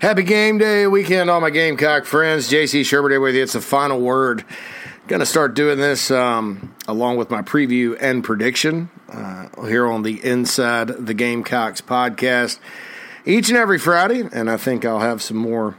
Happy 0.00 0.22
game 0.22 0.58
day 0.58 0.86
weekend, 0.86 1.28
all 1.28 1.40
my 1.40 1.50
Gamecock 1.50 2.04
friends. 2.04 2.48
JC 2.48 2.82
Shurburtt 2.82 3.10
here 3.10 3.20
with 3.20 3.34
you. 3.34 3.42
It's 3.42 3.54
the 3.54 3.60
final 3.60 4.00
word. 4.00 4.44
Going 5.08 5.18
to 5.18 5.26
start 5.26 5.54
doing 5.54 5.78
this 5.78 6.12
um, 6.12 6.72
along 6.86 7.16
with 7.16 7.30
my 7.30 7.42
preview 7.42 7.96
and 8.00 8.22
prediction 8.22 8.90
uh, 9.08 9.48
here 9.66 9.88
on 9.88 10.04
the 10.04 10.24
Inside 10.24 10.86
the 10.86 11.14
Gamecocks 11.14 11.80
podcast 11.80 12.60
each 13.26 13.48
and 13.48 13.58
every 13.58 13.80
Friday. 13.80 14.22
And 14.32 14.48
I 14.48 14.56
think 14.56 14.84
I'll 14.84 15.00
have 15.00 15.20
some 15.20 15.36
more 15.36 15.76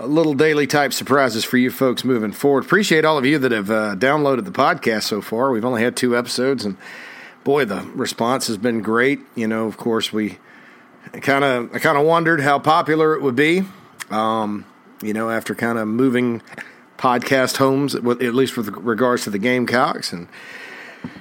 uh, 0.00 0.06
little 0.06 0.34
daily 0.34 0.66
type 0.66 0.92
surprises 0.92 1.44
for 1.44 1.56
you 1.56 1.70
folks 1.70 2.02
moving 2.02 2.32
forward. 2.32 2.64
Appreciate 2.64 3.04
all 3.04 3.18
of 3.18 3.24
you 3.24 3.38
that 3.38 3.52
have 3.52 3.70
uh, 3.70 3.94
downloaded 3.94 4.46
the 4.46 4.50
podcast 4.50 5.04
so 5.04 5.20
far. 5.20 5.52
We've 5.52 5.64
only 5.64 5.84
had 5.84 5.94
two 5.94 6.18
episodes, 6.18 6.64
and 6.64 6.76
boy, 7.44 7.66
the 7.66 7.88
response 7.94 8.48
has 8.48 8.58
been 8.58 8.82
great. 8.82 9.20
You 9.36 9.46
know, 9.46 9.68
of 9.68 9.76
course, 9.76 10.12
we 10.12 10.38
kind 11.20 11.44
of 11.44 11.74
I 11.74 11.78
kind 11.78 11.98
of 11.98 12.04
wondered 12.04 12.40
how 12.40 12.58
popular 12.58 13.14
it 13.14 13.22
would 13.22 13.36
be. 13.36 13.62
Um, 14.10 14.64
you 15.02 15.12
know, 15.12 15.30
after 15.30 15.54
kind 15.54 15.78
of 15.78 15.88
moving 15.88 16.42
podcast 16.98 17.56
homes, 17.56 17.94
at 17.94 18.04
least 18.04 18.56
with 18.56 18.68
regards 18.68 19.24
to 19.24 19.30
the 19.30 19.38
Gamecocks, 19.38 20.12
and 20.12 20.28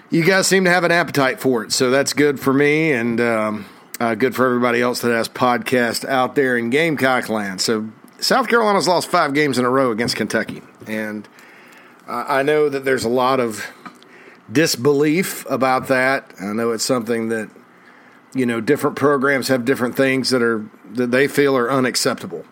you 0.09 0.23
guys 0.23 0.47
seem 0.47 0.63
to 0.65 0.69
have 0.69 0.83
an 0.83 0.91
appetite 0.91 1.39
for 1.39 1.63
it, 1.63 1.71
so 1.71 1.89
that's 1.89 2.13
good 2.13 2.39
for 2.39 2.53
me 2.53 2.91
and 2.91 3.19
um, 3.19 3.65
uh, 3.99 4.15
good 4.15 4.35
for 4.35 4.45
everybody 4.45 4.81
else 4.81 5.01
that 5.01 5.11
has 5.11 5.27
podcast 5.27 6.05
out 6.05 6.35
there 6.35 6.57
in 6.57 6.69
Gamecock 6.69 7.29
land. 7.29 7.61
So 7.61 7.89
South 8.19 8.47
Carolina's 8.47 8.87
lost 8.87 9.09
five 9.09 9.33
games 9.33 9.57
in 9.57 9.65
a 9.65 9.69
row 9.69 9.91
against 9.91 10.15
Kentucky, 10.15 10.61
and 10.87 11.27
I 12.07 12.43
know 12.43 12.69
that 12.69 12.85
there's 12.85 13.05
a 13.05 13.09
lot 13.09 13.39
of 13.39 13.65
disbelief 14.51 15.45
about 15.49 15.87
that. 15.87 16.33
I 16.39 16.53
know 16.53 16.71
it's 16.71 16.83
something 16.83 17.29
that 17.29 17.49
you 18.33 18.45
know, 18.45 18.59
different 18.59 18.95
programs 18.95 19.47
have 19.47 19.65
different 19.65 19.95
things 19.95 20.29
that 20.31 20.41
are 20.41 20.65
that 20.93 21.11
they 21.11 21.27
feel 21.27 21.55
are 21.55 21.71
unacceptable. 21.71 22.45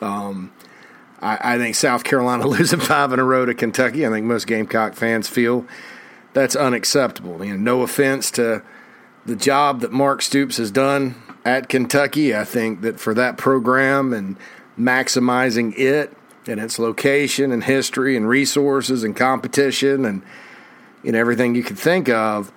Um, 0.00 0.52
I, 1.20 1.54
I, 1.54 1.58
think 1.58 1.74
South 1.74 2.04
Carolina 2.04 2.46
losing 2.48 2.80
five 2.80 3.12
in 3.12 3.18
a 3.18 3.24
row 3.24 3.44
to 3.44 3.54
Kentucky. 3.54 4.06
I 4.06 4.10
think 4.10 4.26
most 4.26 4.46
Gamecock 4.46 4.94
fans 4.94 5.28
feel 5.28 5.66
that's 6.32 6.56
unacceptable. 6.56 7.44
You 7.44 7.52
know, 7.52 7.76
no 7.76 7.82
offense 7.82 8.30
to 8.32 8.62
the 9.26 9.36
job 9.36 9.80
that 9.80 9.92
Mark 9.92 10.22
Stoops 10.22 10.56
has 10.56 10.70
done 10.70 11.14
at 11.44 11.68
Kentucky. 11.68 12.34
I 12.34 12.44
think 12.44 12.80
that 12.80 12.98
for 12.98 13.14
that 13.14 13.36
program 13.36 14.12
and 14.12 14.36
maximizing 14.78 15.78
it 15.78 16.16
and 16.46 16.58
its 16.58 16.78
location 16.78 17.52
and 17.52 17.64
history 17.64 18.16
and 18.16 18.26
resources 18.26 19.04
and 19.04 19.14
competition 19.14 20.04
and 20.04 20.22
you 21.02 21.12
know 21.12 21.18
everything 21.18 21.54
you 21.54 21.62
could 21.62 21.78
think 21.78 22.08
of 22.08 22.50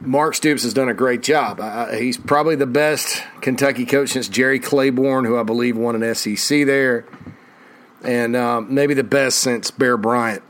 Mark 0.00 0.34
Stoops 0.34 0.62
has 0.62 0.74
done 0.74 0.88
a 0.88 0.94
great 0.94 1.22
job. 1.22 1.60
He's 1.92 2.16
probably 2.16 2.56
the 2.56 2.66
best 2.66 3.22
Kentucky 3.40 3.86
coach 3.86 4.10
since 4.10 4.28
Jerry 4.28 4.60
Claiborne, 4.60 5.24
who 5.24 5.38
I 5.38 5.42
believe 5.42 5.76
won 5.76 6.00
an 6.00 6.14
SEC 6.14 6.66
there, 6.66 7.06
and 8.02 8.36
um, 8.36 8.72
maybe 8.72 8.94
the 8.94 9.04
best 9.04 9.38
since 9.38 9.70
Bear 9.70 9.96
Bryant. 9.96 10.42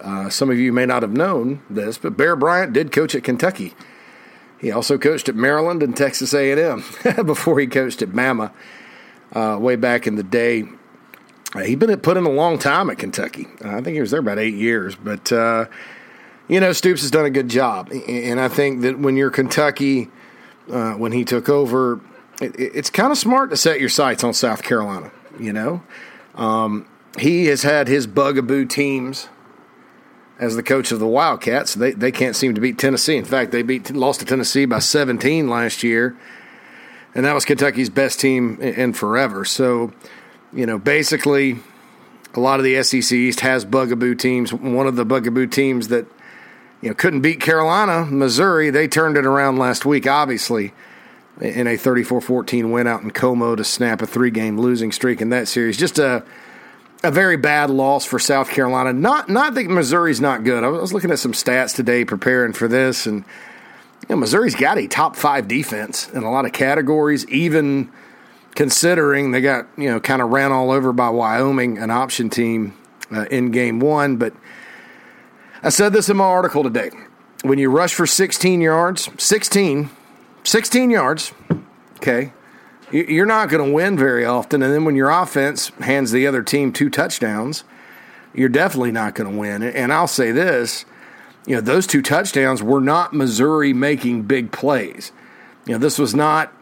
Uh, 0.00 0.28
some 0.28 0.50
of 0.50 0.58
you 0.58 0.72
may 0.72 0.84
not 0.84 1.02
have 1.02 1.12
known 1.12 1.62
this, 1.70 1.96
but 1.96 2.16
Bear 2.16 2.36
Bryant 2.36 2.72
did 2.72 2.92
coach 2.92 3.14
at 3.14 3.24
Kentucky. 3.24 3.74
He 4.58 4.70
also 4.70 4.98
coached 4.98 5.28
at 5.28 5.34
Maryland 5.34 5.82
and 5.82 5.96
Texas 5.96 6.34
A&M 6.34 6.84
before 7.26 7.58
he 7.60 7.66
coached 7.66 8.02
at 8.02 8.10
Bama 8.10 8.52
uh, 9.32 9.58
way 9.60 9.76
back 9.76 10.06
in 10.06 10.16
the 10.16 10.22
day. 10.22 10.64
Uh, 11.54 11.60
he'd 11.60 11.78
been 11.78 11.96
put 12.00 12.16
in 12.16 12.24
a 12.24 12.30
long 12.30 12.58
time 12.58 12.90
at 12.90 12.98
Kentucky. 12.98 13.46
I 13.64 13.80
think 13.80 13.94
he 13.94 14.00
was 14.00 14.10
there 14.10 14.20
about 14.20 14.38
eight 14.38 14.54
years, 14.54 14.96
but 14.96 15.30
uh, 15.32 15.66
you 16.48 16.60
know, 16.60 16.72
Stoops 16.72 17.02
has 17.02 17.10
done 17.10 17.24
a 17.24 17.30
good 17.30 17.48
job. 17.48 17.90
And 17.90 18.38
I 18.38 18.48
think 18.48 18.82
that 18.82 18.98
when 18.98 19.16
you're 19.16 19.30
Kentucky, 19.30 20.10
uh, 20.70 20.92
when 20.92 21.12
he 21.12 21.24
took 21.24 21.48
over, 21.48 22.00
it, 22.40 22.54
it's 22.58 22.90
kind 22.90 23.10
of 23.10 23.18
smart 23.18 23.50
to 23.50 23.56
set 23.56 23.80
your 23.80 23.88
sights 23.88 24.22
on 24.24 24.34
South 24.34 24.62
Carolina, 24.62 25.10
you 25.38 25.52
know? 25.52 25.82
Um, 26.34 26.86
he 27.18 27.46
has 27.46 27.62
had 27.62 27.88
his 27.88 28.06
bugaboo 28.06 28.66
teams 28.66 29.28
as 30.38 30.56
the 30.56 30.62
coach 30.62 30.92
of 30.92 30.98
the 30.98 31.06
Wildcats. 31.06 31.74
They, 31.74 31.92
they 31.92 32.12
can't 32.12 32.36
seem 32.36 32.54
to 32.54 32.60
beat 32.60 32.76
Tennessee. 32.76 33.16
In 33.16 33.24
fact, 33.24 33.52
they 33.52 33.62
beat 33.62 33.90
lost 33.94 34.20
to 34.20 34.26
Tennessee 34.26 34.66
by 34.66 34.80
17 34.80 35.48
last 35.48 35.82
year. 35.82 36.16
And 37.14 37.24
that 37.24 37.32
was 37.32 37.44
Kentucky's 37.44 37.88
best 37.88 38.20
team 38.20 38.60
in 38.60 38.92
forever. 38.92 39.44
So, 39.44 39.92
you 40.52 40.66
know, 40.66 40.78
basically, 40.78 41.60
a 42.34 42.40
lot 42.40 42.58
of 42.58 42.64
the 42.64 42.82
SEC 42.82 43.12
East 43.12 43.40
has 43.40 43.64
bugaboo 43.64 44.16
teams. 44.16 44.52
One 44.52 44.88
of 44.88 44.96
the 44.96 45.06
bugaboo 45.06 45.46
teams 45.46 45.88
that– 45.88 46.06
you 46.84 46.90
know, 46.90 46.94
couldn't 46.94 47.22
beat 47.22 47.40
Carolina, 47.40 48.04
Missouri. 48.04 48.68
They 48.68 48.86
turned 48.86 49.16
it 49.16 49.24
around 49.24 49.56
last 49.56 49.86
week, 49.86 50.06
obviously, 50.06 50.74
in 51.40 51.66
a 51.66 51.78
34-14 51.78 52.70
win 52.70 52.86
out 52.86 53.00
in 53.00 53.10
CoMo 53.10 53.56
to 53.56 53.64
snap 53.64 54.02
a 54.02 54.06
three-game 54.06 54.60
losing 54.60 54.92
streak 54.92 55.22
in 55.22 55.30
that 55.30 55.48
series. 55.48 55.78
Just 55.78 55.98
a 55.98 56.22
a 57.02 57.10
very 57.10 57.36
bad 57.36 57.68
loss 57.70 58.04
for 58.04 58.18
South 58.18 58.50
Carolina. 58.50 58.92
Not 58.92 59.30
not 59.30 59.54
that 59.54 59.66
Missouri's 59.66 60.20
not 60.20 60.44
good. 60.44 60.62
I 60.62 60.68
was 60.68 60.92
looking 60.92 61.10
at 61.10 61.18
some 61.18 61.32
stats 61.32 61.74
today 61.74 62.04
preparing 62.04 62.52
for 62.52 62.68
this, 62.68 63.06
and 63.06 63.24
you 64.02 64.14
know, 64.14 64.16
Missouri's 64.16 64.54
got 64.54 64.76
a 64.76 64.86
top 64.86 65.16
five 65.16 65.48
defense 65.48 66.10
in 66.10 66.22
a 66.22 66.30
lot 66.30 66.44
of 66.44 66.52
categories, 66.52 67.26
even 67.28 67.90
considering 68.54 69.30
they 69.30 69.40
got 69.40 69.66
you 69.78 69.90
know 69.90 70.00
kind 70.00 70.20
of 70.20 70.30
ran 70.30 70.52
all 70.52 70.70
over 70.70 70.92
by 70.92 71.08
Wyoming, 71.08 71.78
an 71.78 71.90
option 71.90 72.28
team 72.28 72.74
uh, 73.10 73.24
in 73.30 73.50
game 73.50 73.80
one, 73.80 74.16
but 74.16 74.34
I 75.64 75.70
said 75.70 75.94
this 75.94 76.10
in 76.10 76.18
my 76.18 76.24
article 76.24 76.62
today. 76.62 76.90
When 77.42 77.58
you 77.58 77.70
rush 77.70 77.94
for 77.94 78.06
16 78.06 78.60
yards, 78.60 79.08
16, 79.16 79.88
16 80.42 80.90
yards, 80.90 81.32
okay, 81.96 82.34
you're 82.92 83.24
not 83.24 83.48
going 83.48 83.66
to 83.66 83.72
win 83.72 83.96
very 83.96 84.26
often. 84.26 84.62
And 84.62 84.70
then 84.70 84.84
when 84.84 84.94
your 84.94 85.08
offense 85.08 85.70
hands 85.80 86.12
the 86.12 86.26
other 86.26 86.42
team 86.42 86.70
two 86.70 86.90
touchdowns, 86.90 87.64
you're 88.34 88.50
definitely 88.50 88.92
not 88.92 89.14
going 89.14 89.32
to 89.32 89.38
win. 89.38 89.62
And 89.62 89.90
I'll 89.90 90.06
say 90.06 90.32
this 90.32 90.84
you 91.46 91.54
know, 91.54 91.62
those 91.62 91.86
two 91.86 92.02
touchdowns 92.02 92.62
were 92.62 92.80
not 92.80 93.14
Missouri 93.14 93.72
making 93.72 94.24
big 94.24 94.52
plays. 94.52 95.12
You 95.64 95.72
know, 95.72 95.78
this 95.78 95.98
was 95.98 96.14
not 96.14 96.52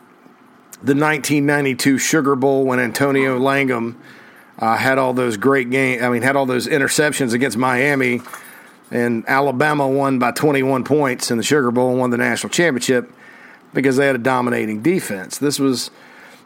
the 0.75 0.95
1992 0.95 1.99
Sugar 1.99 2.37
Bowl 2.37 2.65
when 2.65 2.79
Antonio 2.79 3.37
Langham 3.37 4.01
uh, 4.61 4.77
had 4.77 4.99
all 4.99 5.13
those 5.13 5.37
great 5.37 5.71
games. 5.71 6.03
I 6.03 6.09
mean, 6.09 6.23
had 6.23 6.37
all 6.37 6.47
those 6.47 6.69
interceptions 6.69 7.33
against 7.33 7.57
Miami 7.57 8.21
and 8.93 9.27
Alabama 9.27 9.89
won 9.89 10.19
by 10.19 10.33
21 10.33 10.85
points 10.85 11.31
in 11.31 11.39
the 11.39 11.43
Sugar 11.43 11.71
Bowl 11.71 11.91
and 11.91 11.99
won 11.99 12.11
the 12.11 12.19
national 12.19 12.51
championship 12.51 13.11
because 13.73 13.97
they 13.97 14.07
had 14.07 14.15
a 14.15 14.19
dominating 14.19 14.83
defense. 14.83 15.39
This 15.39 15.59
was, 15.59 15.91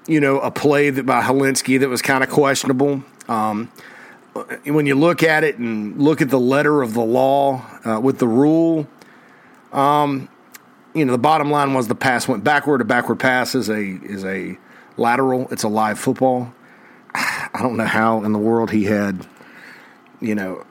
you 0.07 0.21
know, 0.21 0.39
a 0.39 0.53
play 0.53 0.91
that 0.91 1.05
by 1.05 1.23
Hilinski 1.23 1.81
that 1.81 1.89
was 1.89 2.03
kind 2.03 2.23
of 2.23 2.31
questionable. 2.31 3.03
Um, 3.29 3.73
when 4.65 4.87
you 4.87 4.95
look 4.95 5.25
at 5.25 5.43
it 5.43 5.59
and 5.59 6.01
look 6.01 6.23
at 6.23 6.31
the 6.31 6.39
letter 6.39 6.83
of 6.83 6.95
the 6.95 7.03
law 7.03 7.67
uh, 7.85 7.99
with 8.01 8.19
the 8.21 8.29
rule, 8.29 8.87
um, 9.73 10.29
you 10.95 11.05
know, 11.05 11.13
the 11.13 11.19
bottom 11.19 11.51
line 11.51 11.75
was 11.75 11.89
the 11.89 11.97
pass 11.97 12.29
went 12.29 12.45
backward. 12.45 12.81
A 12.81 12.85
backward 12.85 13.19
pass 13.19 13.57
is 13.57 13.69
a 13.69 13.81
is 13.81 14.25
a 14.25 14.57
lateral. 14.97 15.49
It's 15.51 15.65
a 15.65 15.69
live 15.69 15.99
football. 15.99 16.53
I 17.15 17.59
don't 17.61 17.77
know 17.77 17.87
how 17.87 18.23
in 18.23 18.33
the 18.33 18.39
world 18.39 18.71
he 18.71 18.85
had, 18.85 19.27
you 20.21 20.37
know, 20.37 20.65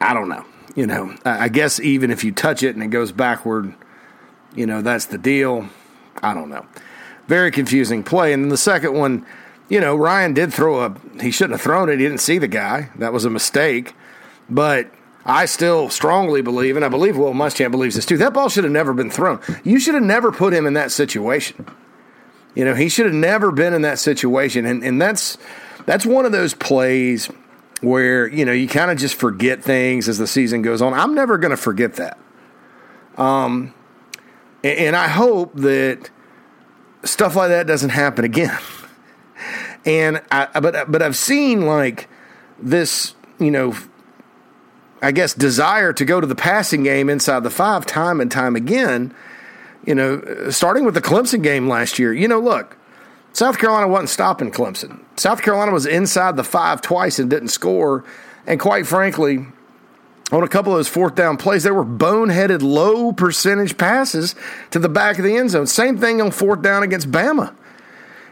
I 0.00 0.12
don't 0.12 0.28
know 0.28 0.44
you 0.74 0.86
know, 0.86 1.14
I 1.24 1.48
guess 1.48 1.78
even 1.80 2.10
if 2.10 2.24
you 2.24 2.32
touch 2.32 2.62
it 2.62 2.74
and 2.74 2.82
it 2.82 2.88
goes 2.88 3.12
backward, 3.12 3.74
you 4.54 4.66
know, 4.66 4.82
that's 4.82 5.06
the 5.06 5.18
deal. 5.18 5.68
I 6.22 6.34
don't 6.34 6.48
know. 6.48 6.66
Very 7.28 7.50
confusing 7.50 8.02
play. 8.02 8.32
And 8.32 8.44
then 8.44 8.48
the 8.48 8.56
second 8.56 8.94
one, 8.94 9.24
you 9.68 9.80
know, 9.80 9.96
Ryan 9.96 10.34
did 10.34 10.52
throw 10.52 10.80
a, 10.84 10.96
he 11.20 11.30
shouldn't 11.30 11.52
have 11.52 11.62
thrown 11.62 11.88
it. 11.88 11.98
He 11.98 12.04
didn't 12.04 12.20
see 12.20 12.38
the 12.38 12.48
guy. 12.48 12.90
That 12.96 13.12
was 13.12 13.24
a 13.24 13.30
mistake. 13.30 13.94
But 14.50 14.90
I 15.24 15.46
still 15.46 15.88
strongly 15.88 16.42
believe, 16.42 16.76
and 16.76 16.84
I 16.84 16.88
believe 16.88 17.16
Will 17.16 17.32
Muschamp 17.32 17.70
believes 17.70 17.94
this 17.94 18.04
too, 18.04 18.18
that 18.18 18.34
ball 18.34 18.48
should 18.48 18.64
have 18.64 18.72
never 18.72 18.92
been 18.92 19.10
thrown. 19.10 19.40
You 19.62 19.78
should 19.80 19.94
have 19.94 20.02
never 20.02 20.32
put 20.32 20.52
him 20.52 20.66
in 20.66 20.74
that 20.74 20.92
situation. 20.92 21.66
You 22.54 22.64
know, 22.64 22.74
he 22.74 22.88
should 22.88 23.06
have 23.06 23.14
never 23.14 23.50
been 23.50 23.74
in 23.74 23.82
that 23.82 23.98
situation. 23.98 24.66
And, 24.66 24.84
and 24.84 25.00
that's, 25.00 25.38
that's 25.86 26.04
one 26.04 26.26
of 26.26 26.32
those 26.32 26.54
plays 26.54 27.30
where 27.80 28.26
you 28.28 28.44
know 28.44 28.52
you 28.52 28.68
kind 28.68 28.90
of 28.90 28.98
just 28.98 29.14
forget 29.14 29.62
things 29.62 30.08
as 30.08 30.18
the 30.18 30.26
season 30.26 30.62
goes 30.62 30.82
on. 30.82 30.94
I'm 30.94 31.14
never 31.14 31.38
going 31.38 31.50
to 31.50 31.56
forget 31.56 31.94
that. 31.94 32.18
Um, 33.16 33.74
and, 34.62 34.78
and 34.78 34.96
I 34.96 35.08
hope 35.08 35.54
that 35.54 36.10
stuff 37.04 37.36
like 37.36 37.48
that 37.50 37.66
doesn't 37.66 37.90
happen 37.90 38.24
again. 38.24 38.58
And 39.86 40.22
I, 40.30 40.60
but 40.60 40.90
but 40.90 41.02
I've 41.02 41.14
seen 41.14 41.66
like 41.66 42.08
this, 42.58 43.14
you 43.38 43.50
know, 43.50 43.74
I 45.02 45.12
guess 45.12 45.34
desire 45.34 45.92
to 45.92 46.04
go 46.06 46.22
to 46.22 46.26
the 46.26 46.34
passing 46.34 46.84
game 46.84 47.10
inside 47.10 47.40
the 47.40 47.50
five 47.50 47.84
time 47.84 48.18
and 48.18 48.30
time 48.30 48.56
again. 48.56 49.14
You 49.84 49.94
know, 49.94 50.48
starting 50.48 50.86
with 50.86 50.94
the 50.94 51.02
Clemson 51.02 51.42
game 51.42 51.68
last 51.68 51.98
year. 51.98 52.14
You 52.14 52.28
know, 52.28 52.40
look, 52.40 52.78
South 53.34 53.58
Carolina 53.58 53.88
wasn't 53.88 54.08
stopping 54.10 54.52
Clemson. 54.52 55.00
South 55.16 55.42
Carolina 55.42 55.72
was 55.72 55.86
inside 55.86 56.36
the 56.36 56.44
five 56.44 56.80
twice 56.80 57.18
and 57.18 57.28
didn't 57.28 57.48
score. 57.48 58.04
And 58.46 58.60
quite 58.60 58.86
frankly, 58.86 59.44
on 60.30 60.44
a 60.44 60.48
couple 60.48 60.72
of 60.72 60.78
those 60.78 60.88
fourth 60.88 61.16
down 61.16 61.36
plays, 61.36 61.64
they 61.64 61.72
were 61.72 61.84
boneheaded 61.84 62.62
low 62.62 63.12
percentage 63.12 63.76
passes 63.76 64.36
to 64.70 64.78
the 64.78 64.88
back 64.88 65.18
of 65.18 65.24
the 65.24 65.36
end 65.36 65.50
zone. 65.50 65.66
Same 65.66 65.98
thing 65.98 66.22
on 66.22 66.30
fourth 66.30 66.62
down 66.62 66.84
against 66.84 67.10
Bama. 67.10 67.52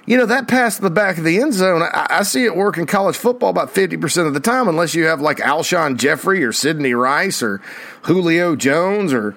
you 0.06 0.16
know, 0.16 0.26
that 0.26 0.46
pass 0.46 0.76
to 0.76 0.82
the 0.82 0.90
back 0.90 1.18
of 1.18 1.24
the 1.24 1.40
end 1.40 1.52
zone, 1.52 1.82
I, 1.82 2.06
I 2.08 2.22
see 2.22 2.44
it 2.44 2.54
work 2.54 2.78
in 2.78 2.86
college 2.86 3.16
football 3.16 3.50
about 3.50 3.74
50% 3.74 4.26
of 4.28 4.34
the 4.34 4.40
time, 4.40 4.68
unless 4.68 4.94
you 4.94 5.06
have 5.06 5.20
like 5.20 5.38
Alshon 5.38 5.96
Jeffery 5.96 6.44
or 6.44 6.52
Sidney 6.52 6.94
Rice 6.94 7.42
or 7.42 7.60
Julio 8.02 8.54
Jones 8.54 9.12
or, 9.12 9.34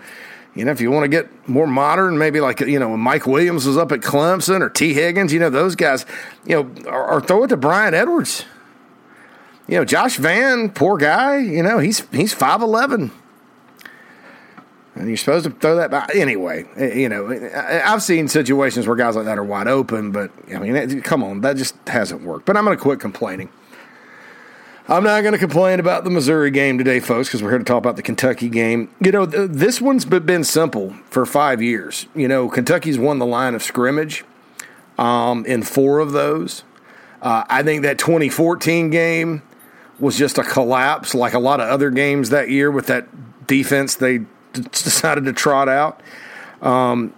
you 0.56 0.66
know, 0.66 0.72
if 0.72 0.82
you 0.82 0.90
want 0.90 1.04
to 1.04 1.10
get 1.10 1.48
more 1.48 1.68
modern, 1.68 2.18
maybe 2.18 2.40
like, 2.40 2.62
you 2.62 2.80
know, 2.80 2.96
Mike 2.96 3.28
Williams 3.28 3.66
was 3.66 3.78
up 3.78 3.92
at 3.92 4.00
Clemson 4.00 4.62
or 4.62 4.70
Tee 4.70 4.94
Higgins, 4.94 5.34
you 5.34 5.40
know, 5.40 5.50
those 5.50 5.76
guys, 5.76 6.06
you 6.46 6.56
know, 6.56 6.90
or, 6.90 7.14
or 7.14 7.22
throw 7.22 7.44
it 7.44 7.48
to 7.48 7.58
Bryan 7.58 7.94
Edwards. 7.94 8.46
You 9.68 9.78
know, 9.78 9.86
Josh 9.86 10.18
Vann, 10.18 10.70
poor 10.70 10.98
guy, 10.98 11.38
you 11.38 11.62
know, 11.64 11.80
he's 11.80 12.08
he's 12.12 12.34
5'11 12.34 13.12
and 14.96 15.08
you're 15.08 15.18
supposed 15.18 15.46
to 15.46 15.52
throw 15.52 15.76
that 15.76 15.92
back. 15.92 16.16
Anyway, 16.16 16.66
eh, 16.78 16.94
you 16.94 17.10
know, 17.10 17.28
eh, 17.28 17.50
eh, 17.52 17.82
I've 17.86 18.02
seen 18.02 18.28
situations 18.28 18.88
where 18.88 18.96
guys 18.96 19.16
like 19.16 19.26
that 19.26 19.38
are 19.38 19.44
wide 19.44 19.68
open, 19.68 20.12
but 20.12 20.32
I 20.54 20.58
mean, 20.58 20.76
eh, 20.76 21.02
come 21.02 21.24
on, 21.24 21.42
that 21.42 21.58
just 21.58 21.76
hasn't 21.88 22.22
worked. 22.22 22.46
But 22.46 22.58
I'm 22.58 22.66
going 22.66 22.78
to 22.78 22.82
quit 22.82 23.00
complaining. 23.00 23.50
I'm 24.88 25.04
not 25.04 25.22
going 25.22 25.34
to 25.34 25.40
complain 25.40 25.80
about 25.80 26.04
the 26.04 26.12
Missouri 26.12 26.52
game 26.52 26.78
today, 26.78 27.00
folks, 27.00 27.28
because 27.28 27.42
we're 27.42 27.50
here 27.50 27.58
to 27.58 27.66
talk 27.66 27.80
about 27.80 27.96
the 27.96 28.04
Kentucky 28.04 28.50
game. 28.50 28.94
You 29.00 29.12
know, 29.12 29.26
this 29.26 29.82
one's 29.82 30.06
been 30.06 30.44
simple 30.44 30.94
for 31.10 31.26
five 31.26 31.60
years. 31.60 32.06
You 32.14 32.28
know, 32.28 32.50
Kentucky's 32.50 33.00
won 33.00 33.18
the 33.18 33.26
line 33.26 33.56
of 33.56 33.64
scrimmage 33.64 34.24
um, 35.00 35.44
in 35.48 35.64
four 35.64 35.98
of 36.00 36.12
those. 36.12 36.64
Uh, 37.20 37.44
I 37.50 37.64
think 37.64 37.82
that 37.82 37.98
2014 37.98 38.92
game 38.92 39.42
was 40.00 40.20
just 40.20 40.38
a 40.38 40.44
collapse, 40.44 41.16
like 41.16 41.34
a 41.34 41.40
lot 41.40 41.60
of 41.60 41.68
other 41.68 41.90
games 41.90 42.30
that 42.30 42.52
year 42.52 42.70
with 42.70 42.86
that 42.86 43.08
defense 43.48 43.96
they 43.96 44.20
decided 44.54 45.26
to 45.26 45.34
trot 45.34 45.68
out. 45.68 46.02
Um, 46.62 47.12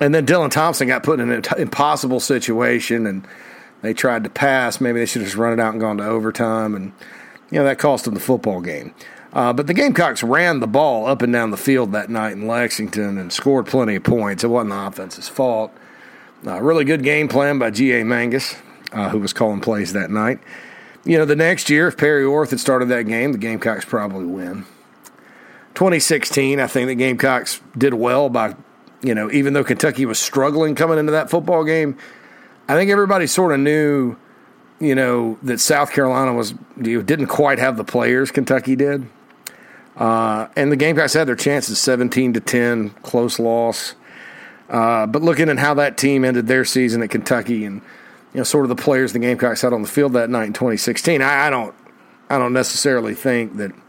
and 0.00 0.14
then 0.14 0.24
Dylan 0.24 0.52
Thompson 0.52 0.86
got 0.86 1.02
put 1.02 1.18
in 1.18 1.30
an 1.30 1.42
impossible 1.56 2.20
situation, 2.20 3.06
and 3.06 3.26
they 3.82 3.94
tried 3.94 4.24
to 4.24 4.30
pass. 4.30 4.80
Maybe 4.80 4.98
they 4.98 5.06
should 5.06 5.22
have 5.22 5.28
just 5.28 5.36
run 5.36 5.52
it 5.52 5.60
out 5.60 5.72
and 5.72 5.80
gone 5.80 5.98
to 5.98 6.04
overtime, 6.04 6.74
and 6.74 6.92
you 7.50 7.58
know 7.58 7.64
that 7.64 7.78
cost 7.78 8.04
them 8.04 8.14
the 8.14 8.20
football 8.20 8.60
game. 8.60 8.94
Uh, 9.32 9.52
but 9.52 9.66
the 9.66 9.74
Gamecocks 9.74 10.22
ran 10.22 10.60
the 10.60 10.66
ball 10.66 11.06
up 11.06 11.22
and 11.22 11.32
down 11.32 11.50
the 11.50 11.56
field 11.56 11.92
that 11.92 12.08
night 12.08 12.32
in 12.32 12.46
Lexington 12.46 13.18
and 13.18 13.32
scored 13.32 13.66
plenty 13.66 13.96
of 13.96 14.02
points. 14.02 14.42
It 14.42 14.48
wasn't 14.48 14.70
the 14.70 14.86
offense's 14.86 15.28
fault. 15.28 15.72
Uh, 16.46 16.60
really 16.62 16.84
good 16.84 17.02
game 17.02 17.28
plan 17.28 17.58
by 17.58 17.70
G.A. 17.70 18.04
Mangus, 18.04 18.56
uh, 18.92 19.10
who 19.10 19.18
was 19.18 19.32
calling 19.32 19.60
plays 19.60 19.92
that 19.92 20.10
night. 20.10 20.40
You 21.04 21.18
know, 21.18 21.24
the 21.24 21.36
next 21.36 21.68
year, 21.68 21.88
if 21.88 21.96
Perry 21.96 22.24
Orth 22.24 22.50
had 22.50 22.60
started 22.60 22.88
that 22.88 23.06
game, 23.06 23.32
the 23.32 23.38
Gamecocks 23.38 23.84
probably 23.84 24.24
win. 24.24 24.64
2016, 25.74 26.58
I 26.58 26.66
think 26.66 26.88
the 26.88 26.94
Gamecocks 26.94 27.60
did 27.76 27.94
well 27.94 28.28
by, 28.28 28.56
you 29.02 29.14
know, 29.14 29.30
even 29.30 29.52
though 29.52 29.64
Kentucky 29.64 30.06
was 30.06 30.18
struggling 30.18 30.74
coming 30.74 30.98
into 30.98 31.12
that 31.12 31.30
football 31.30 31.64
game, 31.64 31.96
I 32.68 32.74
think 32.74 32.90
everybody 32.90 33.26
sort 33.26 33.52
of 33.52 33.60
knew, 33.60 34.16
you 34.78 34.94
know, 34.94 35.38
that 35.42 35.58
South 35.58 35.92
Carolina 35.92 36.34
was 36.34 36.52
didn't 36.80 37.26
quite 37.28 37.58
have 37.58 37.76
the 37.76 37.84
players 37.84 38.30
Kentucky 38.30 38.76
did. 38.76 39.08
Uh, 39.96 40.48
and 40.54 40.70
the 40.70 40.76
Gamecocks 40.76 41.14
had 41.14 41.26
their 41.26 41.34
chances 41.34 41.80
17 41.80 42.34
to 42.34 42.40
10, 42.40 42.90
close 43.02 43.38
loss. 43.40 43.94
Uh, 44.68 45.06
but 45.06 45.22
looking 45.22 45.48
at 45.48 45.58
how 45.58 45.74
that 45.74 45.96
team 45.96 46.24
ended 46.24 46.46
their 46.46 46.64
season 46.64 47.02
at 47.02 47.10
Kentucky 47.10 47.64
and 47.64 47.80
you 48.34 48.38
know 48.38 48.44
sort 48.44 48.64
of 48.64 48.68
the 48.68 48.76
players 48.76 49.12
the 49.12 49.18
Gamecocks 49.18 49.62
had 49.62 49.72
on 49.72 49.82
the 49.82 49.88
field 49.88 50.12
that 50.12 50.30
night 50.30 50.46
in 50.46 50.52
2016, 50.52 51.22
I, 51.22 51.46
I 51.46 51.50
don't 51.50 51.74
I 52.28 52.38
don't 52.38 52.52
necessarily 52.52 53.14
think 53.14 53.56
that– 53.56 53.72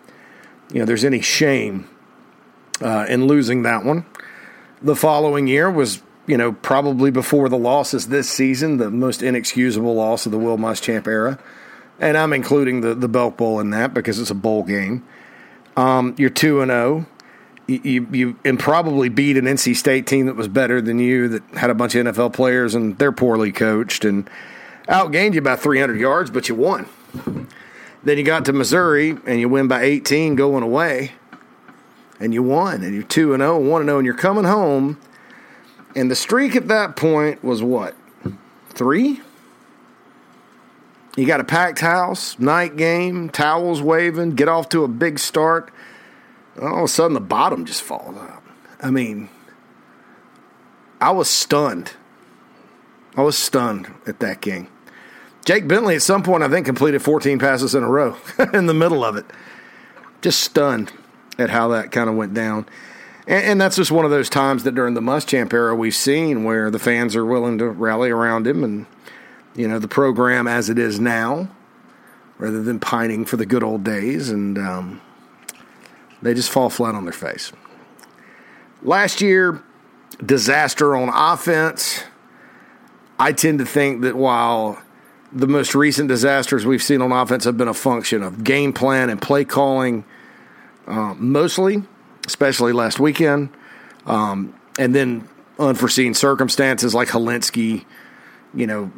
you 0.72 0.80
know, 0.80 0.86
there's 0.86 1.06
any 1.06 1.22
shame 1.22 1.90
uh, 2.82 3.06
in 3.10 3.26
losing 3.26 3.64
that 3.64 3.84
one. 3.84 4.06
The 4.82 4.96
following 4.96 5.48
year 5.48 5.70
was, 5.70 6.02
you 6.30 6.38
know, 6.38 6.52
probably 6.52 7.10
before 7.10 7.50
the 7.50 7.58
losses 7.58 8.10
this 8.10 8.30
season, 8.30 8.78
the 8.78 8.92
most 8.92 9.24
inexcusable 9.24 9.96
loss 9.96 10.28
of 10.28 10.32
the 10.32 10.38
Will 10.38 10.60
Muschamp 10.60 11.08
era. 11.08 11.40
And 12.00 12.16
I'm 12.16 12.34
including 12.34 12.82
the, 12.82 12.94
the 12.94 13.08
Belk 13.08 13.36
Bowl 13.36 13.60
in 13.60 13.72
that 13.72 13.96
because 13.96 14.20
it's 14.20 14.30
a 14.30 14.36
bowl 14.36 14.62
game. 14.62 15.04
Um, 15.76 16.14
you're 16.20 16.30
2 16.30 16.62
and 16.62 16.70
0. 16.70 17.08
You, 17.66 17.82
you, 17.84 18.08
you 18.12 18.40
and 18.46 18.60
probably 18.60 19.10
beat 19.10 19.38
an 19.38 19.46
NC 19.46 19.76
State 19.76 20.06
team 20.06 20.28
that 20.28 20.36
was 20.36 20.48
better 20.48 20.82
than 20.82 21.00
you, 21.00 21.30
that 21.30 21.44
had 21.56 21.72
a 21.72 21.74
bunch 21.74 21.96
of 21.96 22.06
NFL 22.06 22.34
players, 22.34 22.76
and 22.76 22.96
they're 23.00 23.12
poorly 23.12 23.52
coached, 23.52 24.06
and 24.06 24.30
outgained 24.88 25.34
you 25.34 25.42
by 25.42 25.56
300 25.56 26.00
yards, 26.00 26.30
but 26.30 26.48
you 26.48 26.54
won. 26.54 26.88
Then 28.04 28.20
you 28.20 28.24
got 28.24 28.46
to 28.46 28.54
Missouri 28.54 29.18
and 29.26 29.40
you 29.40 29.50
win 29.50 29.68
by 29.68 29.82
18 29.82 30.36
going 30.36 30.64
away, 30.64 31.14
and 32.20 32.36
you 32.36 32.44
won, 32.44 32.84
and 32.84 32.94
you're 32.94 33.04
2 33.04 33.34
and 33.34 33.42
0, 33.42 33.60
1 33.60 33.86
0, 33.86 33.98
and 33.98 34.06
you're 34.06 34.16
coming 34.16 34.46
home. 34.46 35.00
And 35.96 36.10
the 36.10 36.16
streak 36.16 36.56
at 36.56 36.68
that 36.68 36.96
point 36.96 37.44
was 37.44 37.64
what? 37.64 37.96
Three? 38.70 39.22
You 41.18 41.26
got 41.26 41.40
a 41.40 41.44
packed 41.44 41.80
house, 41.80 42.38
night 42.40 42.78
game, 42.78 43.30
towels 43.30 43.82
waving, 43.82 44.36
get 44.36 44.48
off 44.48 44.70
to 44.70 44.84
a 44.84 44.88
big 44.88 45.20
start. 45.20 45.72
All 46.62 46.80
of 46.80 46.84
a 46.84 46.88
sudden, 46.88 47.14
the 47.14 47.20
bottom 47.20 47.66
just 47.66 47.82
falls 47.82 48.16
out. 48.16 48.44
I 48.82 48.92
mean, 48.92 49.30
I 51.02 51.12
was 51.12 51.30
stunned. 51.30 51.94
I 53.16 53.22
was 53.22 53.38
stunned 53.38 53.94
at 54.08 54.20
that 54.20 54.42
game. 54.42 54.68
Jake 55.46 55.68
Bentley 55.68 55.96
at 55.96 56.02
some 56.02 56.22
point 56.22 56.44
I 56.44 56.48
think 56.48 56.66
completed 56.66 57.02
14 57.02 57.40
passes 57.40 57.74
in 57.74 57.84
a 57.84 57.90
row 57.90 58.16
in 58.54 58.68
the 58.68 58.74
middle 58.74 59.04
of 59.04 59.16
it. 59.16 59.26
Just 60.22 60.42
stunned 60.42 60.94
at 61.38 61.50
how 61.50 61.70
that 61.70 61.92
kind 61.92 62.10
of 62.10 62.16
went 62.16 62.34
down. 62.34 62.68
And, 63.30 63.46
and, 63.46 63.62
that's 63.62 63.76
just 63.76 63.92
one 63.92 64.06
of 64.06 64.12
those 64.12 64.28
times 64.28 64.64
that 64.64 64.74
during 64.74 64.96
the 64.96 65.02
Muschamp 65.02 65.54
era 65.54 65.76
we've 65.76 65.96
seen 65.96 66.44
where 66.44 66.72
the 66.72 66.80
fans 66.80 67.16
are 67.16 67.24
willing 67.24 67.60
to 67.60 67.70
rally 67.70 68.10
around 68.10 68.48
him 68.48 68.64
and 68.64 68.88
you 69.56 69.68
know 69.68 69.78
the 69.78 69.88
program 69.88 70.48
as 70.48 70.68
it 70.70 70.80
is 70.80 71.00
now, 71.00 71.48
rather 72.40 72.64
than 72.64 72.80
pining 72.80 73.26
for 73.26 73.38
the 73.38 73.46
good 73.46 73.64
old 73.64 73.84
days, 73.84 74.30
and 74.30 74.58
um, 74.58 75.02
they 76.22 76.34
just 76.34 76.50
fall 76.50 76.70
flat 76.70 76.96
on 76.96 77.04
their 77.04 77.14
face. 77.14 77.52
Last 78.82 79.22
year, 79.22 79.62
disaster 80.26 80.96
on 80.96 81.10
offense. 81.10 82.04
I 83.20 83.34
tend 83.34 83.60
to 83.60 83.66
think 83.66 84.02
that 84.02 84.16
while 84.16 84.82
the 85.32 85.48
most 85.48 85.76
recent 85.76 86.08
disasters 86.08 86.66
we've 86.66 86.82
seen 86.82 87.02
on 87.02 87.12
offense 87.12 87.44
have 87.44 87.58
been 87.58 87.68
a 87.68 87.74
function 87.74 88.24
of 88.24 88.44
game 88.44 88.72
plan 88.72 89.10
and 89.10 89.22
play 89.22 89.44
calling, 89.44 90.06
uh, 90.88 91.14
mostly, 91.16 91.84
especially 92.30 92.72
last 92.72 93.00
weekend, 93.00 93.50
um, 94.06 94.54
and 94.78 94.94
then 94.94 95.28
unforeseen 95.58 96.14
circumstances 96.14 96.94
like 96.94 97.08
Hilinski. 97.08 97.86
You 98.54 98.68
know, 98.68 98.92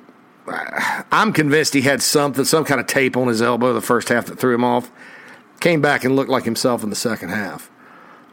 I'm 1.11 1.31
convinced 1.31 1.73
he 1.73 1.81
had 1.81 2.01
something, 2.01 2.43
some 2.43 2.65
kind 2.65 2.81
of 2.81 2.87
tape 2.87 3.15
on 3.15 3.29
his 3.29 3.41
elbow 3.41 3.73
the 3.73 3.81
first 3.81 4.09
half 4.09 4.25
that 4.25 4.37
threw 4.37 4.53
him 4.53 4.65
off. 4.65 4.91
Came 5.61 5.81
back 5.81 6.03
and 6.03 6.15
looked 6.15 6.29
like 6.29 6.43
himself 6.43 6.83
in 6.83 6.89
the 6.89 6.95
second 6.95 7.29
half. 7.29 7.71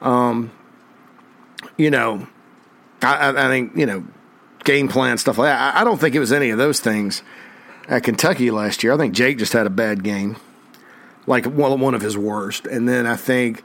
Um, 0.00 0.50
you 1.76 1.90
know, 1.90 2.26
I, 3.02 3.28
I, 3.30 3.48
think 3.48 3.76
you 3.76 3.86
know 3.86 4.04
game 4.64 4.88
plan 4.88 5.18
stuff 5.18 5.38
like 5.38 5.46
that. 5.46 5.76
I, 5.76 5.80
I 5.80 5.84
don't 5.84 5.98
think 5.98 6.14
it 6.14 6.20
was 6.20 6.32
any 6.32 6.50
of 6.50 6.58
those 6.58 6.80
things 6.80 7.22
at 7.88 8.02
Kentucky 8.02 8.50
last 8.50 8.82
year. 8.82 8.92
I 8.92 8.96
think 8.96 9.14
Jake 9.14 9.38
just 9.38 9.52
had 9.52 9.66
a 9.66 9.70
bad 9.70 10.02
game, 10.02 10.36
like 11.26 11.46
one, 11.46 11.78
one 11.80 11.94
of 11.94 12.00
his 12.00 12.16
worst. 12.16 12.66
And 12.66 12.88
then 12.88 13.06
I 13.06 13.16
think 13.16 13.62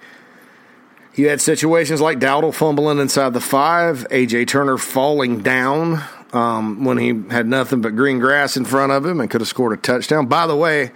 you 1.16 1.30
had 1.30 1.42
situations 1.42 2.02
like 2.02 2.20
Dowdle 2.20 2.54
fumbling 2.54 3.00
inside 3.00 3.34
the 3.34 3.42
five, 3.42 4.08
AJ 4.10 4.48
Turner 4.48 4.78
falling 4.78 5.42
down 5.42 6.04
um, 6.34 6.84
when 6.84 6.98
he 6.98 7.22
had 7.30 7.46
nothing 7.46 7.82
but 7.82 7.96
green 7.96 8.20
grass 8.20 8.58
in 8.58 8.66
front 8.66 8.92
of 8.92 9.06
him 9.06 9.20
and 9.20 9.30
could 9.30 9.42
have 9.42 9.48
scored 9.48 9.78
a 9.78 9.82
touchdown. 9.82 10.26
By 10.26 10.48
the 10.48 10.56
way, 10.56 10.92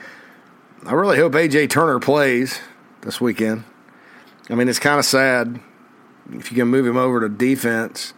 I 0.86 0.94
really 0.94 1.18
hope 1.18 1.34
AJ 1.34 1.70
Turner 1.70 2.00
plays 2.00 2.60
this 3.02 3.22
weekend. 3.22 3.64
I 4.50 4.56
mean, 4.56 4.68
it's 4.68 4.80
kind 4.80 4.98
of 4.98 5.06
sad 5.06 5.60
if 6.32 6.52
you 6.52 6.58
can 6.58 6.68
move 6.68 6.88
him 6.88 6.98
over 6.98 7.22
to 7.22 7.30
defense. 7.30 8.14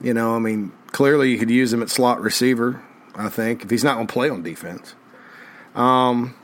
You 0.00 0.12
know, 0.12 0.36
I 0.36 0.38
mean, 0.38 0.72
clearly 0.88 1.30
you 1.30 1.38
could 1.38 1.50
use 1.50 1.72
him 1.72 1.82
at 1.82 1.90
slot 1.90 2.20
receiver. 2.20 2.82
I 3.14 3.28
think, 3.28 3.64
if 3.64 3.70
he's 3.70 3.82
not 3.82 3.94
going 3.94 4.06
to 4.06 4.12
play 4.12 4.30
on 4.30 4.42
defense. 4.42 4.94
Um, 5.74 6.36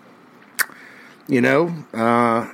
you 1.29 1.41
know, 1.41 1.73
uh, 1.93 2.53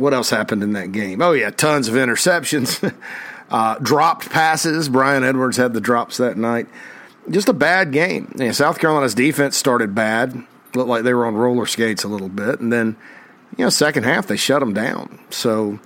what 0.00 0.14
else 0.14 0.30
happened 0.30 0.62
in 0.62 0.72
that 0.72 0.92
game? 0.92 1.22
Oh, 1.22 1.32
yeah, 1.32 1.50
tons 1.50 1.88
of 1.88 1.94
interceptions, 1.94 2.92
uh, 3.50 3.78
dropped 3.78 4.30
passes. 4.30 4.88
Bryan 4.88 5.22
Edwards 5.22 5.56
had 5.56 5.74
the 5.74 5.80
drops 5.80 6.16
that 6.16 6.36
night. 6.36 6.66
Just 7.28 7.48
a 7.48 7.52
bad 7.52 7.92
game. 7.92 8.32
Yeah, 8.36 8.52
South 8.52 8.78
Carolina's 8.78 9.14
defense 9.14 9.56
started 9.56 9.94
bad, 9.94 10.42
looked 10.74 10.88
like 10.88 11.04
they 11.04 11.14
were 11.14 11.26
on 11.26 11.34
roller 11.34 11.66
skates 11.66 12.02
a 12.02 12.08
little 12.08 12.28
bit, 12.28 12.60
and 12.60 12.72
then, 12.72 12.96
you 13.56 13.64
know, 13.64 13.70
second 13.70 14.04
half 14.04 14.26
they 14.26 14.36
shut 14.36 14.60
them 14.60 14.72
down. 14.72 15.20
So, 15.30 15.78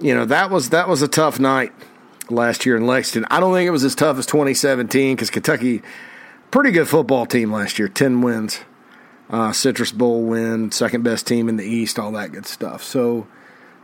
you 0.00 0.14
know, 0.14 0.26
that 0.26 0.50
was 0.50 0.70
that 0.70 0.88
was 0.88 1.02
a 1.02 1.08
tough 1.08 1.40
night 1.40 1.72
last 2.28 2.66
year 2.66 2.76
in 2.76 2.86
Lexington. 2.86 3.26
I 3.30 3.40
don't 3.40 3.54
think 3.54 3.66
it 3.66 3.70
was 3.70 3.84
as 3.84 3.94
tough 3.94 4.18
as 4.18 4.26
2017 4.26 5.16
because 5.16 5.30
Kentucky 5.30 5.82
pretty 6.50 6.70
good 6.70 6.88
football 6.88 7.26
team 7.26 7.52
last 7.52 7.78
year. 7.78 7.88
Ten 7.88 8.20
wins, 8.20 8.60
uh, 9.30 9.52
Citrus 9.52 9.92
Bowl 9.92 10.22
win, 10.22 10.70
second 10.72 11.02
best 11.02 11.26
team 11.26 11.48
in 11.48 11.56
the 11.56 11.64
East, 11.64 11.98
all 11.98 12.12
that 12.12 12.32
good 12.32 12.46
stuff. 12.46 12.82
So, 12.82 13.26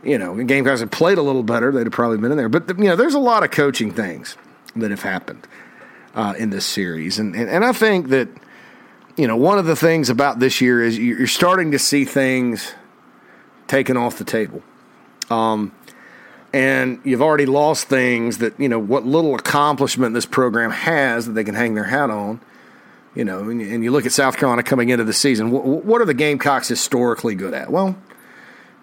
you 0.03 0.17
know, 0.17 0.43
Gamecocks 0.43 0.79
had 0.81 0.91
played 0.91 1.17
a 1.17 1.21
little 1.21 1.43
better, 1.43 1.71
they'd 1.71 1.85
have 1.85 1.93
probably 1.93 2.17
been 2.17 2.31
in 2.31 2.37
there. 2.37 2.49
But 2.49 2.77
you 2.77 2.85
know, 2.85 2.95
there's 2.95 3.13
a 3.13 3.19
lot 3.19 3.43
of 3.43 3.51
coaching 3.51 3.91
things 3.91 4.37
that 4.75 4.91
have 4.91 5.03
happened. 5.03 5.47
uh, 6.15 6.33
in 6.37 6.49
this 6.49 6.65
series. 6.65 7.19
And, 7.19 7.35
and, 7.35 7.49
and 7.49 7.65
I 7.65 7.71
think 7.73 8.09
that, 8.09 8.29
you 9.15 9.27
know, 9.27 9.35
one 9.35 9.59
of 9.59 9.65
the 9.65 9.75
things 9.75 10.09
about 10.09 10.39
this 10.39 10.61
year 10.61 10.83
is 10.83 10.97
you're 10.97 11.27
starting 11.27 11.71
to 11.71 11.79
see 11.79 12.05
things 12.05 12.73
taken 13.67 13.97
off 13.97 14.17
the 14.17 14.23
table. 14.23 14.61
Um, 15.29 15.71
and 16.51 16.99
you've 17.03 17.21
already 17.21 17.47
lost 17.47 17.87
things 17.87 18.37
that, 18.39 18.59
you 18.59 18.69
know, 18.69 18.77
what 18.77 19.05
little 19.05 19.33
accomplishment 19.33 20.13
this 20.13 20.25
program 20.25 20.69
has 20.69 21.25
that 21.25 21.31
they 21.33 21.43
can 21.43 21.55
hang 21.55 21.73
their 21.73 21.85
hat 21.85 22.09
on. 22.09 22.41
You 23.15 23.23
know, 23.23 23.49
and, 23.49 23.83
you 23.83 23.91
look 23.91 24.07
at 24.07 24.11
South 24.11 24.37
Carolina 24.37 24.63
coming 24.63 24.89
into 24.89 25.03
the 25.03 25.13
season, 25.13 25.51
what, 25.51 25.85
what 25.85 26.01
are 26.01 26.05
the 26.05 26.15
Gamecocks 26.15 26.67
historically 26.67 27.35
good 27.35 27.53
at? 27.53 27.71
Well, 27.71 27.95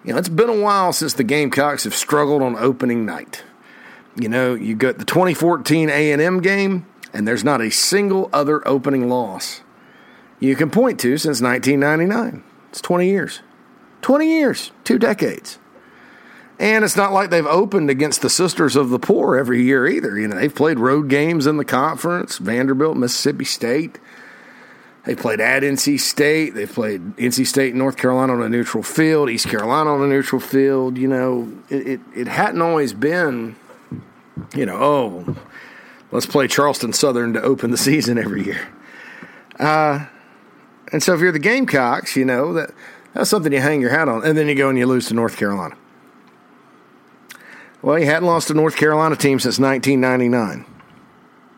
you 0.03 0.13
know, 0.13 0.19
it's 0.19 0.29
been 0.29 0.49
a 0.49 0.59
while 0.59 0.93
since 0.93 1.13
the 1.13 1.23
Gamecocks 1.23 1.83
have 1.83 1.95
struggled 1.95 2.41
on 2.41 2.55
opening 2.55 3.05
night. 3.05 3.43
You 4.15 4.29
know, 4.29 4.53
you 4.53 4.75
got 4.75 4.97
the 4.97 5.05
2014 5.05 5.89
A&M 5.89 6.41
game, 6.41 6.85
and 7.13 7.27
there's 7.27 7.43
not 7.43 7.61
a 7.61 7.69
single 7.69 8.29
other 8.33 8.67
opening 8.67 9.07
loss 9.07 9.61
you 10.41 10.55
can 10.55 10.71
point 10.71 10.99
to 11.01 11.17
since 11.17 11.39
1999. 11.39 12.43
It's 12.69 12.81
20 12.81 13.07
years. 13.07 13.41
20 14.01 14.27
years, 14.27 14.71
two 14.83 14.97
decades. 14.97 15.59
And 16.59 16.83
it's 16.83 16.97
not 16.97 17.13
like 17.13 17.29
they've 17.29 17.45
opened 17.45 17.89
against 17.89 18.21
the 18.21 18.29
Sisters 18.29 18.75
of 18.75 18.89
the 18.89 18.99
Poor 18.99 19.37
every 19.37 19.63
year 19.63 19.87
either. 19.87 20.19
You 20.19 20.27
know, 20.27 20.35
they've 20.35 20.53
played 20.53 20.79
road 20.79 21.09
games 21.09 21.47
in 21.47 21.57
the 21.57 21.65
conference, 21.65 22.39
Vanderbilt, 22.39 22.97
Mississippi 22.97 23.45
State. 23.45 23.99
They 25.05 25.15
played 25.15 25.39
at 25.39 25.63
NC 25.63 25.99
State. 25.99 26.53
They 26.53 26.67
played 26.67 27.15
NC 27.17 27.47
State, 27.47 27.73
North 27.73 27.97
Carolina 27.97 28.33
on 28.33 28.43
a 28.43 28.49
neutral 28.49 28.83
field, 28.83 29.29
East 29.29 29.47
Carolina 29.47 29.91
on 29.91 30.01
a 30.01 30.07
neutral 30.07 30.39
field. 30.39 30.97
You 30.97 31.07
know, 31.07 31.51
it, 31.69 31.87
it, 31.87 32.01
it 32.15 32.27
hadn't 32.27 32.61
always 32.61 32.93
been, 32.93 33.55
you 34.55 34.65
know, 34.65 34.75
oh, 34.75 35.35
let's 36.11 36.27
play 36.27 36.47
Charleston 36.47 36.93
Southern 36.93 37.33
to 37.33 37.41
open 37.41 37.71
the 37.71 37.77
season 37.89 38.19
every 38.19 38.43
year. 38.43 38.67
Uh, 39.59 40.05
and 40.91 41.01
so 41.01 41.15
if 41.15 41.21
you're 41.21 41.31
the 41.31 41.39
Gamecocks, 41.39 42.15
you 42.15 42.25
know, 42.25 42.53
that 42.53 42.71
that's 43.13 43.29
something 43.29 43.51
you 43.51 43.59
hang 43.59 43.81
your 43.81 43.89
hat 43.89 44.07
on. 44.07 44.23
And 44.23 44.37
then 44.37 44.47
you 44.47 44.55
go 44.55 44.69
and 44.69 44.77
you 44.77 44.85
lose 44.85 45.07
to 45.07 45.15
North 45.15 45.35
Carolina. 45.35 45.75
Well, 47.81 47.97
you 47.97 48.05
hadn't 48.05 48.27
lost 48.27 48.49
to 48.49 48.53
North 48.53 48.75
Carolina 48.75 49.15
team 49.15 49.39
since 49.39 49.57
1999, 49.57 50.65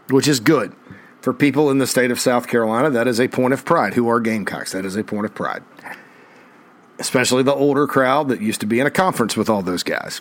which 0.10 0.30
is 0.30 0.40
good 0.40 0.74
for 1.24 1.34
people 1.34 1.72
in 1.72 1.78
the 1.78 1.88
state 1.88 2.12
of 2.12 2.20
South 2.20 2.50
Carolina, 2.50 2.90
that 2.90 3.08
is 3.08 3.18
a 3.18 3.30
point 3.30 3.54
of 3.54 3.64
pride. 3.64 3.94
Who 3.94 4.10
are 4.10 4.20
Gamecocks? 4.20 4.74
That 4.74 4.84
is 4.84 4.98
a 4.98 5.06
point 5.06 5.26
of 5.26 5.34
pride. 5.34 5.64
Especially 7.00 7.44
the 7.44 7.54
older 7.54 7.88
crowd 7.88 8.28
that 8.28 8.42
used 8.42 8.60
to 8.60 8.66
be 8.66 8.82
in 8.82 8.86
a 8.86 8.92
conference 8.92 9.38
with 9.38 9.50
all 9.50 9.62
those 9.62 9.84
guys. 9.84 10.20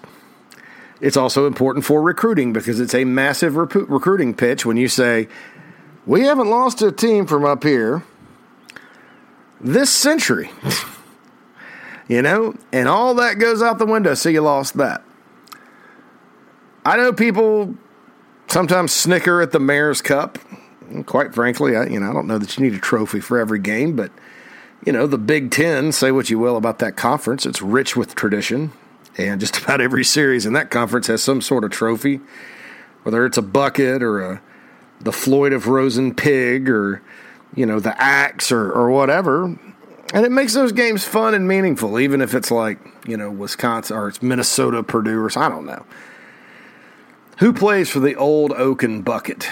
It's 1.00 1.16
also 1.16 1.48
important 1.48 1.84
for 1.84 2.00
recruiting 2.02 2.52
because 2.52 2.78
it's 2.78 2.94
a 2.94 3.02
massive 3.04 3.56
recruiting 3.56 4.32
pitch 4.32 4.64
when 4.64 4.76
you 4.76 4.86
say, 4.86 5.26
We 6.06 6.20
haven't 6.20 6.48
lost 6.48 6.80
a 6.82 6.92
team 6.92 7.26
from 7.26 7.44
up 7.44 7.64
here 7.64 8.04
this 9.60 9.90
century. 9.90 10.52
you 12.08 12.22
know, 12.22 12.54
and 12.72 12.86
all 12.86 13.16
that 13.16 13.40
goes 13.40 13.60
out 13.60 13.78
the 13.78 13.86
window, 13.86 14.14
so 14.14 14.28
you 14.28 14.40
lost 14.40 14.76
that. 14.76 15.02
I 16.84 16.96
know 16.96 17.12
people 17.12 17.74
sometimes 18.46 18.92
snicker 18.92 19.42
at 19.42 19.50
the 19.50 19.58
Mayor's 19.58 20.00
Cup 20.00 20.38
quite 21.06 21.34
frankly, 21.34 21.76
I, 21.76 21.86
you 21.86 22.00
know, 22.00 22.10
I 22.10 22.12
don't 22.12 22.26
know 22.26 22.38
that 22.38 22.56
you 22.56 22.64
need 22.64 22.74
a 22.74 22.80
trophy 22.80 23.20
for 23.20 23.38
every 23.38 23.58
game, 23.58 23.96
but 23.96 24.10
you 24.84 24.92
know, 24.92 25.06
the 25.06 25.18
Big 25.18 25.50
Ten. 25.50 25.92
Say 25.92 26.10
what 26.10 26.30
you 26.30 26.38
will 26.38 26.56
about 26.56 26.78
that 26.80 26.96
conference; 26.96 27.46
it's 27.46 27.62
rich 27.62 27.96
with 27.96 28.14
tradition, 28.14 28.72
and 29.16 29.40
just 29.40 29.58
about 29.62 29.80
every 29.80 30.04
series 30.04 30.46
in 30.46 30.52
that 30.54 30.70
conference 30.70 31.06
has 31.06 31.22
some 31.22 31.40
sort 31.40 31.64
of 31.64 31.70
trophy, 31.70 32.20
whether 33.02 33.24
it's 33.24 33.38
a 33.38 33.42
bucket 33.42 34.02
or 34.02 34.20
a 34.20 34.42
the 35.00 35.12
Floyd 35.12 35.52
of 35.52 35.66
Rosen 35.66 36.14
pig 36.14 36.68
or 36.68 37.02
you 37.54 37.66
know 37.66 37.80
the 37.80 38.00
axe 38.00 38.52
or 38.52 38.70
or 38.70 38.90
whatever. 38.90 39.56
And 40.14 40.26
it 40.26 40.32
makes 40.32 40.52
those 40.52 40.72
games 40.72 41.04
fun 41.04 41.32
and 41.32 41.48
meaningful, 41.48 41.98
even 41.98 42.20
if 42.20 42.34
it's 42.34 42.50
like, 42.50 42.78
you 43.06 43.16
know, 43.16 43.30
Wisconsin 43.30 43.96
or 43.96 44.08
it's 44.08 44.20
Minnesota, 44.20 44.82
Purdue, 44.82 45.18
or 45.18 45.30
I 45.38 45.48
don't 45.48 45.64
know. 45.64 45.86
Who 47.38 47.54
plays 47.54 47.88
for 47.88 48.00
the 48.00 48.14
old 48.14 48.52
Oaken 48.52 49.00
bucket? 49.00 49.48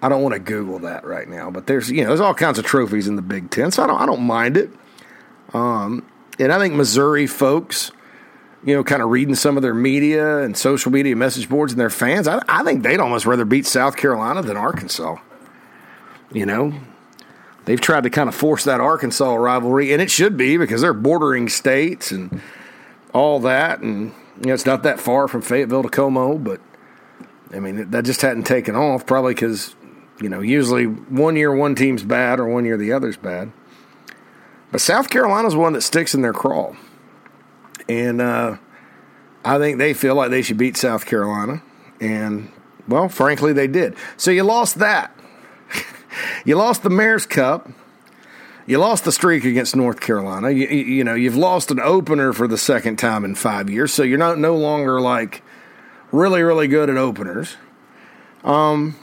I 0.00 0.08
don't 0.08 0.22
want 0.22 0.34
to 0.34 0.38
Google 0.38 0.78
that 0.80 1.04
right 1.04 1.28
now, 1.28 1.50
but 1.50 1.66
there's 1.66 1.90
you 1.90 2.02
know 2.02 2.08
there's 2.08 2.20
all 2.20 2.34
kinds 2.34 2.58
of 2.58 2.64
trophies 2.64 3.08
in 3.08 3.16
the 3.16 3.22
Big 3.22 3.50
Ten, 3.50 3.70
so 3.70 3.82
I 3.82 3.86
don't 3.86 4.00
I 4.00 4.06
don't 4.06 4.22
mind 4.22 4.56
it. 4.56 4.70
Um, 5.52 6.06
and 6.38 6.52
I 6.52 6.58
think 6.58 6.74
Missouri 6.74 7.26
folks, 7.26 7.90
you 8.64 8.74
know, 8.74 8.84
kind 8.84 9.02
of 9.02 9.08
reading 9.08 9.34
some 9.34 9.56
of 9.56 9.62
their 9.62 9.74
media 9.74 10.38
and 10.38 10.56
social 10.56 10.92
media 10.92 11.16
message 11.16 11.48
boards 11.48 11.72
and 11.72 11.80
their 11.80 11.90
fans, 11.90 12.28
I, 12.28 12.42
I 12.48 12.62
think 12.62 12.82
they'd 12.82 13.00
almost 13.00 13.26
rather 13.26 13.44
beat 13.44 13.66
South 13.66 13.96
Carolina 13.96 14.42
than 14.42 14.56
Arkansas. 14.56 15.16
You 16.32 16.46
know, 16.46 16.74
they've 17.64 17.80
tried 17.80 18.04
to 18.04 18.10
kind 18.10 18.28
of 18.28 18.34
force 18.34 18.64
that 18.64 18.80
Arkansas 18.80 19.34
rivalry, 19.34 19.92
and 19.92 20.00
it 20.00 20.10
should 20.10 20.36
be 20.36 20.58
because 20.58 20.80
they're 20.80 20.94
bordering 20.94 21.48
states 21.48 22.12
and 22.12 22.40
all 23.12 23.40
that, 23.40 23.80
and 23.80 24.12
you 24.40 24.46
know, 24.46 24.54
it's 24.54 24.66
not 24.66 24.84
that 24.84 25.00
far 25.00 25.26
from 25.26 25.42
Fayetteville 25.42 25.82
to 25.82 25.88
CoMo, 25.88 26.42
but 26.42 26.60
I 27.52 27.58
mean 27.58 27.90
that 27.90 28.04
just 28.04 28.22
hadn't 28.22 28.44
taken 28.44 28.76
off, 28.76 29.06
probably 29.06 29.34
because 29.34 29.74
you 30.20 30.28
know, 30.28 30.40
usually 30.40 30.84
one 30.84 31.36
year 31.36 31.54
one 31.54 31.74
team's 31.74 32.02
bad 32.02 32.40
or 32.40 32.46
one 32.46 32.64
year 32.64 32.76
the 32.76 32.92
other's 32.92 33.16
bad. 33.16 33.52
But 34.70 34.80
South 34.80 35.08
Carolina's 35.08 35.56
one 35.56 35.72
that 35.72 35.82
sticks 35.82 36.14
in 36.14 36.22
their 36.22 36.32
crawl. 36.32 36.76
And 37.88 38.20
uh, 38.20 38.56
I 39.44 39.58
think 39.58 39.78
they 39.78 39.94
feel 39.94 40.14
like 40.14 40.30
they 40.30 40.42
should 40.42 40.58
beat 40.58 40.76
South 40.76 41.06
Carolina. 41.06 41.62
And, 42.00 42.52
well, 42.86 43.08
frankly, 43.08 43.52
they 43.52 43.66
did. 43.66 43.96
So 44.16 44.30
you 44.30 44.42
lost 44.42 44.78
that. 44.78 45.16
you 46.44 46.56
lost 46.56 46.82
the 46.82 46.90
Mayor's 46.90 47.26
Cup. 47.26 47.68
You 48.66 48.76
lost 48.78 49.04
the 49.04 49.12
streak 49.12 49.44
against 49.44 49.74
North 49.74 50.00
Carolina. 50.00 50.50
You, 50.50 50.66
you, 50.66 51.02
know, 51.02 51.14
you've 51.14 51.36
lost 51.36 51.70
an 51.70 51.80
opener 51.80 52.34
for 52.34 52.46
the 52.46 52.58
second 52.58 52.96
time 52.98 53.24
in 53.24 53.34
five 53.34 53.70
years. 53.70 53.94
So 53.94 54.02
you're 54.02 54.18
not 54.18 54.38
no 54.38 54.56
longer 54.56 55.00
like 55.00 55.42
really, 56.12 56.42
really 56.42 56.68
good 56.68 56.90
at 56.90 56.98
openers. 56.98 57.56
Um, 58.44 58.94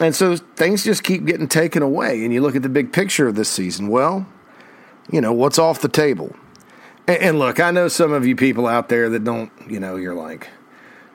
and 0.00 0.14
so 0.14 0.36
things 0.36 0.84
just 0.84 1.02
keep 1.02 1.24
getting 1.24 1.48
taken 1.48 1.82
away. 1.82 2.24
And 2.24 2.32
you 2.32 2.42
look 2.42 2.56
at 2.56 2.62
the 2.62 2.68
big 2.68 2.92
picture 2.92 3.28
of 3.28 3.34
this 3.34 3.48
season. 3.48 3.88
Well, 3.88 4.26
you 5.10 5.20
know, 5.20 5.32
what's 5.32 5.58
off 5.58 5.80
the 5.80 5.88
table? 5.88 6.34
And, 7.06 7.18
and 7.18 7.38
look, 7.38 7.60
I 7.60 7.70
know 7.70 7.88
some 7.88 8.12
of 8.12 8.26
you 8.26 8.36
people 8.36 8.66
out 8.66 8.88
there 8.88 9.08
that 9.10 9.24
don't, 9.24 9.50
you 9.68 9.80
know, 9.80 9.96
you're 9.96 10.14
like, 10.14 10.48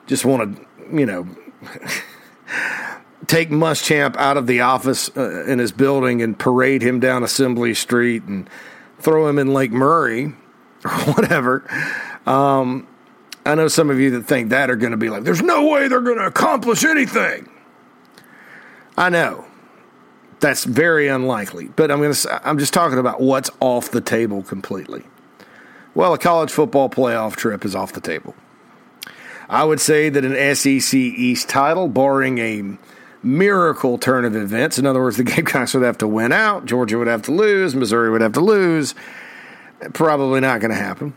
just 0.06 0.24
want 0.24 0.56
to, 0.56 0.96
you 0.96 1.06
know, 1.06 1.28
take 3.26 3.50
Muschamp 3.50 4.16
out 4.16 4.36
of 4.36 4.46
the 4.46 4.60
office 4.60 5.10
uh, 5.16 5.44
in 5.44 5.58
his 5.58 5.70
building 5.72 6.22
and 6.22 6.38
parade 6.38 6.82
him 6.82 6.98
down 6.98 7.22
Assembly 7.22 7.74
Street 7.74 8.24
and 8.24 8.48
throw 8.98 9.28
him 9.28 9.38
in 9.38 9.52
Lake 9.52 9.70
Murray 9.70 10.34
or 10.84 10.90
whatever. 10.90 11.64
Um, 12.26 12.88
I 13.44 13.54
know 13.54 13.68
some 13.68 13.90
of 13.90 13.98
you 13.98 14.10
that 14.12 14.22
think 14.22 14.50
that 14.50 14.70
are 14.70 14.76
going 14.76 14.92
to 14.92 14.96
be 14.96 15.08
like, 15.08 15.24
there's 15.24 15.42
no 15.42 15.68
way 15.68 15.88
they're 15.88 16.00
going 16.00 16.18
to 16.18 16.26
accomplish 16.26 16.84
anything. 16.84 17.48
I 18.96 19.08
know 19.08 19.46
that's 20.40 20.64
very 20.64 21.08
unlikely, 21.08 21.68
but 21.76 21.90
I'm 21.90 22.00
going 22.00 22.12
to 22.12 22.48
I'm 22.48 22.58
just 22.58 22.74
talking 22.74 22.98
about 22.98 23.20
what's 23.20 23.50
off 23.60 23.90
the 23.90 24.00
table 24.00 24.42
completely. 24.42 25.04
Well, 25.94 26.14
a 26.14 26.18
college 26.18 26.50
football 26.50 26.88
playoff 26.88 27.36
trip 27.36 27.64
is 27.64 27.74
off 27.74 27.92
the 27.92 28.00
table. 28.00 28.34
I 29.48 29.64
would 29.64 29.80
say 29.80 30.08
that 30.08 30.24
an 30.24 30.54
SEC 30.54 30.94
East 30.94 31.48
title, 31.48 31.86
barring 31.86 32.38
a 32.38 32.78
miracle 33.22 33.98
turn 33.98 34.24
of 34.24 34.34
events, 34.34 34.78
in 34.78 34.86
other 34.86 35.00
words, 35.00 35.16
the 35.18 35.24
Gamecocks 35.24 35.74
would 35.74 35.82
have 35.82 35.98
to 35.98 36.08
win 36.08 36.32
out, 36.32 36.64
Georgia 36.64 36.98
would 36.98 37.06
have 37.06 37.22
to 37.22 37.32
lose, 37.32 37.74
Missouri 37.74 38.10
would 38.10 38.20
have 38.20 38.32
to 38.32 38.40
lose. 38.40 38.94
Probably 39.92 40.40
not 40.40 40.60
going 40.60 40.70
to 40.70 40.76
happen. 40.76 41.14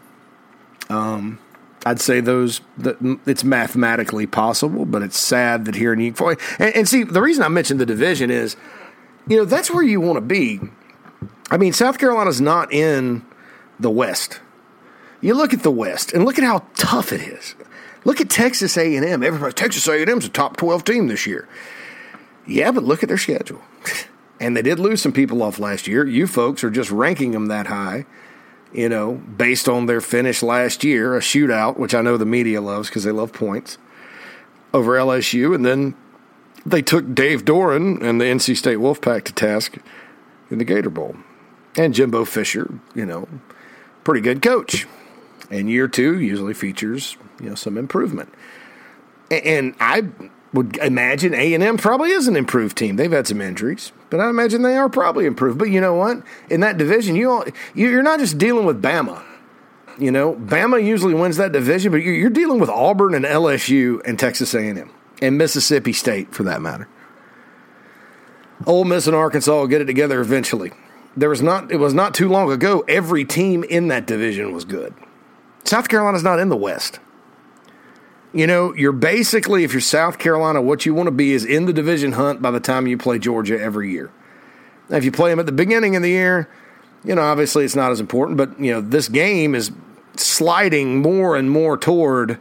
Um, 0.89 1.39
I'd 1.85 2.01
say 2.01 2.19
those 2.19 2.61
that 2.79 2.97
it's 3.27 3.43
mathematically 3.43 4.25
possible, 4.25 4.85
but 4.85 5.03
it's 5.03 5.19
sad 5.19 5.65
that 5.65 5.75
here 5.75 5.93
in 5.93 6.01
Eagle 6.01 6.29
and, 6.57 6.75
and 6.75 6.89
see 6.89 7.03
the 7.03 7.21
reason 7.21 7.43
I 7.43 7.47
mentioned 7.47 7.79
the 7.79 7.85
division 7.85 8.31
is, 8.31 8.55
you 9.27 9.37
know, 9.37 9.45
that's 9.45 9.69
where 9.69 9.83
you 9.83 10.01
want 10.01 10.17
to 10.17 10.21
be. 10.21 10.59
I 11.51 11.57
mean, 11.57 11.73
South 11.73 11.99
Carolina's 11.99 12.41
not 12.41 12.73
in 12.73 13.23
the 13.79 13.91
West. 13.91 14.39
You 15.21 15.35
look 15.35 15.53
at 15.53 15.61
the 15.61 15.71
West 15.71 16.11
and 16.11 16.25
look 16.25 16.39
at 16.39 16.43
how 16.43 16.65
tough 16.75 17.13
it 17.13 17.21
is. 17.21 17.55
Look 18.03 18.19
at 18.19 18.29
Texas 18.29 18.77
A&M. 18.77 19.23
Everybody, 19.23 19.53
Texas 19.53 19.87
A&M's 19.87 20.25
a 20.25 20.29
top 20.29 20.57
twelve 20.57 20.83
team 20.83 21.07
this 21.07 21.27
year. 21.27 21.47
Yeah, 22.47 22.71
but 22.71 22.83
look 22.83 23.03
at 23.03 23.09
their 23.09 23.17
schedule. 23.17 23.61
and 24.39 24.57
they 24.57 24.61
did 24.63 24.79
lose 24.79 25.01
some 25.01 25.11
people 25.11 25.43
off 25.43 25.59
last 25.59 25.87
year. 25.87 26.05
You 26.05 26.25
folks 26.25 26.63
are 26.63 26.69
just 26.71 26.89
ranking 26.89 27.31
them 27.31 27.47
that 27.47 27.67
high 27.67 28.05
you 28.75 28.89
know, 28.89 29.13
based 29.13 29.69
on 29.69 29.85
their 29.85 30.01
finish 30.01 30.43
last 30.43 30.83
year, 30.83 31.15
a 31.15 31.19
shootout, 31.19 31.77
which 31.77 31.95
I 31.95 32.01
know 32.01 32.17
the 32.17 32.25
media 32.25 32.61
loves 32.61 32.89
because 32.89 33.03
they 33.03 33.11
love 33.11 33.31
points, 33.31 33.77
over 34.73 34.93
LSU. 34.93 35.55
And 35.55 35.65
then 35.65 35.95
they 36.65 36.81
took 36.81 37.15
Dave 37.15 37.45
Doeren 37.45 38.01
and 38.01 38.19
the 38.19 38.25
NC 38.25 38.57
State 38.57 38.79
Wolfpack 38.79 39.23
to 39.25 39.33
task 39.33 39.77
in 40.49 40.57
the 40.57 40.65
Gator 40.65 40.89
Bowl. 40.89 41.15
And 41.77 41.93
Jimbo 41.93 42.25
Fisher, 42.25 42.79
you 42.93 43.05
know, 43.05 43.27
pretty 44.03 44.21
good 44.21 44.41
coach. 44.41 44.87
And 45.49 45.69
year 45.69 45.87
two 45.87 46.19
usually 46.19 46.53
features, 46.53 47.17
you 47.39 47.49
know, 47.49 47.55
some 47.55 47.77
improvement. 47.77 48.33
And 49.31 49.75
I 49.79 50.09
would 50.53 50.77
imagine 50.77 51.33
A 51.33 51.53
and 51.53 51.63
M 51.63 51.77
probably 51.77 52.11
is 52.11 52.27
an 52.27 52.35
improved 52.35 52.77
team. 52.77 52.95
They've 52.95 53.11
had 53.11 53.27
some 53.27 53.41
injuries, 53.41 53.91
but 54.15 54.23
I 54.23 54.29
imagine 54.29 54.61
they 54.61 54.77
are 54.77 54.89
probably 54.89 55.25
improved. 55.25 55.57
But 55.57 55.69
you 55.69 55.81
know 55.81 55.95
what? 55.95 56.23
In 56.49 56.61
that 56.61 56.77
division, 56.77 57.15
you 57.15 57.29
all, 57.29 57.45
you're 57.73 58.03
not 58.03 58.19
just 58.19 58.37
dealing 58.37 58.65
with 58.65 58.81
Bama. 58.81 59.23
You 59.97 60.11
know, 60.11 60.35
Bama 60.35 60.83
usually 60.83 61.13
wins 61.13 61.37
that 61.37 61.51
division, 61.51 61.91
but 61.91 61.97
you're 61.97 62.29
dealing 62.29 62.59
with 62.59 62.69
Auburn 62.69 63.13
and 63.13 63.25
LSU 63.25 64.01
and 64.05 64.19
Texas 64.19 64.53
A&M 64.53 64.89
and 65.21 65.37
Mississippi 65.37 65.93
State, 65.93 66.33
for 66.33 66.43
that 66.43 66.61
matter. 66.61 66.87
Ole 68.65 68.85
Miss 68.85 69.07
and 69.07 69.15
Arkansas 69.15 69.53
will 69.53 69.67
get 69.67 69.81
it 69.81 69.85
together 69.85 70.19
eventually. 70.21 70.71
There 71.17 71.29
was 71.29 71.41
not. 71.41 71.71
It 71.71 71.77
was 71.77 71.93
not 71.93 72.13
too 72.13 72.27
long 72.27 72.51
ago. 72.51 72.83
Every 72.87 73.23
team 73.23 73.63
in 73.63 73.87
that 73.87 74.05
division 74.05 74.53
was 74.53 74.65
good. 74.65 74.93
South 75.63 75.87
Carolina's 75.87 76.23
not 76.23 76.39
in 76.39 76.49
the 76.49 76.57
West. 76.57 76.99
You 78.35 78.47
know, 78.47 78.73
you're 78.75 78.91
basically, 78.91 79.63
if 79.63 79.71
you're 79.71 79.79
South 79.79 80.19
Carolina, 80.19 80.61
what 80.61 80.85
you 80.85 80.93
want 80.93 81.07
to 81.07 81.11
be 81.11 81.31
is 81.31 81.45
in 81.45 81.67
the 81.67 81.71
division 81.71 82.11
hunt 82.11 82.41
by 82.41 82.51
the 82.51 82.59
time 82.59 82.85
you 82.85 82.97
play 82.97 83.17
Georgia 83.17 83.57
every 83.57 83.91
year. 83.91 84.11
Now, 84.89 84.97
if 84.97 85.05
you 85.05 85.11
play 85.13 85.29
them 85.29 85.39
at 85.39 85.45
the 85.45 85.53
beginning 85.53 85.95
of 85.95 86.03
the 86.03 86.09
year, 86.09 86.49
you 87.05 87.15
know, 87.15 87.21
obviously 87.21 87.63
it's 87.63 87.77
not 87.77 87.93
as 87.93 88.01
important, 88.01 88.37
but, 88.37 88.59
you 88.59 88.73
know, 88.73 88.81
this 88.81 89.07
game 89.07 89.55
is 89.55 89.71
sliding 90.17 91.01
more 91.01 91.37
and 91.37 91.49
more 91.49 91.77
toward 91.77 92.37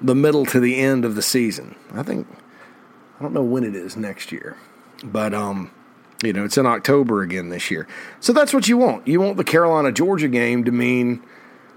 the 0.00 0.14
middle 0.14 0.46
to 0.46 0.58
the 0.58 0.76
end 0.76 1.04
of 1.04 1.16
the 1.16 1.22
season. 1.22 1.74
I 1.92 2.02
think, 2.02 2.26
I 3.20 3.22
don't 3.22 3.34
know 3.34 3.42
when 3.42 3.62
it 3.62 3.76
is 3.76 3.94
next 3.94 4.32
year, 4.32 4.56
but, 5.04 5.34
um, 5.34 5.70
you 6.24 6.32
know, 6.32 6.46
it's 6.46 6.56
in 6.56 6.64
October 6.64 7.20
again 7.20 7.50
this 7.50 7.70
year. 7.70 7.86
So 8.20 8.32
that's 8.32 8.54
what 8.54 8.68
you 8.68 8.78
want. 8.78 9.06
You 9.06 9.20
want 9.20 9.36
the 9.36 9.44
Carolina 9.44 9.92
Georgia 9.92 10.28
game 10.28 10.64
to 10.64 10.72
mean, 10.72 11.22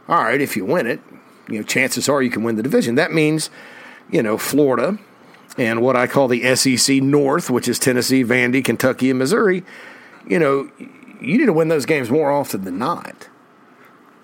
all 0.08 0.24
right, 0.24 0.40
if 0.40 0.56
you 0.56 0.64
win 0.64 0.88
it, 0.88 1.02
you 1.50 1.60
know, 1.60 1.64
chances 1.64 2.08
are 2.10 2.22
you 2.22 2.30
can 2.30 2.44
win 2.44 2.56
the 2.56 2.64
division. 2.64 2.96
That 2.96 3.12
means, 3.12 3.50
you 4.10 4.24
know, 4.24 4.38
Florida 4.38 4.98
and 5.58 5.82
what 5.82 5.96
I 5.96 6.08
call 6.08 6.28
the 6.28 6.56
SEC 6.56 7.02
North, 7.02 7.50
which 7.50 7.68
is 7.68 7.80
Tennessee, 7.80 8.24
Vandy, 8.24 8.64
Kentucky, 8.64 9.10
and 9.10 9.20
Missouri, 9.20 9.64
you 10.28 10.40
know, 10.40 10.70
you 10.78 11.38
need 11.38 11.46
to 11.46 11.54
win 11.54 11.68
those 11.68 11.86
games 11.86 12.10
more 12.10 12.32
often 12.32 12.64
than 12.64 12.78
not. 12.78 13.28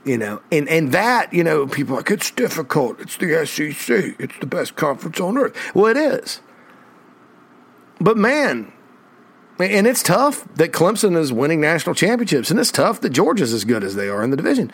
You 0.05 0.20
know, 0.20 0.41
and, 0.51 0.70
and 0.70 0.91
that, 0.91 1.34
you 1.34 1.44
know, 1.44 1.65
people 1.65 1.96
are 1.96 1.98
like, 1.98 2.12
it's 2.12 2.29
difficult. 2.29 3.00
It's 3.00 3.17
the 3.17 3.44
SEC. 3.46 4.15
It's 4.20 4.38
the 4.39 4.46
best 4.46 4.75
conference 4.75 5.20
on 5.20 5.38
earth. 5.38 5.55
Well, 5.74 5.88
it 5.88 5.98
is. 5.98 6.41
But 8.00 8.15
man, 8.15 8.72
and 9.58 9.88
it's 9.88 10.03
tough 10.03 10.48
that 10.55 10.72
Clemson 10.72 11.17
is 11.17 11.34
winning 11.34 11.60
national 11.60 11.96
championships, 11.96 12.51
and 12.51 12.60
it's 12.60 12.72
tough 12.72 13.01
that 13.01 13.10
Georgia's 13.10 13.51
as 13.51 13.65
good 13.65 13.84
as 13.84 13.96
they 13.96 14.08
are 14.08 14.24
in 14.24 14.29
the 14.29 14.38
division. 14.38 14.72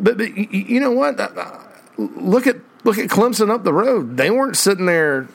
But, 0.00 0.18
but 0.18 0.36
you 0.36 0.80
know 0.80 0.90
what? 0.90 1.16
Look 1.98 2.46
at 2.46 2.56
look 2.84 2.98
at 2.98 3.08
Clemson 3.08 3.50
up 3.50 3.64
the 3.64 3.72
road. 3.72 4.16
They 4.16 4.30
weren't 4.30 4.56
sitting 4.56 4.86
there. 4.86 5.28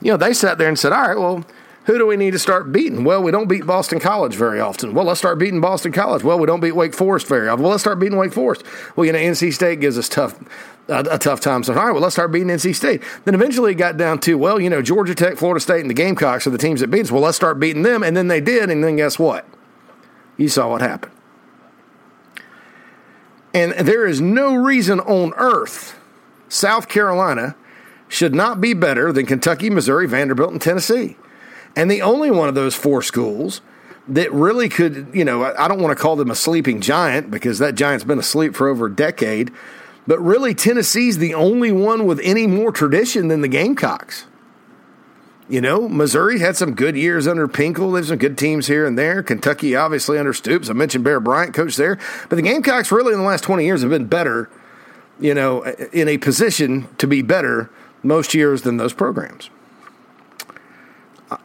You 0.00 0.12
know, 0.12 0.16
they 0.16 0.32
sat 0.32 0.58
there 0.58 0.68
and 0.68 0.78
said, 0.78 0.92
"All 0.92 1.08
right, 1.08 1.18
well." 1.18 1.44
Who 1.86 1.98
do 1.98 2.06
we 2.06 2.16
need 2.16 2.30
to 2.30 2.38
start 2.38 2.70
beating? 2.70 3.02
Well, 3.02 3.24
we 3.24 3.32
don't 3.32 3.48
beat 3.48 3.66
Boston 3.66 3.98
College 3.98 4.36
very 4.36 4.60
often. 4.60 4.94
Well, 4.94 5.04
let's 5.04 5.18
start 5.18 5.40
beating 5.40 5.60
Boston 5.60 5.90
College. 5.90 6.22
Well, 6.22 6.38
we 6.38 6.46
don't 6.46 6.60
beat 6.60 6.76
Wake 6.76 6.94
Forest 6.94 7.26
very 7.26 7.48
often. 7.48 7.64
Well, 7.64 7.72
let's 7.72 7.82
start 7.82 7.98
beating 7.98 8.16
Wake 8.16 8.32
Forest. 8.32 8.62
Well, 8.94 9.04
you 9.04 9.12
know, 9.12 9.18
NC 9.18 9.52
State 9.52 9.80
gives 9.80 9.98
us 9.98 10.08
tough 10.08 10.38
a, 10.86 11.04
a 11.10 11.18
tough 11.18 11.40
time. 11.40 11.64
So, 11.64 11.74
all 11.74 11.84
right, 11.84 11.92
well, 11.92 12.02
let's 12.02 12.14
start 12.14 12.30
beating 12.30 12.48
NC 12.48 12.76
State. 12.76 13.02
Then 13.24 13.34
eventually 13.34 13.72
it 13.72 13.76
got 13.76 13.96
down 13.96 14.20
to, 14.20 14.38
well, 14.38 14.60
you 14.60 14.70
know, 14.70 14.82
Georgia 14.82 15.14
Tech, 15.14 15.36
Florida 15.36 15.60
State, 15.60 15.80
and 15.80 15.90
the 15.90 15.94
Gamecocks 15.94 16.46
are 16.46 16.50
the 16.50 16.58
teams 16.58 16.80
that 16.80 16.88
beat 16.88 17.06
us. 17.06 17.10
Well, 17.10 17.22
let's 17.22 17.36
start 17.36 17.58
beating 17.58 17.82
them. 17.82 18.02
And 18.04 18.16
then 18.16 18.28
they 18.28 18.40
did. 18.40 18.70
And 18.70 18.84
then 18.84 18.96
guess 18.96 19.18
what? 19.18 19.46
You 20.36 20.48
saw 20.48 20.70
what 20.70 20.82
happened. 20.82 21.12
And 23.54 23.72
there 23.72 24.06
is 24.06 24.20
no 24.20 24.54
reason 24.54 25.00
on 25.00 25.32
earth 25.36 25.98
South 26.48 26.88
Carolina 26.88 27.56
should 28.08 28.34
not 28.34 28.60
be 28.60 28.74
better 28.74 29.12
than 29.12 29.24
Kentucky, 29.26 29.70
Missouri, 29.70 30.06
Vanderbilt, 30.06 30.52
and 30.52 30.60
Tennessee. 30.60 31.16
And 31.74 31.90
the 31.90 32.02
only 32.02 32.30
one 32.30 32.48
of 32.48 32.54
those 32.54 32.74
four 32.74 33.00
schools 33.02 33.62
that 34.08 34.30
really 34.32 34.68
could, 34.68 35.08
you 35.14 35.24
know, 35.24 35.44
I 35.44 35.68
don't 35.68 35.80
want 35.80 35.96
to 35.96 36.02
call 36.02 36.16
them 36.16 36.30
a 36.30 36.34
sleeping 36.34 36.80
giant 36.80 37.30
because 37.30 37.58
that 37.60 37.74
giant's 37.74 38.04
been 38.04 38.18
asleep 38.18 38.54
for 38.54 38.68
over 38.68 38.86
a 38.86 38.94
decade, 38.94 39.50
but 40.06 40.18
really 40.18 40.54
Tennessee's 40.54 41.18
the 41.18 41.34
only 41.34 41.72
one 41.72 42.04
with 42.04 42.20
any 42.22 42.46
more 42.46 42.72
tradition 42.72 43.28
than 43.28 43.40
the 43.40 43.48
Gamecocks. 43.48 44.26
You 45.52 45.60
know, 45.60 45.86
Missouri 45.86 46.38
had 46.38 46.56
some 46.56 46.72
good 46.72 46.96
years 46.96 47.26
under 47.26 47.46
Pinkel. 47.46 47.92
There's 47.92 48.08
some 48.08 48.16
good 48.16 48.38
teams 48.38 48.68
here 48.68 48.86
and 48.86 48.98
there. 48.98 49.22
Kentucky, 49.22 49.76
obviously, 49.76 50.18
under 50.18 50.32
Stoops. 50.32 50.70
I 50.70 50.72
mentioned 50.72 51.04
Bear 51.04 51.20
Bryant, 51.20 51.52
coach 51.52 51.76
there. 51.76 51.98
But 52.30 52.36
the 52.36 52.42
Gamecocks, 52.42 52.90
really, 52.90 53.12
in 53.12 53.18
the 53.18 53.26
last 53.26 53.44
20 53.44 53.62
years, 53.62 53.82
have 53.82 53.90
been 53.90 54.06
better, 54.06 54.48
you 55.20 55.34
know, 55.34 55.62
in 55.92 56.08
a 56.08 56.16
position 56.16 56.88
to 56.96 57.06
be 57.06 57.20
better 57.20 57.68
most 58.02 58.32
years 58.32 58.62
than 58.62 58.78
those 58.78 58.94
programs. 58.94 59.50
Uh, 61.30 61.36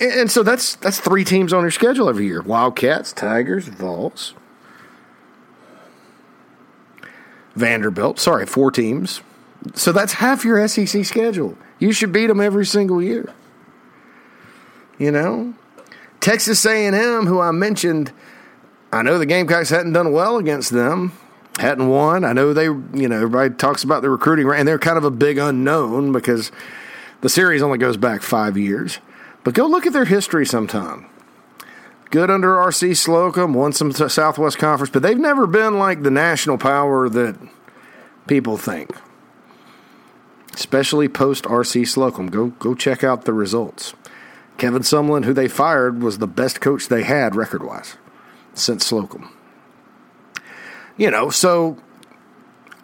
and 0.00 0.30
so 0.30 0.42
that's 0.42 0.76
that's 0.76 0.98
three 0.98 1.22
teams 1.22 1.52
on 1.52 1.60
your 1.60 1.70
schedule 1.70 2.08
every 2.08 2.24
year: 2.24 2.40
Wildcats, 2.40 3.12
Tigers, 3.12 3.68
Vols, 3.68 4.32
Vanderbilt. 7.54 8.18
Sorry, 8.18 8.46
four 8.46 8.70
teams. 8.70 9.20
So 9.74 9.92
that's 9.92 10.14
half 10.14 10.42
your 10.42 10.66
SEC 10.66 11.04
schedule. 11.04 11.58
You 11.78 11.92
should 11.92 12.12
beat 12.12 12.28
them 12.28 12.40
every 12.40 12.64
single 12.64 13.02
year. 13.02 13.34
You 14.98 15.10
know, 15.10 15.54
Texas 16.20 16.64
A&M, 16.64 17.26
who 17.26 17.40
I 17.40 17.50
mentioned, 17.50 18.12
I 18.92 19.02
know 19.02 19.18
the 19.18 19.26
Gamecocks 19.26 19.70
hadn't 19.70 19.92
done 19.92 20.12
well 20.12 20.36
against 20.36 20.70
them, 20.70 21.12
hadn't 21.58 21.88
won. 21.88 22.24
I 22.24 22.32
know 22.32 22.52
they, 22.52 22.64
you 22.64 23.08
know, 23.08 23.16
everybody 23.16 23.54
talks 23.54 23.82
about 23.82 24.02
the 24.02 24.10
recruiting, 24.10 24.48
and 24.50 24.68
they're 24.68 24.78
kind 24.78 24.98
of 24.98 25.04
a 25.04 25.10
big 25.10 25.38
unknown 25.38 26.12
because 26.12 26.52
the 27.22 27.28
series 27.28 27.62
only 27.62 27.78
goes 27.78 27.96
back 27.96 28.22
five 28.22 28.56
years. 28.56 28.98
But 29.44 29.54
go 29.54 29.66
look 29.66 29.86
at 29.86 29.92
their 29.92 30.04
history 30.04 30.46
sometime. 30.46 31.06
Good 32.10 32.30
under 32.30 32.48
RC 32.48 32.96
Slocum, 32.96 33.54
won 33.54 33.72
some 33.72 33.90
Southwest 33.90 34.58
Conference, 34.58 34.90
but 34.90 35.02
they've 35.02 35.18
never 35.18 35.46
been 35.46 35.78
like 35.78 36.02
the 36.02 36.10
national 36.10 36.58
power 36.58 37.08
that 37.08 37.36
people 38.26 38.58
think. 38.58 38.90
Especially 40.52 41.08
post 41.08 41.44
RC 41.44 41.88
Slocum. 41.88 42.28
Go 42.28 42.48
go 42.48 42.74
check 42.74 43.02
out 43.02 43.24
the 43.24 43.32
results. 43.32 43.94
Kevin 44.58 44.82
Sumlin, 44.82 45.24
who 45.24 45.32
they 45.32 45.48
fired, 45.48 46.02
was 46.02 46.18
the 46.18 46.26
best 46.26 46.60
coach 46.60 46.88
they 46.88 47.02
had 47.02 47.34
record 47.34 47.62
wise 47.62 47.96
since 48.54 48.86
Slocum. 48.86 49.34
You 50.96 51.10
know, 51.10 51.30
so 51.30 51.78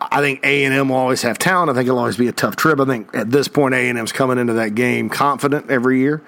I 0.01 0.21
think 0.21 0.41
A 0.45 0.65
and 0.65 0.75
M 0.75 0.89
will 0.89 0.97
always 0.97 1.23
have 1.23 1.39
talent. 1.39 1.71
I 1.71 1.75
think 1.75 1.87
it'll 1.87 1.99
always 1.99 2.17
be 2.17 2.29
a 2.29 2.33
tough 2.33 2.57
trip. 2.57 2.81
I 2.81 2.85
think 2.85 3.15
at 3.15 3.31
this 3.31 3.49
point 3.49 3.75
A 3.75 3.89
and 3.89 3.99
M's 3.99 4.13
coming 4.13 4.39
into 4.39 4.55
that 4.55 4.75
game 4.75 5.09
confident 5.09 5.71
every 5.71 6.01
year. 6.01 6.23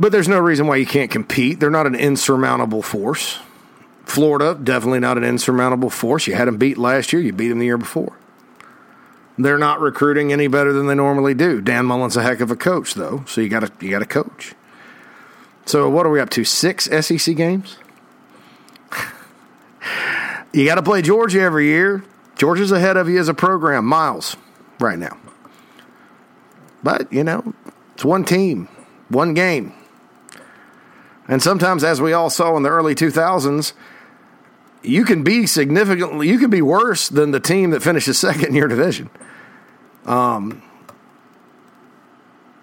But 0.00 0.12
there's 0.12 0.28
no 0.28 0.38
reason 0.38 0.66
why 0.66 0.76
you 0.76 0.86
can't 0.86 1.10
compete. 1.10 1.60
They're 1.60 1.70
not 1.70 1.86
an 1.86 1.94
insurmountable 1.94 2.82
force. 2.82 3.38
Florida, 4.04 4.58
definitely 4.60 5.00
not 5.00 5.16
an 5.18 5.24
insurmountable 5.24 5.90
force. 5.90 6.26
You 6.26 6.34
had 6.34 6.48
them 6.48 6.56
beat 6.56 6.78
last 6.78 7.12
year, 7.12 7.22
you 7.22 7.32
beat 7.32 7.48
them 7.48 7.58
the 7.58 7.66
year 7.66 7.78
before. 7.78 8.16
They're 9.36 9.58
not 9.58 9.80
recruiting 9.80 10.32
any 10.32 10.46
better 10.46 10.72
than 10.72 10.86
they 10.86 10.94
normally 10.94 11.34
do. 11.34 11.60
Dan 11.60 11.86
Mullen's 11.86 12.16
a 12.16 12.22
heck 12.22 12.40
of 12.40 12.50
a 12.50 12.56
coach, 12.56 12.94
though, 12.94 13.24
so 13.26 13.40
you 13.40 13.48
got 13.48 13.82
you 13.82 13.90
got 13.90 13.98
to 13.98 14.06
coach. 14.06 14.54
So 15.66 15.88
what 15.88 16.06
are 16.06 16.10
we 16.10 16.20
up 16.20 16.30
to? 16.30 16.44
Six 16.44 16.84
SEC 16.84 17.34
games. 17.36 17.78
you 20.52 20.64
got 20.64 20.76
to 20.76 20.82
play 20.82 21.02
Georgia 21.02 21.40
every 21.40 21.66
year. 21.66 22.04
Georgia's 22.36 22.70
ahead 22.70 22.96
of 22.96 23.08
you 23.08 23.18
as 23.18 23.28
a 23.28 23.34
program, 23.34 23.86
miles, 23.86 24.36
right 24.78 24.98
now. 24.98 25.16
But 26.82 27.12
you 27.12 27.24
know, 27.24 27.54
it's 27.94 28.04
one 28.04 28.24
team, 28.24 28.68
one 29.08 29.34
game, 29.34 29.72
and 31.26 31.42
sometimes, 31.42 31.82
as 31.82 32.00
we 32.00 32.12
all 32.12 32.30
saw 32.30 32.56
in 32.56 32.62
the 32.62 32.68
early 32.68 32.94
two 32.94 33.10
thousands 33.10 33.72
you 34.84 35.04
can 35.04 35.22
be 35.22 35.46
significantly 35.46 36.28
you 36.28 36.38
can 36.38 36.50
be 36.50 36.62
worse 36.62 37.08
than 37.08 37.30
the 37.30 37.40
team 37.40 37.70
that 37.70 37.82
finishes 37.82 38.18
second 38.18 38.46
in 38.48 38.54
your 38.54 38.68
division. 38.68 39.10
Um, 40.04 40.62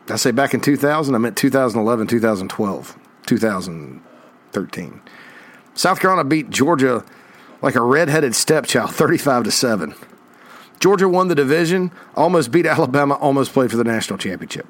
I 0.08 0.16
say 0.16 0.32
back 0.32 0.54
in 0.54 0.62
2000, 0.62 1.16
I 1.16 1.18
meant 1.18 1.38
2011, 1.38 2.08
2012, 2.08 3.00
2013. 3.26 5.02
South 5.74 6.00
Carolina 6.00 6.28
beat 6.28 6.50
Georgia 6.50 7.04
like 7.62 7.76
a 7.76 7.82
redheaded 7.82 8.36
stepchild, 8.36 8.94
35 8.94 9.46
to 9.46 9.52
7. 9.52 9.96
Georgia 10.80 11.08
won 11.08 11.28
the 11.28 11.36
division, 11.36 11.92
almost 12.16 12.52
beat 12.52 12.66
Alabama, 12.66 13.14
almost 13.16 13.54
played 13.54 13.72
for 13.72 13.78
the 13.78 13.84
national 13.84 14.18
championship. 14.18 14.68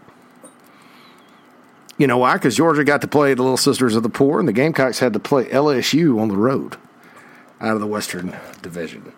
You 1.98 2.08
know 2.08 2.18
why? 2.18 2.34
Because 2.34 2.56
Georgia 2.56 2.84
got 2.84 3.02
to 3.02 3.08
play 3.08 3.34
the 3.34 3.42
Little 3.42 3.58
Sisters 3.58 3.96
of 3.96 4.04
the 4.04 4.10
Poor, 4.10 4.40
and 4.40 4.48
the 4.48 4.54
Gamecocks 4.54 5.00
had 5.00 5.14
to 5.14 5.20
play 5.20 5.46
LSU 5.46 6.20
on 6.20 6.28
the 6.28 6.38
road 6.38 6.78
out 7.62 7.76
of 7.76 7.80
the 7.80 7.88
Western 7.88 8.36
Division. 8.62 9.14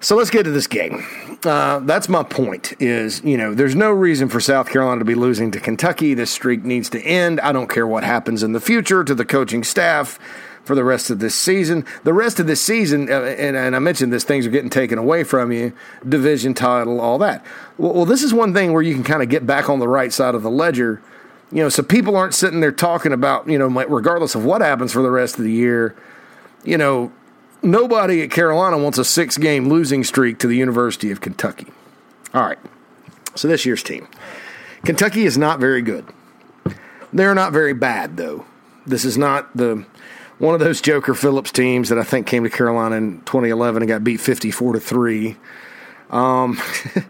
So 0.00 0.16
let's 0.16 0.30
get 0.30 0.44
to 0.44 0.50
this 0.50 0.68
game. 0.68 1.04
Uh, 1.44 1.80
that's 1.80 2.08
my 2.08 2.22
point. 2.22 2.72
Is 2.80 3.22
you 3.24 3.36
know 3.36 3.52
there's 3.54 3.74
no 3.74 3.90
reason 3.90 4.28
for 4.28 4.40
South 4.40 4.68
Carolina 4.70 5.00
to 5.00 5.04
be 5.04 5.16
losing 5.16 5.50
to 5.52 5.60
Kentucky. 5.60 6.14
This 6.14 6.30
streak 6.30 6.64
needs 6.64 6.88
to 6.90 7.00
end. 7.00 7.40
I 7.40 7.52
don't 7.52 7.68
care 7.68 7.86
what 7.86 8.04
happens 8.04 8.42
in 8.42 8.52
the 8.52 8.60
future 8.60 9.02
to 9.02 9.14
the 9.14 9.24
coaching 9.24 9.64
staff. 9.64 10.18
for 10.64 10.74
the 10.74 10.84
rest 10.84 11.08
of 11.08 11.18
this 11.18 11.34
season. 11.34 11.82
The 12.04 12.12
rest 12.12 12.38
of 12.40 12.46
this 12.46 12.60
season, 12.60 13.10
uh, 13.10 13.22
and, 13.22 13.56
and, 13.56 13.74
I 13.74 13.78
mentioned 13.78 14.12
this, 14.12 14.22
things 14.22 14.46
are 14.46 14.50
getting 14.50 14.68
taken 14.68 14.98
away 14.98 15.24
from 15.24 15.50
you, 15.50 15.72
division 16.06 16.52
title, 16.52 17.00
all 17.00 17.16
that. 17.20 17.42
Well, 17.78 17.94
well 17.94 18.04
this 18.04 18.22
is 18.22 18.34
one 18.34 18.52
thing 18.52 18.74
where 18.74 18.82
you 18.82 18.92
can 18.92 19.02
kind 19.02 19.22
of 19.22 19.30
get 19.30 19.46
back 19.46 19.70
on 19.70 19.78
the 19.78 19.88
right 19.88 20.12
side 20.12 20.34
of 20.34 20.42
the 20.42 20.50
ledger. 20.50 21.00
You 21.50 21.62
know, 21.62 21.70
so 21.70 21.82
people 21.82 22.16
aren't 22.16 22.34
sitting 22.34 22.60
there 22.60 22.70
talking 22.70 23.14
about, 23.14 23.48
you 23.48 23.56
know, 23.56 23.68
regardless 23.68 24.34
of 24.34 24.44
what 24.44 24.60
happens 24.60 24.92
for 24.92 25.00
the 25.00 25.10
rest 25.10 25.38
of 25.38 25.44
the 25.44 25.50
year, 25.50 25.96
you 26.64 26.76
know, 26.76 27.12
nobody 27.62 28.22
at 28.22 28.30
Carolina 28.30 28.78
wants 28.78 28.98
a 28.98 29.04
six 29.04 29.38
game 29.38 29.68
losing 29.68 30.04
streak 30.04 30.38
to 30.38 30.46
the 30.46 30.56
University 30.56 31.10
of 31.10 31.20
Kentucky. 31.20 31.66
All 32.34 32.42
right. 32.42 32.58
So 33.34 33.48
this 33.48 33.64
year's 33.64 33.82
team. 33.82 34.08
Kentucky 34.84 35.24
is 35.24 35.36
not 35.36 35.60
very 35.60 35.82
good. 35.82 36.06
They're 37.12 37.34
not 37.34 37.52
very 37.52 37.72
bad, 37.72 38.16
though. 38.16 38.44
This 38.86 39.04
is 39.04 39.18
not 39.18 39.56
the 39.56 39.84
one 40.38 40.54
of 40.54 40.60
those 40.60 40.80
Joker 40.80 41.14
Phillips 41.14 41.50
teams 41.50 41.88
that 41.88 41.98
I 41.98 42.04
think 42.04 42.26
came 42.26 42.44
to 42.44 42.50
Carolina 42.50 42.96
in 42.96 43.18
2011 43.22 43.82
and 43.82 43.88
got 43.88 44.04
beat 44.04 44.20
54 44.20 44.74
to 44.74 44.80
three. 44.80 45.36
Um, 46.10 46.60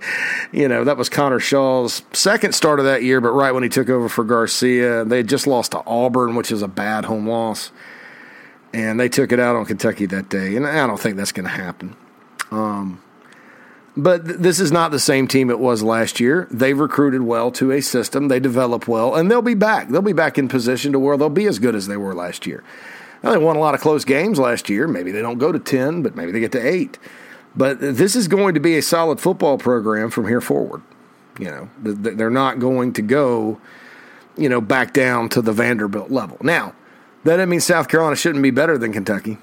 you 0.53 0.67
know, 0.67 0.85
that 0.85 0.97
was 0.97 1.09
Connor 1.09 1.41
Shaw's 1.41 2.03
second 2.13 2.55
start 2.55 2.79
of 2.79 2.87
that 2.87 3.03
year, 3.03 3.21
but 3.21 3.31
right 3.31 3.53
when 3.53 3.63
he 3.63 3.69
took 3.69 3.89
over 3.89 4.09
for 4.09 4.25
Garcia, 4.25 5.05
they 5.05 5.19
had 5.19 5.29
just 5.29 5.47
lost 5.47 5.73
to 5.73 5.83
Auburn, 5.87 6.35
which 6.35 6.51
is 6.51 6.63
a 6.63 6.69
bad 6.69 7.05
home 7.05 7.29
loss. 7.29 7.71
And 8.73 9.01
they 9.01 9.09
took 9.09 9.33
it 9.33 9.41
out 9.41 9.57
on 9.57 9.65
Kentucky 9.65 10.07
that 10.07 10.29
day. 10.29 10.57
And 10.57 10.67
I 10.67 10.87
don't 10.87 11.01
think 11.01 11.17
that's 11.17 11.33
going 11.33 11.45
to 11.45 11.51
happen. 11.51 11.97
Um, 12.51 13.03
but 13.97 14.25
th- 14.25 14.39
this 14.39 14.61
is 14.61 14.71
not 14.71 14.91
the 14.91 15.01
same 15.01 15.27
team 15.27 15.51
it 15.51 15.59
was 15.59 15.83
last 15.83 16.21
year. 16.21 16.47
They've 16.51 16.79
recruited 16.79 17.23
well 17.23 17.51
to 17.53 17.73
a 17.73 17.81
system. 17.81 18.29
They 18.29 18.41
develop 18.41 18.87
well, 18.87 19.15
and 19.17 19.31
they'll 19.31 19.43
be 19.43 19.55
back. 19.55 19.89
They'll 19.89 20.03
be 20.03 20.13
back 20.13 20.39
in 20.39 20.49
position 20.49 20.93
to 20.93 20.99
where 20.99 21.17
they'll 21.17 21.29
be 21.29 21.47
as 21.47 21.59
good 21.59 21.75
as 21.75 21.89
they 21.89 21.97
were 21.97 22.15
last 22.15 22.47
year. 22.47 22.63
Now, 23.23 23.33
they 23.33 23.39
won 23.39 23.57
a 23.57 23.59
lot 23.59 23.75
of 23.75 23.81
close 23.81 24.05
games 24.05 24.39
last 24.39 24.69
year. 24.69 24.87
Maybe 24.87 25.11
they 25.11 25.21
don't 25.21 25.39
go 25.39 25.51
to 25.51 25.59
10, 25.59 26.03
but 26.03 26.15
maybe 26.15 26.31
they 26.31 26.39
get 26.41 26.53
to 26.53 26.65
8. 26.65 26.97
But 27.57 27.81
this 27.81 28.15
is 28.15 28.29
going 28.29 28.55
to 28.55 28.61
be 28.61 28.77
a 28.77 28.83
solid 28.83 29.19
football 29.19 29.59
program 29.59 30.11
from 30.11 30.29
here 30.29 30.41
forward. 30.41 30.83
You 31.41 31.47
know, 31.47 31.71
they're 31.81 32.31
not 32.31 32.61
going 32.61 32.93
to 32.95 33.03
go, 33.03 33.61
you 34.37 34.49
know, 34.49 34.61
back 34.61 34.93
down 34.93 35.29
to 35.31 35.43
the 35.43 35.53
Vanderbilt 35.53 36.11
level. 36.11 36.37
Now, 36.41 36.75
that 37.25 37.37
doesn't 37.37 37.49
mean 37.49 37.61
South 37.61 37.89
Carolina 37.89 38.17
shouldn't 38.17 38.43
be 38.43 38.51
better 38.51 38.79
than 38.79 38.93
Kentucky. 38.93 39.39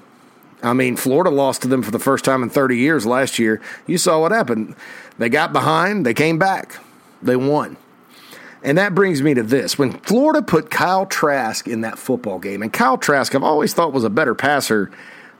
I 0.62 0.72
mean, 0.72 0.96
Florida 0.96 1.30
lost 1.30 1.62
to 1.62 1.68
them 1.68 1.82
for 1.82 1.90
the 1.90 1.98
first 1.98 2.24
time 2.24 2.42
in 2.42 2.50
30 2.50 2.76
years 2.76 3.06
last 3.06 3.38
year. 3.38 3.60
You 3.86 3.98
saw 3.98 4.20
what 4.20 4.32
happened. 4.32 4.74
They 5.18 5.28
got 5.28 5.52
behind, 5.52 6.06
they 6.06 6.14
came 6.14 6.38
back, 6.38 6.78
they 7.22 7.36
won. 7.36 7.76
And 8.62 8.78
that 8.78 8.94
brings 8.94 9.22
me 9.22 9.34
to 9.34 9.42
this. 9.42 9.78
When 9.78 9.92
Florida 9.92 10.42
put 10.42 10.70
Kyle 10.70 11.06
Trask 11.06 11.68
in 11.68 11.82
that 11.82 11.98
football 11.98 12.38
game, 12.38 12.62
and 12.62 12.72
Kyle 12.72 12.98
Trask 12.98 13.34
I've 13.34 13.42
always 13.42 13.74
thought 13.74 13.92
was 13.92 14.02
a 14.02 14.10
better 14.10 14.34
passer 14.34 14.90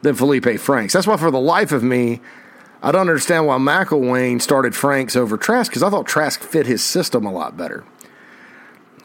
than 0.03 0.15
Felipe 0.15 0.61
Franks. 0.61 0.93
That's 0.93 1.07
why, 1.07 1.17
for 1.17 1.31
the 1.31 1.41
life 1.41 1.73
of 1.73 1.83
me, 1.83 2.21
I 2.83 2.93
don't 2.93 3.09
understand 3.09 3.47
why 3.47 3.57
McElwain 3.57 4.41
started 4.41 4.77
Franks 4.77 5.17
over 5.17 5.37
Trask 5.37 5.71
because 5.71 5.83
I 5.83 5.91
thought 5.91 6.07
Trask 6.07 6.41
fit 6.41 6.67
his 6.67 6.85
system 6.85 7.25
a 7.25 7.33
lot 7.33 7.57
better. 7.57 7.85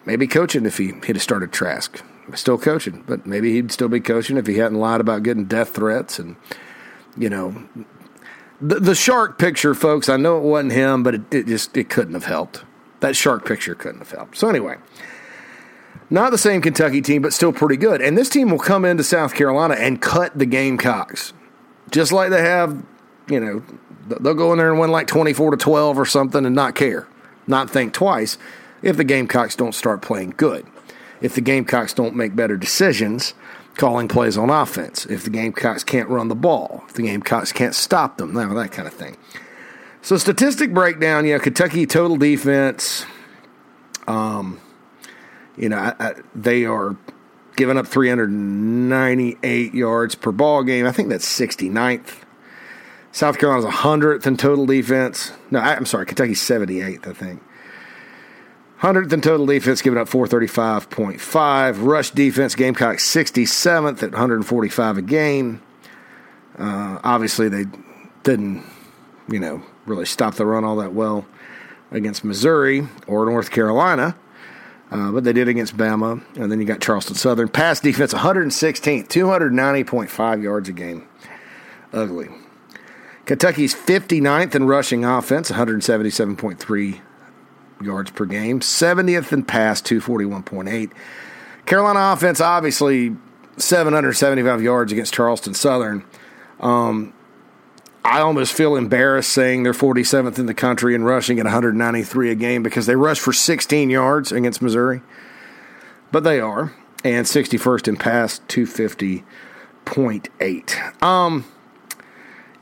Maybe 0.05 0.27
coaching 0.27 0.65
if 0.65 0.77
he 0.77 0.93
he'd 1.05 1.19
started 1.19 1.51
Trask. 1.51 2.03
Still 2.33 2.57
coaching, 2.57 3.03
but 3.07 3.25
maybe 3.25 3.53
he'd 3.53 3.71
still 3.71 3.89
be 3.89 3.99
coaching 3.99 4.37
if 4.37 4.47
he 4.47 4.57
hadn't 4.57 4.79
lied 4.79 5.01
about 5.01 5.23
getting 5.23 5.45
death 5.45 5.75
threats 5.75 6.17
and, 6.17 6.37
you 7.17 7.29
know, 7.29 7.67
the, 8.61 8.79
the 8.79 8.95
shark 8.95 9.37
picture, 9.37 9.73
folks. 9.73 10.07
I 10.07 10.17
know 10.17 10.37
it 10.37 10.43
wasn't 10.43 10.71
him, 10.71 11.03
but 11.03 11.15
it, 11.15 11.21
it 11.33 11.47
just 11.47 11.75
it 11.75 11.89
couldn't 11.89 12.13
have 12.13 12.25
helped. 12.25 12.63
That 13.01 13.15
shark 13.15 13.45
picture 13.45 13.75
couldn't 13.75 13.99
have 13.99 14.11
helped. 14.11 14.37
So 14.37 14.47
anyway, 14.47 14.77
not 16.09 16.31
the 16.31 16.37
same 16.37 16.61
Kentucky 16.61 17.01
team, 17.01 17.21
but 17.21 17.33
still 17.33 17.51
pretty 17.51 17.77
good. 17.77 18.01
And 18.01 18.17
this 18.17 18.29
team 18.29 18.49
will 18.49 18.59
come 18.59 18.85
into 18.85 19.03
South 19.03 19.33
Carolina 19.33 19.73
and 19.73 20.01
cut 20.01 20.37
the 20.37 20.45
Gamecocks, 20.45 21.33
just 21.89 22.11
like 22.11 22.29
they 22.29 22.41
have. 22.41 22.83
You 23.27 23.39
know, 23.39 23.63
they'll 24.07 24.33
go 24.33 24.51
in 24.51 24.57
there 24.57 24.71
and 24.71 24.79
win 24.79 24.91
like 24.91 25.07
twenty-four 25.07 25.51
to 25.51 25.57
twelve 25.57 25.97
or 25.97 26.05
something, 26.05 26.45
and 26.45 26.55
not 26.55 26.75
care, 26.75 27.07
not 27.47 27.69
think 27.69 27.93
twice 27.93 28.37
if 28.81 28.95
the 28.97 29.03
Gamecocks 29.03 29.55
don't 29.55 29.75
start 29.75 30.01
playing 30.01 30.33
good. 30.37 30.65
If 31.21 31.35
the 31.35 31.41
Gamecocks 31.41 31.93
don't 31.93 32.15
make 32.15 32.35
better 32.35 32.57
decisions, 32.57 33.33
calling 33.75 34.07
plays 34.07 34.37
on 34.37 34.49
offense. 34.49 35.05
If 35.05 35.23
the 35.23 35.29
Gamecocks 35.29 35.83
can't 35.83 36.09
run 36.09 36.27
the 36.27 36.35
ball, 36.35 36.83
if 36.87 36.93
the 36.93 37.03
Gamecocks 37.03 37.51
can't 37.51 37.75
stop 37.75 38.17
them, 38.17 38.33
that 38.33 38.71
kind 38.71 38.87
of 38.87 38.93
thing. 38.93 39.17
So 40.01 40.17
statistic 40.17 40.73
breakdown, 40.73 41.25
you 41.25 41.33
know, 41.33 41.39
Kentucky 41.39 41.85
total 41.85 42.17
defense, 42.17 43.05
um, 44.07 44.59
you 45.55 45.69
know, 45.69 45.77
I, 45.77 45.93
I, 45.99 46.13
they 46.33 46.65
are 46.65 46.97
giving 47.55 47.77
up 47.77 47.87
398 47.87 49.73
yards 49.73 50.15
per 50.15 50.31
ball 50.31 50.63
game. 50.63 50.87
I 50.87 50.91
think 50.91 51.09
that's 51.09 51.27
69th. 51.27 52.15
South 53.11 53.37
Carolina's 53.37 53.71
100th 53.71 54.25
in 54.25 54.37
total 54.37 54.65
defense. 54.65 55.31
No, 55.51 55.59
I, 55.59 55.75
am 55.75 55.85
sorry, 55.85 56.05
Kentucky's 56.05 56.41
78th, 56.41 57.07
I 57.07 57.13
think. 57.13 57.43
100th 58.81 59.13
in 59.13 59.21
total 59.21 59.45
defense, 59.45 59.79
giving 59.83 59.99
up 59.99 60.09
435.5. 60.09 61.85
Rush 61.85 62.09
defense, 62.09 62.55
Gamecock 62.55 62.97
67th 62.97 64.01
at 64.01 64.11
145 64.11 64.97
a 64.97 65.01
game. 65.03 65.61
Uh, 66.57 66.99
obviously, 67.03 67.47
they 67.47 67.65
didn't, 68.23 68.63
you 69.29 69.39
know, 69.39 69.61
really 69.85 70.05
stop 70.05 70.33
the 70.33 70.47
run 70.47 70.63
all 70.63 70.77
that 70.77 70.93
well 70.93 71.27
against 71.91 72.23
Missouri 72.23 72.87
or 73.05 73.25
North 73.25 73.51
Carolina, 73.51 74.15
uh, 74.89 75.11
but 75.11 75.25
they 75.25 75.33
did 75.33 75.47
against 75.47 75.77
Bama. 75.77 76.23
And 76.35 76.51
then 76.51 76.59
you 76.59 76.65
got 76.65 76.81
Charleston 76.81 77.15
Southern. 77.15 77.49
Pass 77.49 77.81
defense 77.81 78.15
116th, 78.15 79.07
290.5 79.07 80.41
yards 80.41 80.69
a 80.69 80.73
game. 80.73 81.07
Ugly. 81.93 82.29
Kentucky's 83.27 83.75
59th 83.75 84.55
in 84.55 84.65
rushing 84.65 85.05
offense, 85.05 85.51
177.3 85.51 87.01
yards 87.83 88.11
per 88.11 88.25
game. 88.25 88.59
70th 88.59 89.31
in 89.31 89.43
pass, 89.43 89.81
241.8. 89.81 90.91
Carolina 91.65 92.13
offense, 92.13 92.41
obviously, 92.41 93.15
775 93.57 94.61
yards 94.61 94.91
against 94.91 95.13
Charleston 95.13 95.53
Southern. 95.53 96.03
Um, 96.59 97.13
I 98.03 98.19
almost 98.21 98.53
feel 98.53 98.75
embarrassed 98.75 99.29
saying 99.29 99.61
they're 99.63 99.73
47th 99.73 100.39
in 100.39 100.47
the 100.47 100.53
country 100.53 100.95
and 100.95 101.05
rushing 101.05 101.39
at 101.39 101.45
193 101.45 102.31
a 102.31 102.35
game 102.35 102.63
because 102.63 102.87
they 102.87 102.95
rushed 102.95 103.21
for 103.21 103.33
16 103.33 103.89
yards 103.89 104.31
against 104.31 104.61
Missouri. 104.61 105.01
But 106.11 106.23
they 106.23 106.39
are. 106.39 106.73
And 107.03 107.25
61st 107.25 107.87
in 107.87 107.97
pass, 107.97 108.39
250.8. 108.47 111.03
Um, 111.03 111.45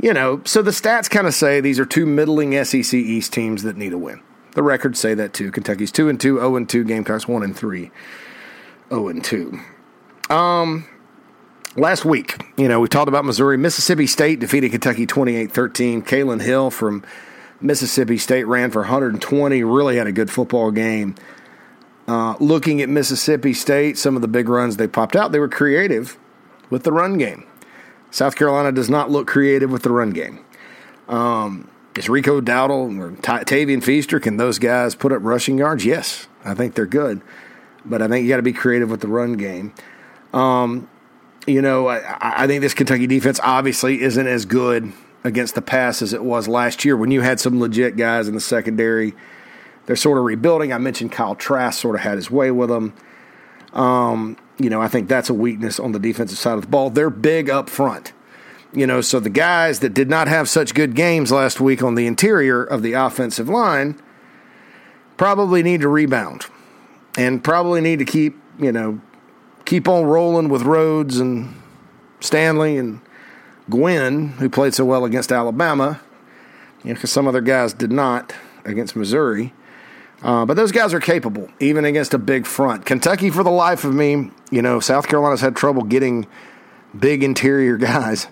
you 0.02 0.14
know, 0.14 0.42
so 0.46 0.62
the 0.62 0.72
stats 0.72 1.10
kind 1.10 1.28
of 1.28 1.34
say 1.34 1.60
these 1.60 1.80
are 1.80 1.86
two 1.86 2.06
middling 2.06 2.64
SEC 2.64 2.94
East 2.94 3.34
teams 3.34 3.64
that 3.64 3.76
need 3.76 3.94
a 3.94 3.98
win. 3.98 4.22
The 4.54 4.64
records 4.64 5.00
say 5.00 5.14
that 5.14 5.34
too. 5.34 5.52
Kentucky's 5.52 5.92
2 5.92 6.10
and 6.10 6.20
2, 6.20 6.38
0 6.38 6.56
and 6.56 6.68
2, 6.70 6.84
Gamecocks 6.84 7.28
1 7.28 7.44
and 7.44 7.56
3, 7.56 7.92
0 8.90 9.08
and 9.08 9.24
2. 9.24 9.60
Um, 10.30 10.88
last 11.76 12.06
week, 12.06 12.44
you 12.58 12.68
know, 12.68 12.80
we 12.80 12.88
talked 12.88 13.08
about 13.08 13.26
Missouri. 13.26 13.58
Mississippi 13.58 14.08
State 14.08 14.40
defeated 14.40 14.72
Kentucky 14.72 15.06
28 15.06 15.52
13. 15.52 16.02
Kylin 16.02 16.42
Hill 16.42 16.72
from 16.72 17.04
Mississippi 17.62 18.18
State 18.18 18.46
ran 18.46 18.72
for 18.72 18.82
120, 18.82 19.64
really 19.64 19.98
had 19.98 20.08
a 20.08 20.12
good 20.12 20.32
football 20.32 20.72
game. 20.72 21.16
Uh, 22.08 22.36
looking 22.40 22.82
at 22.82 22.90
Mississippi 22.90 23.54
State, 23.54 23.98
some 23.98 24.16
of 24.16 24.22
the 24.22 24.28
big 24.28 24.50
runs 24.50 24.78
they 24.78 24.88
popped 24.88 25.16
out, 25.16 25.32
they 25.32 25.40
were 25.40 25.50
creative 25.50 26.18
with 26.70 26.84
the 26.84 26.92
run 26.92 27.18
game. 27.18 27.46
South 28.12 28.36
Carolina 28.36 28.72
does 28.72 28.90
not 28.90 29.12
look 29.12 29.28
creative 29.28 29.70
with 29.70 29.84
the 29.84 29.92
run 29.92 30.10
game. 30.10 30.44
Um, 31.08 31.70
is 32.00 32.08
Rico 32.08 32.40
Dowdle 32.40 32.98
or 32.98 33.12
Tavian 33.44 33.84
Feaster? 33.84 34.22
Can 34.22 34.38
those 34.38 34.58
guys 34.58 34.96
put 34.96 35.12
up 35.12 35.22
rushing 35.22 35.58
yards? 35.58 35.84
Yes, 35.84 36.28
I 36.46 36.54
think 36.54 36.74
they're 36.74 36.86
good, 36.86 37.22
but 37.84 38.02
I 38.02 38.08
think 38.08 38.24
you 38.24 38.30
got 38.30 38.38
to 38.38 38.42
be 38.42 38.54
creative 38.54 38.90
with 38.90 39.02
the 39.02 39.10
run 39.10 39.34
game. 39.34 39.74
Um, 40.34 40.90
you 41.46 41.62
know, 41.62 41.90
I, 41.90 42.44
I 42.44 42.48
think 42.48 42.62
this 42.62 42.74
Kentucky 42.74 43.06
defense 43.06 43.42
obviously 43.44 44.02
isn't 44.02 44.28
as 44.28 44.46
good 44.46 44.94
against 45.26 45.56
the 45.56 45.62
pass 45.62 46.02
as 46.02 46.14
it 46.14 46.24
was 46.24 46.48
last 46.48 46.86
year 46.86 46.96
when 46.96 47.12
you 47.12 47.20
had 47.20 47.42
some 47.42 47.60
legit 47.60 47.98
guys 47.98 48.30
in 48.30 48.34
the 48.34 48.40
secondary. 48.40 49.14
They're 49.86 49.98
sort 49.98 50.18
of 50.18 50.24
rebuilding. 50.24 50.72
I 50.72 50.78
mentioned 50.78 51.12
Kyle 51.12 51.36
Trask 51.36 51.82
sort 51.82 51.96
of 51.96 52.02
had 52.02 52.16
his 52.16 52.32
way 52.32 52.50
with 52.50 52.70
them. 52.70 52.94
Um, 53.74 54.38
you 54.58 54.70
know, 54.70 54.82
I 54.82 54.88
think 54.88 55.10
that's 55.10 55.30
a 55.30 55.34
weakness 55.34 55.82
on 55.82 55.92
the 55.92 56.00
defensive 56.00 56.38
side 56.38 56.54
of 56.54 56.62
the 56.62 56.68
ball. 56.68 56.92
They're 56.92 57.10
big 57.10 57.50
up 57.50 57.70
front. 57.70 58.14
You 58.72 58.86
know, 58.86 59.02
so 59.02 59.20
the 59.20 59.32
guys 59.32 59.80
that 59.80 59.94
did 59.94 60.10
not 60.10 60.28
have 60.28 60.48
such 60.48 60.76
good 60.76 60.96
games 60.96 61.32
last 61.32 61.60
week 61.60 61.82
on 61.82 61.96
the 61.96 62.06
interior 62.06 62.64
of 62.64 62.84
the 62.84 62.94
offensive 62.94 63.50
line 63.50 64.00
probably 65.18 65.64
need 65.64 65.82
to 65.82 65.88
rebound 65.88 66.46
and 67.18 67.44
probably 67.44 67.82
need 67.82 68.00
to 68.00 68.06
keep, 68.06 68.38
you 68.60 68.72
know, 68.72 69.02
keep 69.66 69.88
on 69.88 70.06
rolling 70.06 70.50
with 70.50 70.62
Rhodes 70.64 71.20
and 71.20 71.56
Stanley 72.20 72.78
and 72.78 73.02
Gwyn, 73.70 74.30
who 74.34 74.50
played 74.50 74.74
so 74.74 74.86
well 74.86 75.06
against 75.06 75.32
Alabama, 75.32 76.00
you 76.84 76.90
know, 76.90 76.94
because 76.96 77.12
some 77.12 77.28
other 77.28 77.42
guys 77.42 77.74
did 77.74 77.92
not 77.92 78.34
against 78.66 78.96
Missouri. 78.96 79.54
Uh, 80.22 80.46
but 80.46 80.56
those 80.56 80.72
guys 80.72 80.94
are 80.94 81.00
capable, 81.00 81.50
even 81.60 81.86
against 81.86 82.14
a 82.14 82.18
big 82.18 82.46
front. 82.46 82.86
Kentucky, 82.86 83.30
for 83.30 83.44
the 83.44 83.52
life 83.52 83.86
of 83.86 83.94
me, 83.94 84.32
you 84.52 84.62
know, 84.62 84.80
South 84.80 85.08
Carolina's 85.08 85.42
had 85.42 85.56
trouble 85.56 85.84
getting 85.84 86.28
big 86.98 87.24
interior 87.24 87.78
guys. 87.92 88.28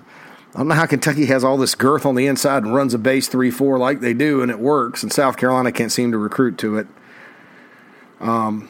I 0.57 0.61
don't 0.61 0.69
know 0.69 0.73
how 0.75 0.87
Kentucky 0.87 1.27
has 1.27 1.43
all 1.43 1.55
this 1.55 1.75
girth 1.75 2.03
on 2.03 2.15
the 2.15 2.25
inside 2.25 2.63
and 2.63 2.73
runs 2.73 2.95
a 2.95 2.97
base 2.97 3.27
3 3.27 3.51
4 3.51 3.77
like 3.77 3.99
they 3.99 4.15
do, 4.15 4.41
and 4.41 4.49
it 4.49 4.57
works, 4.57 5.03
and 5.03 5.13
South 5.13 5.37
Carolina 5.37 5.71
can't 5.71 5.91
seem 5.91 6.11
to 6.13 6.17
recruit 6.17 6.57
to 6.57 6.79
it. 6.79 6.87
Um, 8.19 8.67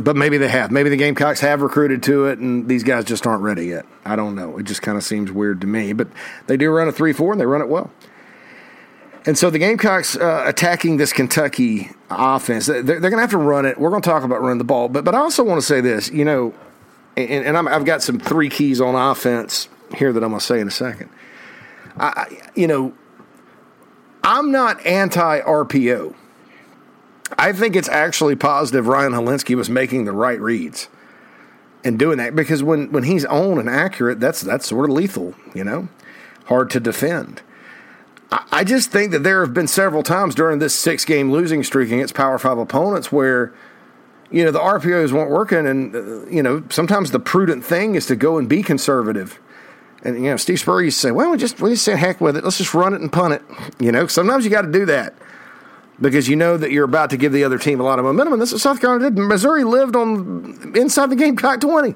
but 0.00 0.14
maybe 0.14 0.38
they 0.38 0.46
have. 0.46 0.70
Maybe 0.70 0.90
the 0.90 0.96
Gamecocks 0.96 1.40
have 1.40 1.60
recruited 1.60 2.04
to 2.04 2.26
it, 2.26 2.38
and 2.38 2.68
these 2.68 2.84
guys 2.84 3.04
just 3.04 3.26
aren't 3.26 3.42
ready 3.42 3.66
yet. 3.66 3.84
I 4.04 4.14
don't 4.14 4.36
know. 4.36 4.58
It 4.58 4.62
just 4.62 4.80
kind 4.82 4.96
of 4.96 5.02
seems 5.02 5.32
weird 5.32 5.60
to 5.62 5.66
me. 5.66 5.92
But 5.92 6.06
they 6.46 6.56
do 6.56 6.70
run 6.70 6.86
a 6.86 6.92
3 6.92 7.12
4, 7.12 7.32
and 7.32 7.40
they 7.40 7.46
run 7.46 7.62
it 7.62 7.68
well. 7.68 7.90
And 9.26 9.36
so 9.36 9.50
the 9.50 9.58
Gamecocks 9.58 10.14
uh, 10.14 10.44
attacking 10.46 10.98
this 10.98 11.12
Kentucky 11.12 11.90
offense, 12.10 12.66
they're, 12.66 12.80
they're 12.80 13.00
going 13.00 13.14
to 13.14 13.22
have 13.22 13.30
to 13.30 13.38
run 13.38 13.66
it. 13.66 13.76
We're 13.76 13.90
going 13.90 14.02
to 14.02 14.08
talk 14.08 14.22
about 14.22 14.40
running 14.40 14.58
the 14.58 14.64
ball. 14.64 14.88
But, 14.88 15.04
but 15.04 15.16
I 15.16 15.18
also 15.18 15.42
want 15.42 15.60
to 15.60 15.66
say 15.66 15.80
this, 15.80 16.12
you 16.12 16.24
know, 16.24 16.54
and, 17.16 17.44
and 17.44 17.56
i 17.56 17.72
have 17.72 17.84
got 17.84 18.02
some 18.02 18.20
three 18.20 18.48
keys 18.48 18.80
on 18.80 18.94
offense 18.94 19.68
here 19.96 20.12
that 20.12 20.22
I'm 20.22 20.30
going 20.30 20.40
to 20.40 20.44
say 20.46 20.60
in 20.60 20.68
a 20.68 20.72
second. 20.72 21.10
I, 21.96 22.50
you 22.54 22.66
know, 22.66 22.94
I'm 24.24 24.50
not 24.50 24.84
anti 24.86 25.40
RPO. 25.40 26.14
I 27.38 27.52
think 27.52 27.76
it's 27.76 27.88
actually 27.88 28.36
positive 28.36 28.86
Ryan 28.86 29.12
Hilinski 29.12 29.54
was 29.56 29.70
making 29.70 30.04
the 30.04 30.12
right 30.12 30.40
reads 30.40 30.88
and 31.84 31.98
doing 31.98 32.18
that 32.18 32.36
because 32.36 32.62
when, 32.62 32.92
when 32.92 33.04
he's 33.04 33.24
on 33.24 33.58
and 33.58 33.68
accurate, 33.68 34.20
that's 34.20 34.40
that's 34.40 34.66
sort 34.68 34.88
of 34.88 34.96
lethal, 34.96 35.34
you 35.54 35.64
know, 35.64 35.88
hard 36.46 36.70
to 36.70 36.80
defend. 36.80 37.42
I, 38.30 38.44
I 38.52 38.64
just 38.64 38.90
think 38.90 39.12
that 39.12 39.22
there 39.22 39.40
have 39.44 39.54
been 39.54 39.68
several 39.68 40.02
times 40.02 40.34
during 40.34 40.58
this 40.58 40.74
six 40.74 41.04
game 41.04 41.32
losing 41.32 41.64
streak 41.64 41.90
against 41.90 42.14
Power 42.14 42.38
Five 42.38 42.58
opponents 42.58 43.10
where, 43.10 43.52
you 44.30 44.44
know, 44.44 44.50
the 44.50 44.60
RPOs 44.60 45.12
weren't 45.12 45.30
working, 45.30 45.66
and 45.66 45.94
uh, 45.94 46.26
you 46.26 46.42
know 46.42 46.62
sometimes 46.70 47.10
the 47.10 47.20
prudent 47.20 47.64
thing 47.64 47.94
is 47.94 48.06
to 48.06 48.16
go 48.16 48.38
and 48.38 48.48
be 48.48 48.62
conservative. 48.62 49.40
And 50.04 50.16
you 50.16 50.30
know, 50.30 50.36
Steve 50.36 50.58
Spurrier 50.58 50.86
used 50.86 50.96
to 50.98 51.08
say, 51.08 51.10
"Well, 51.12 51.30
we 51.30 51.36
just 51.36 51.60
we 51.60 51.70
just 51.70 51.84
say 51.84 51.96
heck 51.96 52.20
with 52.20 52.36
it. 52.36 52.44
Let's 52.44 52.58
just 52.58 52.74
run 52.74 52.94
it 52.94 53.00
and 53.00 53.12
punt 53.12 53.34
it." 53.34 53.42
You 53.78 53.92
know, 53.92 54.06
sometimes 54.06 54.44
you 54.44 54.50
got 54.50 54.62
to 54.62 54.72
do 54.72 54.86
that 54.86 55.14
because 56.00 56.28
you 56.28 56.36
know 56.36 56.56
that 56.56 56.72
you're 56.72 56.84
about 56.84 57.10
to 57.10 57.16
give 57.16 57.32
the 57.32 57.44
other 57.44 57.58
team 57.58 57.80
a 57.80 57.84
lot 57.84 57.98
of 57.98 58.04
momentum. 58.04 58.32
And 58.32 58.42
this 58.42 58.52
is 58.52 58.62
South 58.62 58.80
Carolina 58.80 59.10
did. 59.10 59.18
Missouri 59.18 59.64
lived 59.64 59.94
on 59.94 60.72
inside 60.74 61.10
the 61.10 61.16
game, 61.16 61.36
Gamecock 61.36 61.60
20. 61.60 61.94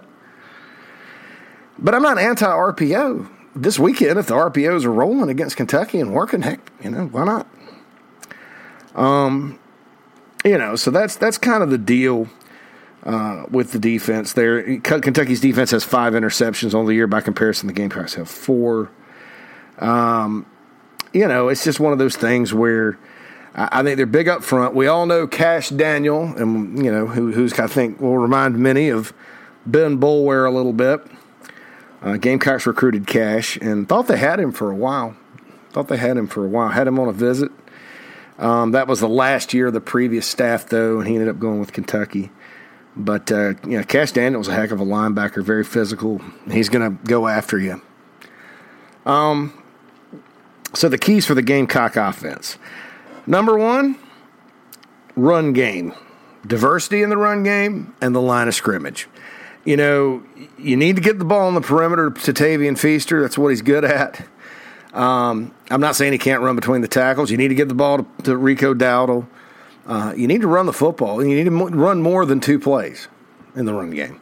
But 1.79 1.95
I'm 1.95 2.03
not 2.03 2.19
anti 2.19 2.47
RPO. 2.47 3.29
This 3.55 3.79
weekend, 3.79 4.19
if 4.19 4.27
the 4.27 4.35
RPOs 4.35 4.85
are 4.85 4.92
rolling 4.92 5.31
against 5.31 5.57
Kentucky 5.57 5.99
and 5.99 6.12
working, 6.12 6.42
heck, 6.42 6.61
you 6.83 6.90
know, 6.90 7.07
why 7.07 7.25
not? 7.25 7.49
Um, 8.95 9.59
you 10.45 10.59
know, 10.59 10.77
so 10.77 10.90
that's 10.90 11.16
that's 11.16 11.38
kind 11.38 11.62
of 11.62 11.71
the 11.71 11.79
deal 11.79 12.29
uh, 13.07 13.47
with 13.51 13.71
the 13.71 13.79
defense 13.79 14.33
there. 14.33 14.81
Kentucky's 14.81 15.40
defense 15.40 15.71
has 15.71 15.85
five 15.85 16.12
interceptions 16.12 16.75
on 16.75 16.87
the 16.87 16.95
year. 16.95 17.07
By 17.07 17.21
comparison, 17.21 17.69
the 17.69 17.73
Gamecocks 17.73 18.14
have 18.14 18.29
four. 18.29 18.90
Um, 19.79 20.45
you 21.12 21.29
know, 21.29 21.49
it's 21.49 21.64
just 21.64 21.79
one 21.79 21.92
of 21.92 21.99
those 21.99 22.16
things 22.16 22.53
where 22.53 22.99
I 23.55 23.83
think 23.85 23.97
they're 23.97 24.07
big 24.07 24.29
up 24.29 24.42
front. 24.42 24.75
We 24.75 24.88
all 24.88 25.07
know 25.07 25.27
Kash 25.27 25.71
Daniel, 25.71 26.25
and 26.37 26.85
you 26.85 26.90
know 26.90 27.07
who, 27.07 27.33
who's 27.33 27.59
I 27.59 27.69
think 27.69 28.01
will 28.01 28.19
remind 28.19 28.59
many 28.59 28.88
of 28.88 29.14
Ben 29.64 29.99
Boulware 29.99 30.47
a 30.47 30.51
little 30.51 30.73
bit. 30.73 31.01
Uh, 32.03 32.16
Gamecocks 32.16 32.66
recruited 32.66 33.07
Kash 33.07 33.57
and 33.57 33.88
thought 33.88 34.09
they 34.09 34.19
had 34.19 34.40
him 34.40 34.53
for 34.53 34.71
a 34.71 34.75
while. 34.75 35.16
Thought 35.71 35.88
they 35.88 35.97
had 35.97 36.16
him 36.16 36.27
for 36.27 36.45
a 36.45 36.49
while. 36.49 36.69
Had 36.69 36.87
him 36.87 36.99
on 36.99 37.09
a 37.09 37.12
visit. 37.12 37.53
Um, 38.38 38.73
that 38.73 38.87
was 38.88 39.01
the 39.01 39.09
last 39.09 39.55
year 39.55 39.69
of 39.69 39.73
the 39.73 39.81
previous 39.81 40.27
staff, 40.27 40.69
though, 40.69 40.99
and 40.99 41.09
he 41.09 41.14
ended 41.14 41.29
up 41.29 41.38
going 41.38 41.61
with 41.61 41.73
Kentucky. 41.73 42.31
But 42.96 43.30
uh, 43.30 43.54
you 43.64 43.78
know, 43.78 43.85
Kash 43.85 44.12
Daniel's 44.12 44.48
a 44.48 44.54
heck 44.54 44.70
of 44.70 44.80
a 44.80 44.85
linebacker, 44.85 45.42
very 45.42 45.64
physical. 45.64 46.20
He's 46.50 46.68
going 46.68 46.96
to 46.96 47.04
go 47.04 47.28
after 47.28 47.59
you. 47.59 47.82
Um, 49.04 49.62
so 50.74 50.88
the 50.88 50.98
keys 50.98 51.26
for 51.26 51.35
the 51.35 51.42
Gamecock 51.42 51.96
offense. 51.96 52.59
Number 53.26 53.59
one, 53.59 53.96
run 55.14 55.52
game, 55.52 55.92
diversity 56.46 57.02
in 57.02 57.11
the 57.11 57.16
run 57.16 57.42
game, 57.42 57.94
and 58.00 58.14
the 58.14 58.20
line 58.20 58.48
of 58.48 58.54
scrimmage. 58.54 59.09
You 59.64 59.76
know, 59.76 60.22
you 60.59 60.76
need 60.76 60.96
to 60.96 61.02
get 61.02 61.18
the 61.18 61.24
ball 61.24 61.48
on 61.48 61.54
the 61.54 61.61
perimeter 61.61 62.11
to 62.11 62.32
Tavian 62.32 62.78
Feaster. 62.78 63.20
That's 63.20 63.37
what 63.37 63.48
he's 63.48 63.62
good 63.62 63.85
at. 63.85 64.24
Um, 64.94 65.52
I'm 65.70 65.80
not 65.80 65.96
saying 65.96 66.12
he 66.12 66.18
can't 66.18 66.40
run 66.40 66.56
between 66.56 66.80
the 66.80 66.88
tackles. 66.88 67.30
You 67.30 67.37
need 67.37 67.48
to 67.48 67.54
get 67.54 67.68
the 67.68 67.74
ball 67.74 67.98
to, 67.98 68.06
to 68.22 68.37
Rico 68.37 68.72
Dowdle. 68.74 69.26
Uh, 69.87 70.12
you 70.16 70.27
need 70.27 70.40
to 70.40 70.49
run 70.49 70.66
the 70.66 70.72
football. 70.72 71.25
You 71.25 71.35
need 71.35 71.44
to 71.44 71.51
run 71.51 72.03
more 72.03 72.27
than 72.27 72.40
two 72.40 72.59
plays 72.59 73.09
in 73.55 73.66
the 73.66 73.75
run 73.75 73.90
game. 73.90 74.20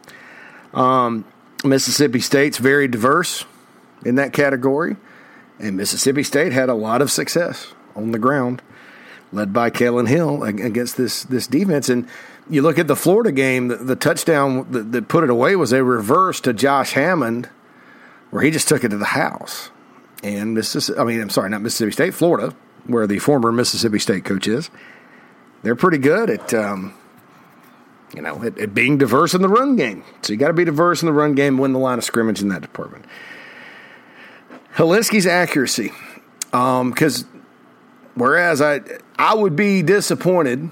Um, 0.75 1.25
Mississippi 1.65 2.21
State's 2.21 2.59
very 2.59 2.87
diverse 2.87 3.45
in 4.05 4.17
that 4.17 4.33
category, 4.33 4.97
and 5.59 5.77
Mississippi 5.77 6.23
State 6.23 6.53
had 6.53 6.69
a 6.69 6.75
lot 6.75 7.01
of 7.01 7.11
success 7.11 7.73
on 7.97 8.13
the 8.13 8.19
ground 8.19 8.61
led 9.33 9.53
by 9.53 9.71
Kylin 9.71 10.09
Hill 10.09 10.43
against 10.45 10.97
this 10.97 11.25
this 11.25 11.47
defense. 11.47 11.89
And 11.89 12.09
you 12.49 12.63
look 12.63 12.79
at 12.79 12.87
the 12.87 12.97
Florida 12.97 13.33
game, 13.33 13.69
the, 13.69 13.77
the 13.77 13.97
touchdown 13.97 14.71
that, 14.71 14.93
that, 14.93 15.09
put 15.09 15.25
it 15.25 15.31
away 15.31 15.57
was 15.57 15.73
a 15.73 15.83
reverse 15.83 16.41
to 16.43 16.53
Josh 16.53 16.93
Hammond, 16.93 17.49
where 18.31 18.43
he 18.43 18.51
just 18.51 18.69
took 18.69 18.85
it 18.85 18.91
to 18.91 18.99
the 18.99 19.05
house. 19.07 19.71
And 20.23 20.55
Mississippi, 20.55 20.99
I 20.99 21.05
mean, 21.05 21.21
I'm 21.21 21.31
sorry, 21.31 21.51
not 21.51 21.63
Mississippi 21.63 21.93
State, 21.93 22.15
Florida, 22.15 22.55
where 22.87 23.07
the 23.07 23.19
former 23.19 23.51
Mississippi 23.51 23.99
State 23.99 24.25
coach 24.25 24.47
is. 24.47 24.71
They're 25.65 25.75
pretty 25.75 25.97
good 25.97 26.29
at, 26.29 26.53
um, 26.53 26.93
you 28.15 28.21
know, 28.21 28.45
at, 28.45 28.59
at, 28.59 28.75
being 28.75 28.99
diverse 28.99 29.33
in 29.33 29.41
the 29.41 29.49
run 29.49 29.77
game. 29.77 30.05
So 30.21 30.35
you 30.35 30.39
got 30.39 30.49
to 30.49 30.55
be 30.55 30.67
diverse 30.67 31.03
in 31.03 31.07
the 31.07 31.13
run 31.13 31.35
game, 31.35 31.57
win 31.57 31.73
the 31.73 31.79
line 31.79 31.97
of 31.97 32.05
scrimmage 32.05 32.43
in 32.43 32.49
that 32.49 32.61
department. 32.61 33.07
Hilinski's 34.77 35.27
accuracy, 35.27 35.91
because 36.51 37.23
um, 37.23 37.45
whereas 38.15 38.61
I 38.61 38.81
I 39.19 39.35
would 39.35 39.57
be 39.57 39.81
disappointed 39.81 40.69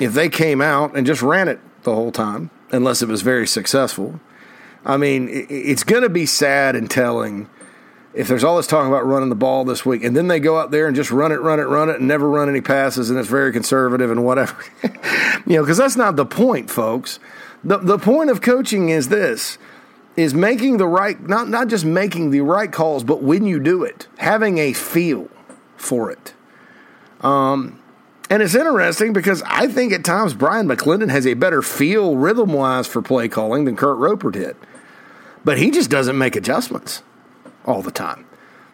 if 0.00 0.12
they 0.12 0.28
came 0.28 0.60
out 0.60 0.96
and 0.96 1.06
just 1.06 1.20
ran 1.20 1.48
it 1.48 1.58
the 1.82 1.92
whole 1.94 2.12
time, 2.12 2.50
unless 2.70 3.02
it 3.02 3.08
was 3.08 3.22
very 3.22 3.48
successful. 3.48 4.20
I 4.84 4.96
mean, 4.96 5.28
it's 5.30 5.82
going 5.82 6.02
to 6.02 6.08
be 6.08 6.26
sad 6.26 6.76
and 6.76 6.88
telling 6.88 7.48
if 8.14 8.28
there's 8.28 8.44
all 8.44 8.56
this 8.56 8.66
talk 8.66 8.86
about 8.86 9.06
running 9.06 9.28
the 9.28 9.34
ball 9.34 9.64
this 9.64 9.84
week, 9.84 10.04
and 10.04 10.16
then 10.16 10.28
they 10.28 10.40
go 10.40 10.58
out 10.58 10.70
there 10.70 10.86
and 10.86 10.94
just 10.94 11.10
run 11.10 11.32
it, 11.32 11.40
run 11.40 11.58
it, 11.58 11.64
run 11.64 11.88
it, 11.88 11.96
and 11.96 12.08
never 12.08 12.28
run 12.28 12.48
any 12.48 12.60
passes, 12.60 13.10
and 13.10 13.18
it's 13.18 13.28
very 13.28 13.52
conservative 13.52 14.10
and 14.10 14.24
whatever. 14.24 14.56
you 15.46 15.56
know, 15.56 15.62
because 15.62 15.78
that's 15.78 15.96
not 15.96 16.16
the 16.16 16.26
point, 16.26 16.70
folks. 16.70 17.18
The, 17.64 17.78
the 17.78 17.98
point 17.98 18.30
of 18.30 18.40
coaching 18.40 18.90
is 18.90 19.08
this 19.08 19.58
is 20.16 20.32
making 20.32 20.76
the 20.76 20.86
right 20.86 21.20
not 21.20 21.48
not 21.48 21.68
just 21.68 21.84
making 21.84 22.30
the 22.30 22.40
right 22.40 22.70
calls 22.70 23.02
but 23.02 23.20
when 23.20 23.46
you 23.46 23.58
do 23.58 23.82
it 23.82 24.06
having 24.18 24.58
a 24.58 24.72
feel 24.72 25.28
for 25.76 26.08
it 26.08 26.34
um, 27.20 27.82
and 28.30 28.42
it's 28.42 28.54
interesting 28.54 29.12
because 29.12 29.42
I 29.46 29.66
think 29.66 29.92
at 29.92 30.04
times 30.04 30.34
Bryan 30.34 30.68
McClendon 30.68 31.10
has 31.10 31.26
a 31.26 31.34
better 31.34 31.62
feel 31.62 32.16
rhythm 32.16 32.52
wise 32.52 32.86
for 32.86 33.02
play 33.02 33.28
calling 33.28 33.64
than 33.64 33.76
Kurt 33.76 33.98
Roper 33.98 34.30
did. 34.30 34.56
But 35.44 35.58
he 35.58 35.70
just 35.70 35.90
doesn't 35.90 36.16
make 36.16 36.36
adjustments 36.36 37.02
all 37.64 37.82
the 37.82 37.90
time. 37.90 38.26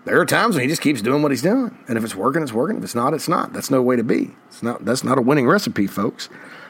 There 0.04 0.18
are 0.20 0.26
times 0.26 0.54
when 0.54 0.62
he 0.62 0.68
just 0.68 0.82
keeps 0.82 1.02
doing 1.02 1.22
what 1.22 1.30
he's 1.30 1.42
doing. 1.42 1.76
And 1.86 1.98
if 1.98 2.04
it's 2.04 2.14
working, 2.14 2.42
it's 2.42 2.52
working. 2.52 2.78
If 2.78 2.84
it's 2.84 2.94
not, 2.94 3.12
it's 3.12 3.28
not. 3.28 3.52
That's 3.52 3.70
no 3.70 3.82
way 3.82 3.96
to 3.96 4.04
be. 4.04 4.30
It's 4.48 4.62
not 4.62 4.84
that's 4.84 5.04
not 5.04 5.18
a 5.18 5.22
winning 5.22 5.46
recipe, 5.46 5.86
folks. 5.86 6.28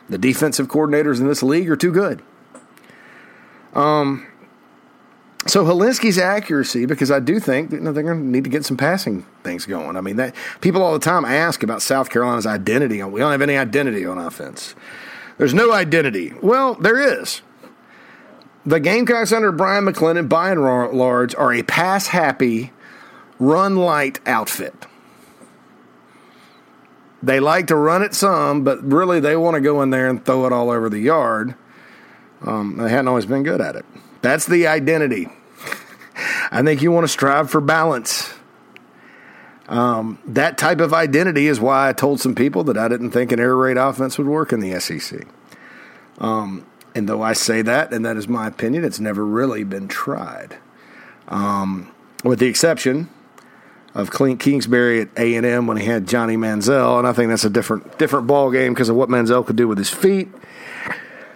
The 0.08 0.18
defensive 0.18 0.68
coordinators 0.68 1.20
in 1.20 1.28
this 1.28 1.42
league 1.42 1.70
are 1.70 1.76
too 1.76 1.92
good. 1.92 2.22
Um 3.74 4.26
so 5.46 5.64
Hilinski's 5.64 6.18
accuracy, 6.18 6.84
because 6.84 7.10
I 7.10 7.18
do 7.18 7.40
think 7.40 7.70
that, 7.70 7.76
you 7.76 7.82
know, 7.82 7.92
they're 7.92 8.02
going 8.02 8.20
to 8.20 8.26
need 8.26 8.44
to 8.44 8.50
get 8.50 8.66
some 8.66 8.76
passing 8.76 9.24
things 9.42 9.64
going. 9.64 9.96
I 9.96 10.02
mean, 10.02 10.16
that 10.16 10.34
people 10.60 10.82
all 10.82 10.92
the 10.92 10.98
time 10.98 11.24
ask 11.24 11.62
about 11.62 11.80
South 11.80 12.10
Carolina's 12.10 12.44
identity. 12.44 13.02
We 13.02 13.20
don't 13.20 13.32
have 13.32 13.40
any 13.40 13.56
identity 13.56 14.04
on 14.04 14.18
offense. 14.18 14.74
There's 15.38 15.54
no 15.54 15.72
identity. 15.72 16.34
Well, 16.42 16.74
there 16.74 17.00
is. 17.00 17.40
The 18.70 18.78
Gamecocks 18.78 19.32
under 19.32 19.50
Bryan 19.50 19.84
McClendon, 19.84 20.28
by 20.28 20.52
and 20.52 20.62
large, 20.62 21.34
are 21.34 21.52
a 21.52 21.64
pass 21.64 22.06
happy, 22.06 22.70
run 23.40 23.74
light 23.74 24.20
outfit. 24.26 24.86
They 27.20 27.40
like 27.40 27.66
to 27.66 27.74
run 27.74 28.04
it 28.04 28.14
some, 28.14 28.62
but 28.62 28.80
really 28.84 29.18
they 29.18 29.34
want 29.34 29.56
to 29.56 29.60
go 29.60 29.82
in 29.82 29.90
there 29.90 30.08
and 30.08 30.24
throw 30.24 30.46
it 30.46 30.52
all 30.52 30.70
over 30.70 30.88
the 30.88 31.00
yard. 31.00 31.56
Um, 32.42 32.76
they 32.76 32.88
hadn't 32.88 33.08
always 33.08 33.26
been 33.26 33.42
good 33.42 33.60
at 33.60 33.74
it. 33.74 33.84
That's 34.22 34.46
the 34.46 34.68
identity. 34.68 35.26
I 36.52 36.62
think 36.62 36.80
you 36.80 36.92
want 36.92 37.02
to 37.02 37.08
strive 37.08 37.50
for 37.50 37.60
balance. 37.60 38.32
Um, 39.68 40.20
that 40.26 40.58
type 40.58 40.78
of 40.78 40.94
identity 40.94 41.48
is 41.48 41.58
why 41.58 41.88
I 41.88 41.92
told 41.92 42.20
some 42.20 42.36
people 42.36 42.62
that 42.64 42.78
I 42.78 42.86
didn't 42.86 43.10
think 43.10 43.32
an 43.32 43.40
air 43.40 43.56
raid 43.56 43.78
offense 43.78 44.16
would 44.16 44.28
work 44.28 44.52
in 44.52 44.60
the 44.60 44.78
SEC. 44.78 45.26
Um, 46.18 46.66
and 46.94 47.08
though 47.08 47.22
I 47.22 47.32
say 47.32 47.62
that, 47.62 47.92
and 47.92 48.04
that 48.04 48.16
is 48.16 48.28
my 48.28 48.46
opinion, 48.46 48.84
it's 48.84 49.00
never 49.00 49.24
really 49.24 49.64
been 49.64 49.88
tried. 49.88 50.56
Um, 51.28 51.92
with 52.24 52.38
the 52.38 52.46
exception 52.46 53.08
of 53.94 54.10
Clint 54.10 54.40
Kingsbury 54.40 55.02
at 55.02 55.08
A 55.16 55.34
and 55.34 55.46
M 55.46 55.66
when 55.66 55.76
he 55.76 55.86
had 55.86 56.06
Johnny 56.06 56.36
Manziel, 56.36 56.98
and 56.98 57.06
I 57.06 57.12
think 57.12 57.30
that's 57.30 57.44
a 57.44 57.50
different 57.50 57.98
different 57.98 58.26
ball 58.26 58.50
game 58.50 58.74
because 58.74 58.88
of 58.88 58.96
what 58.96 59.08
Manziel 59.08 59.46
could 59.46 59.56
do 59.56 59.68
with 59.68 59.78
his 59.78 59.90
feet 59.90 60.28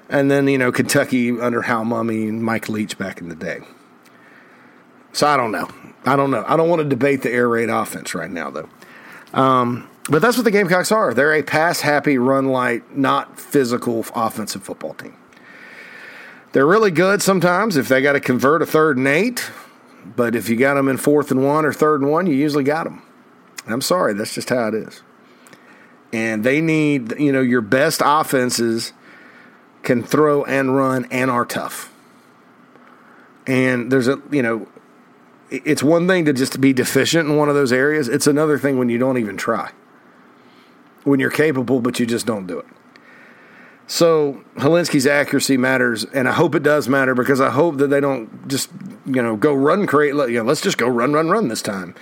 and 0.08 0.30
then, 0.30 0.46
you 0.48 0.58
know, 0.58 0.70
Kentucky 0.70 1.40
under 1.40 1.62
Hal 1.62 1.84
Mumme 1.84 2.28
and 2.28 2.42
Mike 2.42 2.68
Leach 2.68 2.98
back 2.98 3.20
in 3.20 3.28
the 3.28 3.34
day. 3.34 3.60
So 5.12 5.26
I 5.26 5.36
don't 5.36 5.52
know. 5.52 5.68
I 6.04 6.16
don't 6.16 6.30
know. 6.30 6.44
I 6.46 6.56
don't 6.56 6.68
want 6.68 6.82
to 6.82 6.88
debate 6.88 7.22
the 7.22 7.30
air 7.30 7.48
raid 7.48 7.70
offense 7.70 8.14
right 8.14 8.30
now, 8.30 8.50
though. 8.50 8.68
Um, 9.32 9.88
but 10.10 10.20
that's 10.20 10.36
what 10.36 10.44
the 10.44 10.50
Gamecocks 10.50 10.92
are. 10.92 11.14
They're 11.14 11.34
a 11.34 11.42
pass 11.42 11.80
happy, 11.80 12.18
run 12.18 12.46
light, 12.46 12.96
not 12.96 13.40
physical 13.40 14.04
offensive 14.14 14.62
football 14.62 14.94
team. 14.94 15.16
They're 16.54 16.64
really 16.64 16.92
good 16.92 17.20
sometimes 17.20 17.76
if 17.76 17.88
they 17.88 18.00
got 18.00 18.12
to 18.12 18.20
convert 18.20 18.62
a 18.62 18.66
third 18.66 18.96
and 18.96 19.08
eight, 19.08 19.50
but 20.14 20.36
if 20.36 20.48
you 20.48 20.54
got 20.54 20.74
them 20.74 20.86
in 20.86 20.98
fourth 20.98 21.32
and 21.32 21.44
one 21.44 21.64
or 21.64 21.72
third 21.72 22.00
and 22.00 22.08
one, 22.08 22.26
you 22.28 22.34
usually 22.34 22.62
got 22.62 22.84
them. 22.84 23.02
I'm 23.66 23.80
sorry, 23.80 24.14
that's 24.14 24.32
just 24.32 24.50
how 24.50 24.68
it 24.68 24.74
is. 24.74 25.02
And 26.12 26.44
they 26.44 26.60
need, 26.60 27.18
you 27.18 27.32
know, 27.32 27.40
your 27.40 27.60
best 27.60 28.02
offenses 28.04 28.92
can 29.82 30.04
throw 30.04 30.44
and 30.44 30.76
run 30.76 31.08
and 31.10 31.28
are 31.28 31.44
tough. 31.44 31.92
And 33.48 33.90
there's 33.90 34.06
a, 34.06 34.22
you 34.30 34.42
know, 34.42 34.68
it's 35.50 35.82
one 35.82 36.06
thing 36.06 36.24
to 36.26 36.32
just 36.32 36.60
be 36.60 36.72
deficient 36.72 37.28
in 37.28 37.36
one 37.36 37.48
of 37.48 37.56
those 37.56 37.72
areas. 37.72 38.06
It's 38.06 38.28
another 38.28 38.60
thing 38.60 38.78
when 38.78 38.88
you 38.88 38.98
don't 38.98 39.18
even 39.18 39.36
try. 39.36 39.72
When 41.02 41.18
you're 41.18 41.30
capable, 41.30 41.80
but 41.80 41.98
you 41.98 42.06
just 42.06 42.26
don't 42.26 42.46
do 42.46 42.60
it. 42.60 42.66
So 43.86 44.42
Hilinski's 44.56 45.06
accuracy 45.06 45.56
matters, 45.56 46.04
and 46.04 46.26
I 46.28 46.32
hope 46.32 46.54
it 46.54 46.62
does 46.62 46.88
matter 46.88 47.14
because 47.14 47.40
I 47.40 47.50
hope 47.50 47.76
that 47.78 47.88
they 47.88 48.00
don't 48.00 48.48
just 48.48 48.70
you 49.06 49.22
know 49.22 49.36
go 49.36 49.52
run 49.52 49.86
create. 49.86 50.14
You 50.14 50.38
know, 50.38 50.44
let's 50.44 50.62
just 50.62 50.78
go 50.78 50.88
run, 50.88 51.12
run, 51.12 51.28
run 51.28 51.48
this 51.48 51.62
time. 51.62 51.94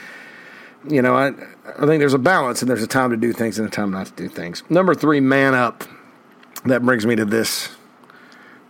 You 0.88 1.02
know, 1.02 1.14
I 1.14 1.28
I 1.28 1.86
think 1.86 2.00
there's 2.00 2.14
a 2.14 2.18
balance, 2.18 2.62
and 2.62 2.70
there's 2.70 2.82
a 2.82 2.88
time 2.88 3.10
to 3.10 3.16
do 3.16 3.32
things 3.32 3.58
and 3.58 3.66
a 3.66 3.70
time 3.70 3.90
not 3.90 4.06
to 4.06 4.12
do 4.12 4.28
things. 4.28 4.62
Number 4.70 4.94
three, 4.94 5.20
man 5.20 5.54
up. 5.54 5.84
That 6.64 6.82
brings 6.82 7.04
me 7.04 7.16
to 7.16 7.24
this 7.24 7.70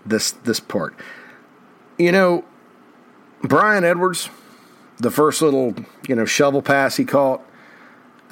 this 0.07 0.31
this 0.31 0.61
part. 0.61 0.95
You 1.99 2.13
know, 2.13 2.45
Bryan 3.43 3.85
Edwards, 3.85 4.31
the 4.99 5.11
first 5.11 5.43
little 5.43 5.75
you 6.09 6.15
know 6.15 6.25
shovel 6.25 6.63
pass 6.63 6.97
he 6.97 7.05
caught 7.05 7.45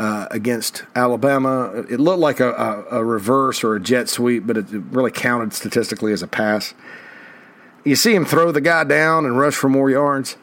uh, 0.00 0.26
against 0.30 0.84
Alabama. 0.96 1.84
It 1.90 2.00
looked 2.00 2.20
like 2.20 2.40
a, 2.40 2.52
a, 2.52 3.00
a, 3.00 3.04
reverse 3.04 3.62
or 3.62 3.74
a 3.74 3.80
jet 3.80 4.08
sweep, 4.08 4.46
but 4.46 4.56
it 4.56 4.64
really 4.70 5.10
counted 5.10 5.52
statistically 5.52 6.14
as 6.14 6.22
a 6.22 6.26
pass. 6.26 6.72
You 7.84 7.96
see 7.96 8.14
him 8.14 8.24
throw 8.24 8.50
the 8.50 8.62
guy 8.62 8.84
down 8.84 9.26
and 9.26 9.38
rush 9.38 9.52
for 9.52 9.68
more 9.68 9.90
yards. 9.90 10.38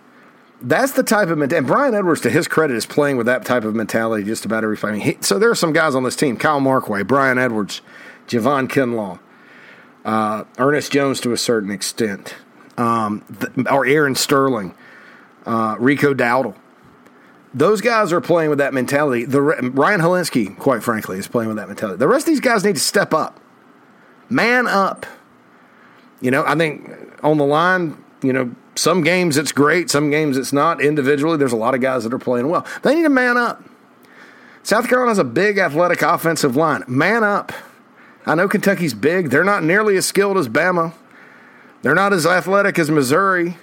That's 0.62 0.92
the 0.92 1.02
type 1.02 1.30
of 1.30 1.40
mentality. 1.40 1.58
And 1.58 1.68
Bryan 1.68 1.96
Edwards, 1.96 2.22
to 2.22 2.30
his 2.30 2.48
credit, 2.48 2.76
is 2.76 2.86
playing 2.86 3.18
with 3.18 3.26
that 3.26 3.46
type 3.46 3.64
of 3.64 3.74
mentality 3.74 4.24
just 4.24 4.46
about 4.46 4.64
every 4.64 4.78
mean, 4.92 5.02
he, 5.02 5.18
so 5.22 5.40
there 5.40 5.50
are 5.50 5.56
some 5.56 5.74
guys 5.74 5.96
on 5.96 6.04
this 6.04 6.16
team: 6.16 6.38
Kyle 6.38 6.62
Markway, 6.62 7.06
Bryan 7.06 7.40
Edwards, 7.40 7.82
Javon 8.28 8.68
Kinlaw, 8.68 9.18
uh, 10.06 10.44
Ernest 10.60 10.92
Jones 10.92 11.20
to 11.22 11.32
a 11.32 11.38
certain 11.38 11.72
extent, 11.72 12.36
um, 12.78 13.24
or 13.72 13.88
Aaron 13.88 14.14
Sterling, 14.14 14.76
uh, 15.48 15.78
Rico 15.80 16.14
Dowdle 16.14 16.56
those 17.58 17.82
guys 17.82 18.14
are 18.14 18.22
playing 18.22 18.50
with 18.50 18.60
that 18.60 18.74
mentality. 18.74 19.26
The 19.26 19.42
Ryan 19.42 20.02
Hilinski, 20.02 20.58
quite 20.58 20.84
frankly, 20.84 21.18
is 21.18 21.28
playing 21.28 21.50
with 21.50 21.58
that 21.58 21.68
mentality. 21.68 21.98
The 21.98 22.08
rest 22.08 22.28
of 22.28 22.32
these 22.32 22.40
guys 22.40 22.64
need 22.64 22.76
to 22.76 22.82
step 22.82 23.14
up, 23.14 23.40
man 24.30 24.68
up. 24.68 25.06
You 26.22 26.32
know, 26.32 26.44
I 26.46 26.56
think 26.56 26.90
on 27.24 27.38
the 27.38 27.46
line, 27.46 28.04
you 28.22 28.34
know, 28.34 28.56
some 28.76 29.04
games 29.04 29.38
it's 29.38 29.52
great, 29.52 29.90
some 29.90 30.10
games 30.10 30.38
it's 30.38 30.54
not. 30.54 30.82
Individually, 30.82 31.38
there's 31.38 31.52
a 31.52 31.58
lot 31.58 31.74
of 31.74 31.82
guys 31.82 32.04
that 32.04 32.14
are 32.14 32.20
playing 32.20 32.50
well. 32.50 32.66
They 32.84 32.96
need 32.96 33.04
to 33.04 33.10
man 33.10 33.38
up. 33.38 33.64
South 34.64 34.90
Carolina 34.90 35.16
Carolina's 35.16 35.20
a 35.20 35.24
big 35.24 35.58
athletic 35.58 36.02
offensive 36.02 36.56
line. 36.56 36.84
Man 36.88 37.24
up. 37.24 37.54
I 38.26 38.36
know 38.36 38.50
Kentucky's 38.50 38.94
big. 38.94 39.30
They're 39.30 39.46
not 39.46 39.64
nearly 39.64 39.96
as 39.96 40.06
skilled 40.06 40.38
as 40.38 40.50
Bama. 40.50 40.94
They're 41.82 41.96
not 41.96 42.12
as 42.12 42.26
athletic 42.26 42.78
as 42.78 42.92
Missouri. 42.92 43.56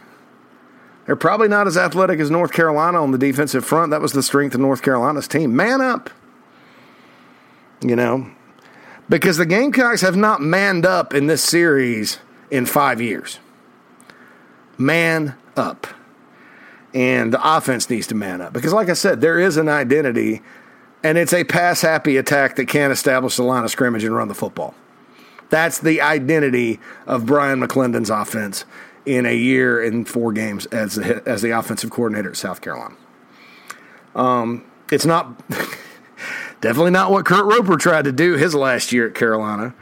They're 1.07 1.17
probably 1.17 1.49
not 1.49 1.67
as 1.67 1.77
athletic 1.77 2.19
as 2.19 2.31
North 2.31 2.53
Carolina 2.53 3.03
on 3.03 3.11
the 3.11 3.19
defensive 3.19 3.65
front. 3.65 3.91
That 3.91 4.01
was 4.01 4.13
the 4.13 4.23
strength 4.23 4.55
of 4.55 4.61
North 4.61 4.83
Carolina's 4.83 5.29
team. 5.29 5.55
Man 5.55 5.81
up. 5.81 6.11
You 7.83 7.97
know, 7.97 8.31
because 9.09 9.37
the 9.37 9.45
Gamecocks 9.45 10.01
have 10.01 10.17
not 10.17 10.41
manned 10.41 10.87
up 10.87 11.13
in 11.13 11.27
this 11.27 11.43
series 11.43 12.19
in 12.51 12.65
five 12.65 13.01
years. 13.01 13.39
Man 14.79 15.35
up. 15.57 15.87
And 16.95 17.33
the 17.33 17.57
offense 17.57 17.91
needs 17.91 18.07
to 18.07 18.15
man 18.15 18.41
up. 18.41 18.53
Because, 18.53 18.73
like 18.73 18.89
I 18.89 18.95
said, 18.95 19.21
there 19.21 19.39
is 19.39 19.57
an 19.57 19.69
identity, 19.69 20.41
and 21.03 21.19
it's 21.19 21.33
a 21.33 21.45
pass 21.45 21.83
happy 21.83 22.17
attack 22.17 22.57
that 22.57 22.69
can't 22.69 22.93
establish 22.93 23.37
the 23.37 23.43
line 23.43 23.65
of 23.65 23.71
scrimmage 23.71 24.05
and 24.05 24.15
run 24.15 24.29
the 24.29 24.35
football. 24.35 24.75
That's 25.51 25.79
the 25.79 26.01
identity 26.01 26.81
of 27.07 27.27
Bryan 27.27 27.61
McClendon's 27.61 28.11
offense 28.11 28.65
in 29.07 29.27
a 29.27 29.35
year 29.35 29.83
and 29.83 30.09
four 30.09 30.33
games 30.33 30.67
as 30.67 30.95
the, 30.95 31.23
as 31.27 31.43
the 31.43 31.51
offensive 31.51 31.91
coordinator 31.91 32.31
at 32.31 32.37
South 32.37 32.61
Carolina. 32.61 32.97
Um, 34.15 34.65
it's 34.91 35.05
not 35.05 35.39
definitely 36.61 36.93
not 36.93 37.11
what 37.11 37.27
Kurt 37.27 37.45
Roper 37.45 37.77
tried 37.77 38.05
to 38.05 38.13
do 38.13 38.35
his 38.35 38.55
last 38.55 38.93
year 38.93 39.09
at 39.09 39.15
Carolina, 39.15 39.75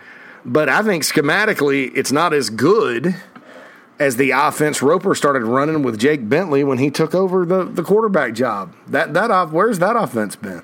but 0.45 0.69
I 0.69 0.83
think 0.83 1.05
schematically 1.05 1.93
it's 1.95 2.13
not 2.13 2.33
as 2.33 2.51
good 2.51 3.15
as 3.99 4.17
the 4.17 4.31
offense 4.31 4.83
Roper 4.83 5.15
started 5.15 5.45
running 5.45 5.83
with 5.83 5.99
Jake 5.99 6.29
Bentley 6.29 6.65
when 6.65 6.79
he 6.79 6.91
took 6.91 7.15
over 7.15 7.47
the, 7.47 7.65
the 7.65 7.83
quarterback 7.83 8.35
job. 8.35 8.75
That 8.89 9.15
that 9.15 9.31
off 9.31 9.53
where's 9.53 9.79
that 9.79 9.97
offense 9.97 10.35
been? 10.35 10.63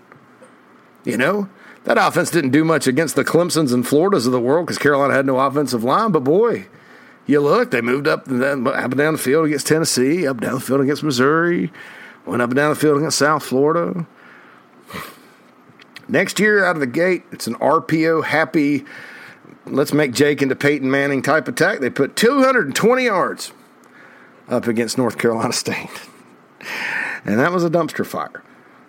You 1.04 1.16
know, 1.16 1.48
that 1.84 1.98
offense 1.98 2.30
didn't 2.30 2.50
do 2.50 2.64
much 2.64 2.86
against 2.86 3.16
the 3.16 3.24
Clemsons 3.24 3.72
and 3.72 3.86
Floridas 3.86 4.26
of 4.26 4.32
the 4.32 4.40
world 4.40 4.66
because 4.66 4.78
Carolina 4.78 5.14
had 5.14 5.26
no 5.26 5.38
offensive 5.38 5.84
line. 5.84 6.10
But 6.10 6.24
boy, 6.24 6.66
you 7.28 7.40
look, 7.40 7.70
they 7.70 7.82
moved 7.82 8.08
up 8.08 8.26
and 8.26 8.42
then 8.42 8.66
up 8.66 8.74
and 8.74 8.96
down 8.96 9.12
the 9.12 9.18
field 9.18 9.46
against 9.46 9.66
Tennessee, 9.66 10.26
up 10.26 10.38
and 10.38 10.46
down 10.46 10.54
the 10.54 10.60
field 10.60 10.80
against 10.80 11.04
Missouri, 11.04 11.70
went 12.24 12.40
up 12.40 12.48
and 12.48 12.56
down 12.56 12.70
the 12.70 12.76
field 12.76 12.96
against 12.96 13.18
South 13.18 13.44
Florida. 13.44 14.06
Next 16.08 16.40
year, 16.40 16.64
out 16.64 16.74
of 16.74 16.80
the 16.80 16.86
gate, 16.86 17.24
it's 17.30 17.46
an 17.46 17.54
RPO 17.56 18.24
happy, 18.24 18.86
let's 19.66 19.92
make 19.92 20.12
Jake 20.12 20.40
into 20.40 20.56
Peyton 20.56 20.90
Manning 20.90 21.20
type 21.20 21.46
attack. 21.48 21.80
They 21.80 21.90
put 21.90 22.16
220 22.16 23.04
yards 23.04 23.52
up 24.48 24.66
against 24.66 24.96
North 24.96 25.18
Carolina 25.18 25.52
State. 25.52 25.90
and 27.26 27.38
that 27.38 27.52
was 27.52 27.62
a 27.62 27.68
dumpster 27.68 28.06
fire. 28.06 28.42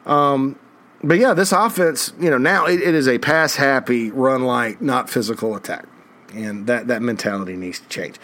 Um, 0.06 0.58
but 1.04 1.17
yeah, 1.17 1.34
this 1.34 1.52
offense, 1.52 2.13
you 2.17 2.30
know, 2.30 2.38
now 2.38 2.65
it, 2.67 2.80
it 2.80 2.95
is 2.95 3.10
a 3.10 3.17
pass 3.17 3.58
happy, 3.58 4.12
run 4.12 4.43
light, 4.43 4.82
not 4.82 5.10
physical 5.10 5.58
attack 5.58 5.88
and 6.34 6.68
that 6.68 6.88
that 6.88 7.02
mentality 7.02 7.56
needs 7.56 7.80
to 7.80 7.88
change. 7.89 8.18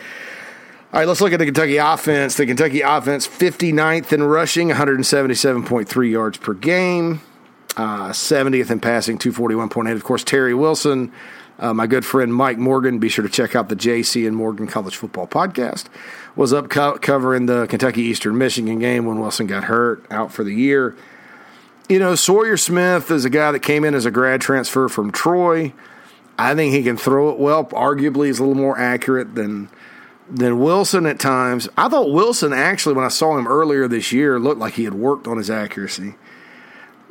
All 0.93 1.01
right, 1.01 1.07
let's 1.07 1.19
look 1.19 1.33
at 1.33 1.39
the 1.39 1.45
Kentucky 1.45 1.75
offense. 1.75 2.35
The 2.35 2.45
Kentucky 2.45 2.79
offense, 2.79 3.27
59th 3.27 4.13
in 4.13 4.23
rushing, 4.23 4.69
177.3 4.69 6.09
yards 6.09 6.37
per 6.37 6.53
game, 6.53 7.19
uh, 7.75 8.11
70th 8.11 8.71
in 8.71 8.79
passing, 8.79 9.17
241.8. 9.17 9.91
Of 9.91 10.05
course, 10.05 10.23
Terry 10.23 10.53
Wilson, 10.53 11.11
uh, 11.59 11.73
my 11.73 11.85
good 11.85 12.05
friend 12.05 12.33
Mike 12.33 12.57
Morgan, 12.57 12.99
be 12.99 13.09
sure 13.09 13.23
to 13.23 13.29
check 13.29 13.57
out 13.57 13.67
the 13.67 13.75
JC 13.75 14.25
and 14.25 14.37
Morgan 14.37 14.67
College 14.67 14.95
Football 14.95 15.27
Podcast, 15.27 15.87
was 16.35 16.53
up 16.53 16.69
co- 16.69 16.97
covering 16.97 17.45
the 17.45 17.67
Kentucky 17.67 18.03
Eastern 18.03 18.37
Michigan 18.37 18.79
game 18.79 19.05
when 19.05 19.19
Wilson 19.19 19.47
got 19.47 19.65
hurt, 19.65 20.05
out 20.09 20.31
for 20.31 20.45
the 20.45 20.53
year. 20.53 20.95
You 21.89 21.99
know, 21.99 22.15
Sawyer 22.15 22.55
Smith 22.55 23.11
is 23.11 23.25
a 23.25 23.29
guy 23.29 23.51
that 23.51 23.59
came 23.59 23.83
in 23.83 23.95
as 23.95 24.05
a 24.05 24.11
grad 24.11 24.39
transfer 24.39 24.87
from 24.87 25.11
Troy. 25.11 25.73
I 26.37 26.55
think 26.55 26.73
he 26.73 26.83
can 26.83 26.97
throw 26.97 27.29
it 27.29 27.39
well. 27.39 27.65
Arguably, 27.65 28.27
he's 28.27 28.39
a 28.39 28.43
little 28.43 28.61
more 28.61 28.77
accurate 28.77 29.35
than 29.35 29.69
than 30.29 30.59
Wilson 30.59 31.05
at 31.05 31.19
times. 31.19 31.69
I 31.77 31.87
thought 31.87 32.11
Wilson 32.11 32.51
actually, 32.51 32.95
when 32.95 33.05
I 33.05 33.09
saw 33.09 33.37
him 33.37 33.47
earlier 33.47 33.87
this 33.87 34.11
year, 34.11 34.39
looked 34.39 34.59
like 34.59 34.73
he 34.73 34.83
had 34.83 34.95
worked 34.95 35.27
on 35.27 35.37
his 35.37 35.49
accuracy. 35.49 36.15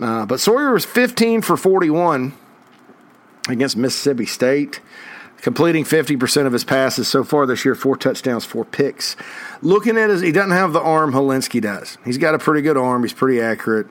Uh, 0.01 0.27
but 0.27 0.41
Sawyer 0.41 0.73
was 0.73 0.85
15 0.85 1.43
for 1.43 1.57
41 1.57 2.33
against 3.49 3.77
Mississippi 3.77 4.27
State, 4.27 4.81
completing 5.39 5.85
50% 5.85 6.47
of 6.47 6.53
his 6.53 6.65
passes 6.65 7.07
so 7.07 7.23
far 7.23 7.47
this 7.47 7.65
year, 7.65 7.77
four 7.77 7.97
touchdowns, 7.97 8.45
four 8.45 8.65
picks. 8.65 9.15
Looking 9.63 9.97
at 9.97 10.11
his, 10.11 10.21
he 10.21 10.33
doesn't 10.33 10.51
have 10.51 10.73
the 10.73 10.81
arm 10.81 11.13
Hilinski 11.13 11.61
does. 11.61 11.99
He's 12.05 12.19
got 12.19 12.35
a 12.35 12.39
pretty 12.39 12.63
good 12.63 12.77
arm. 12.77 13.03
He's 13.03 13.13
pretty 13.13 13.41
accurate. 13.41 13.87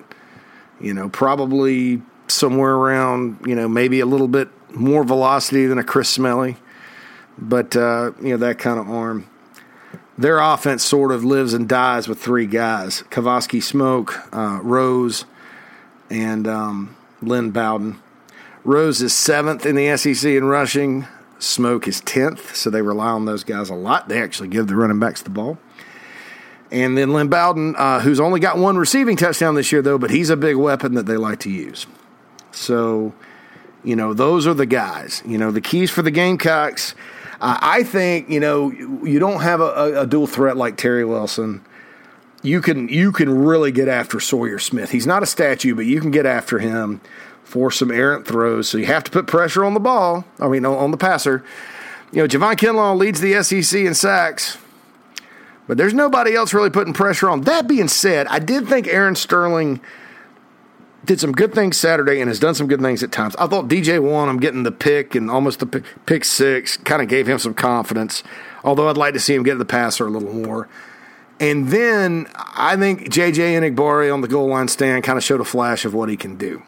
You 0.82 0.93
know, 0.93 1.08
probably 1.08 2.02
somewhere 2.28 2.74
around, 2.74 3.39
you 3.46 3.56
know, 3.56 3.69
maybe 3.69 4.02
a 4.02 4.06
little 4.06 4.28
bit 4.28 4.50
more 4.75 5.03
velocity 5.03 5.65
than 5.65 5.77
a 5.77 5.83
Chris 5.83 6.09
Smelley, 6.09 6.57
but 7.38 7.76
uh, 7.76 8.11
you 8.21 8.30
know 8.30 8.38
that 8.38 8.59
kind 8.59 8.80
of 8.80 8.89
arm. 8.89 9.30
Their 10.17 10.39
offense 10.39 10.84
sort 10.84 11.11
of 11.11 11.24
lives 11.24 11.53
and 11.53 11.67
dies 11.67 12.07
with 12.07 12.19
three 12.19 12.45
guys: 12.45 13.03
Kavosiey 13.09 13.61
Smoke, 13.61 14.34
uh, 14.34 14.59
Rose, 14.61 15.26
and 16.09 16.47
um, 16.47 16.95
Lynn 17.21 17.51
Bowden. 17.51 17.99
Rose 18.63 19.01
is 19.01 19.13
seventh 19.13 19.65
in 19.65 19.76
the 19.76 19.95
SEC 19.97 20.32
in 20.32 20.45
rushing. 20.45 21.07
Smoke 21.39 21.88
is 21.88 21.99
tenth, 22.01 22.55
so 22.55 22.69
they 22.69 22.82
rely 22.82 23.09
on 23.09 23.26
those 23.26 23.43
guys 23.43 23.69
a 23.69 23.76
lot. 23.76 24.07
They 24.07 24.21
actually 24.21 24.47
give 24.47 24.67
the 24.67 24.76
running 24.76 24.99
backs 24.99 25.21
the 25.21 25.30
ball. 25.30 25.57
And 26.71 26.97
then 26.97 27.13
Lynn 27.13 27.28
Bowden, 27.28 27.76
uh, 27.78 27.99
who's 27.99 28.19
only 28.19 28.39
got 28.39 28.57
one 28.57 28.78
receiving 28.78 29.15
touchdown 29.17 29.53
this 29.55 29.71
year, 29.71 29.82
though, 29.82 29.97
but 29.97 30.09
he's 30.09 30.30
a 30.30 30.38
big 30.38 30.55
weapon 30.55 30.95
that 30.95 31.05
they 31.05 31.17
like 31.17 31.39
to 31.41 31.49
use. 31.51 31.86
So 32.51 33.13
you 33.84 33.95
know, 33.95 34.13
those 34.13 34.47
are 34.47 34.53
the 34.53 34.65
guys. 34.65 35.21
You 35.25 35.38
know, 35.38 35.51
the 35.51 35.61
keys 35.61 35.91
for 35.91 36.01
the 36.01 36.11
Gamecocks. 36.11 36.95
Uh, 37.41 37.57
I 37.61 37.84
think 37.84 38.29
you 38.29 38.39
know 38.39 38.71
you 38.71 39.19
don't 39.19 39.41
have 39.41 39.59
a, 39.59 40.01
a, 40.01 40.07
dual 40.07 40.27
threat 40.27 40.55
like 40.55 40.77
Terry 40.77 41.03
Wilson. 41.03 41.61
you 42.41 42.61
can 42.61 42.88
you 42.88 43.11
can 43.11 43.43
really 43.43 43.71
get 43.71 43.88
after 43.88 44.19
Sawyer 44.19 44.59
Smith. 44.59 44.91
He's 44.91 45.07
not 45.07 45.23
a 45.23 45.25
statue, 45.25 45.75
but 45.75 45.86
you 45.86 45.99
can 45.99 46.11
get 46.11 46.25
after 46.25 46.59
him 46.59 47.01
for 47.43 47.69
some 47.69 47.91
errant 47.91 48.25
throws. 48.25 48.69
So 48.69 48.77
you 48.77 48.86
have 48.86 49.03
to 49.03 49.11
put 49.11 49.27
pressure 49.27 49.65
on 49.65 49.73
the 49.73 49.79
ball. 49.79 50.25
I 50.39 50.47
mean, 50.47 50.65
on 50.65 50.91
the 50.91 50.97
passer. 50.97 51.43
You 52.13 52.21
know, 52.21 52.27
Javon 52.27 52.55
Kinlaw 52.55 52.97
leads 52.97 53.19
the 53.19 53.41
SEC 53.43 53.81
in 53.81 53.95
sacks, 53.95 54.57
but 55.67 55.77
there's 55.77 55.95
nobody 55.95 56.36
else 56.36 56.53
really 56.53 56.69
putting 56.69 56.93
pressure 56.93 57.29
on. 57.29 57.41
That 57.41 57.67
being 57.67 57.88
said, 57.88 58.27
I 58.27 58.39
did 58.39 58.67
think 58.67 58.88
Aaron 58.88 59.15
Sterling 59.15 59.81
did 61.06 61.20
some 61.20 61.32
good 61.32 61.54
things 61.54 61.78
Saturday 61.78 62.22
and 62.22 62.30
has 62.30 62.39
done 62.39 62.56
some 62.56 62.68
good 62.68 62.82
things 62.82 63.04
at 63.04 63.12
times. 63.12 63.36
I 63.36 63.47
thought 63.47 63.68
DJ 63.68 63.99
Wonnum 63.99 64.39
getting 64.39 64.64
the 64.64 64.72
pick 64.72 65.16
and 65.16 65.30
almost 65.30 65.60
the 65.60 65.66
pick, 65.66 65.84
pick 66.06 66.24
six 66.24 66.78
kind 66.78 67.01
of 67.01 67.08
gave 67.08 67.28
him 67.28 67.39
some 67.39 67.54
confidence. 67.54 68.24
Although 68.64 68.89
I'd 68.89 68.97
like 68.97 69.14
to 69.14 69.20
see 69.20 69.36
him 69.36 69.43
get 69.43 69.58
the 69.58 69.66
passer 69.66 70.08
a 70.08 70.10
little 70.10 70.34
more. 70.34 70.70
And 71.39 71.70
then 71.70 72.28
I 72.36 72.78
think 72.78 73.10
JJ 73.10 73.76
Enagbare 73.76 74.14
on 74.14 74.22
the 74.22 74.28
goal 74.28 74.47
line 74.47 74.68
stand 74.70 75.04
kind 75.04 75.18
of 75.18 75.24
showed 75.24 75.41
a 75.41 75.45
flash 75.45 75.84
of 75.84 75.93
what 75.93 76.08
he 76.08 76.16
can 76.16 76.38
do. 76.38 76.64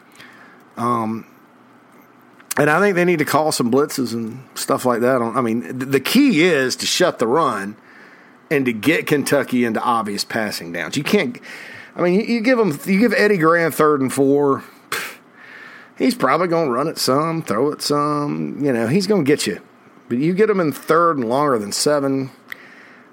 Um, 0.75 1.25
and 2.57 2.69
I 2.69 2.79
think 2.79 2.95
they 2.95 3.05
need 3.05 3.19
to 3.19 3.25
call 3.25 3.51
some 3.51 3.71
blitzes 3.71 4.13
and 4.13 4.43
stuff 4.55 4.85
like 4.85 5.01
that. 5.01 5.21
On, 5.21 5.37
I 5.37 5.41
mean, 5.41 5.79
the 5.79 5.99
key 5.99 6.43
is 6.43 6.75
to 6.77 6.85
shut 6.85 7.19
the 7.19 7.27
run 7.27 7.77
and 8.49 8.65
to 8.65 8.73
get 8.73 9.07
Kentucky 9.07 9.65
into 9.65 9.81
obvious 9.81 10.23
passing 10.23 10.71
downs. 10.71 10.97
You 10.97 11.03
can't. 11.03 11.39
I 11.95 12.01
mean, 12.01 12.19
you, 12.27 12.41
give 12.41 12.57
them, 12.57 12.77
you 12.85 12.99
give 12.99 13.13
Eddie 13.13 13.37
Gran 13.37 13.71
third 13.71 14.01
and 14.01 14.11
four. 14.11 14.63
He's 15.97 16.15
probably 16.15 16.47
going 16.47 16.67
to 16.67 16.73
run 16.73 16.87
it 16.87 16.97
some, 16.97 17.41
throw 17.41 17.71
it 17.71 17.81
some. 17.81 18.59
You 18.63 18.73
know, 18.73 18.87
he's 18.87 19.07
going 19.07 19.23
to 19.23 19.27
get 19.27 19.47
you. 19.47 19.61
But 20.09 20.17
you 20.17 20.33
get 20.33 20.49
him 20.49 20.59
in 20.59 20.71
third 20.71 21.17
and 21.17 21.29
longer 21.29 21.57
than 21.57 21.71
seven. 21.71 22.31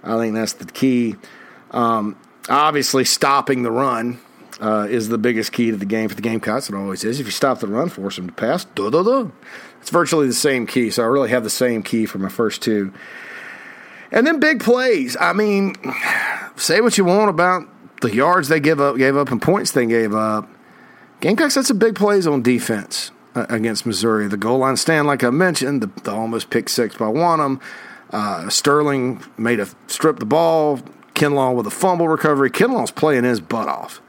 I 0.02 0.18
think 0.18 0.34
that's 0.34 0.54
the 0.54 0.66
key. 0.66 1.14
Um, 1.70 2.16
obviously, 2.48 3.04
stopping 3.04 3.62
the 3.62 3.70
run 3.70 4.18
uh, 4.60 4.88
is 4.90 5.08
the 5.08 5.18
biggest 5.18 5.52
key 5.52 5.70
to 5.70 5.76
the 5.76 5.86
game 5.86 6.08
for 6.08 6.16
the 6.16 6.22
Gamecocks. 6.22 6.68
It 6.68 6.74
always 6.74 7.04
is. 7.04 7.20
If 7.20 7.26
you 7.26 7.32
stop 7.32 7.60
the 7.60 7.68
run, 7.68 7.88
force 7.88 8.16
them 8.16 8.26
to 8.26 8.32
pass, 8.32 8.64
duh, 8.64 8.90
duh, 8.90 9.04
duh. 9.04 9.28
It's 9.80 9.90
virtually 9.90 10.26
the 10.26 10.32
same 10.32 10.66
key. 10.66 10.90
So 10.90 11.02
I 11.02 11.06
really 11.06 11.30
have 11.30 11.44
the 11.44 11.50
same 11.50 11.82
key 11.82 12.06
for 12.06 12.18
my 12.18 12.28
first 12.28 12.62
two. 12.62 12.92
And 14.10 14.26
then 14.26 14.40
big 14.40 14.60
plays. 14.60 15.16
I 15.18 15.32
mean, 15.32 15.74
say 16.56 16.80
what 16.80 16.98
you 16.98 17.04
want 17.04 17.30
about 17.30 17.68
the 18.02 18.14
yards 18.14 18.48
they 18.48 18.60
give 18.60 18.80
up, 18.80 18.96
gave 18.96 19.16
up, 19.16 19.30
and 19.30 19.40
points 19.40 19.70
they 19.70 19.86
gave 19.86 20.14
up. 20.14 20.48
Gamecocks 21.20 21.54
had 21.54 21.64
some 21.64 21.78
big 21.78 21.94
plays 21.94 22.26
on 22.26 22.42
defense 22.42 23.12
uh, 23.34 23.46
against 23.48 23.86
Missouri. 23.86 24.28
The 24.28 24.36
goal 24.36 24.58
line 24.58 24.76
stand, 24.76 25.06
like 25.06 25.24
I 25.24 25.30
mentioned, 25.30 25.82
the, 25.82 25.86
the 26.02 26.12
almost 26.12 26.50
pick 26.50 26.68
six 26.68 26.96
by 26.96 27.06
Wonnum. 27.06 27.60
Uh, 28.10 28.50
Sterling 28.50 29.24
made 29.38 29.60
a 29.60 29.68
strip 29.86 30.18
the 30.18 30.26
ball. 30.26 30.80
Kinlaw 31.14 31.54
with 31.54 31.66
a 31.66 31.70
fumble 31.70 32.08
recovery. 32.08 32.50
Kinlaw's 32.50 32.90
playing 32.90 33.24
his 33.24 33.40
butt 33.40 33.68
off. 33.68 34.00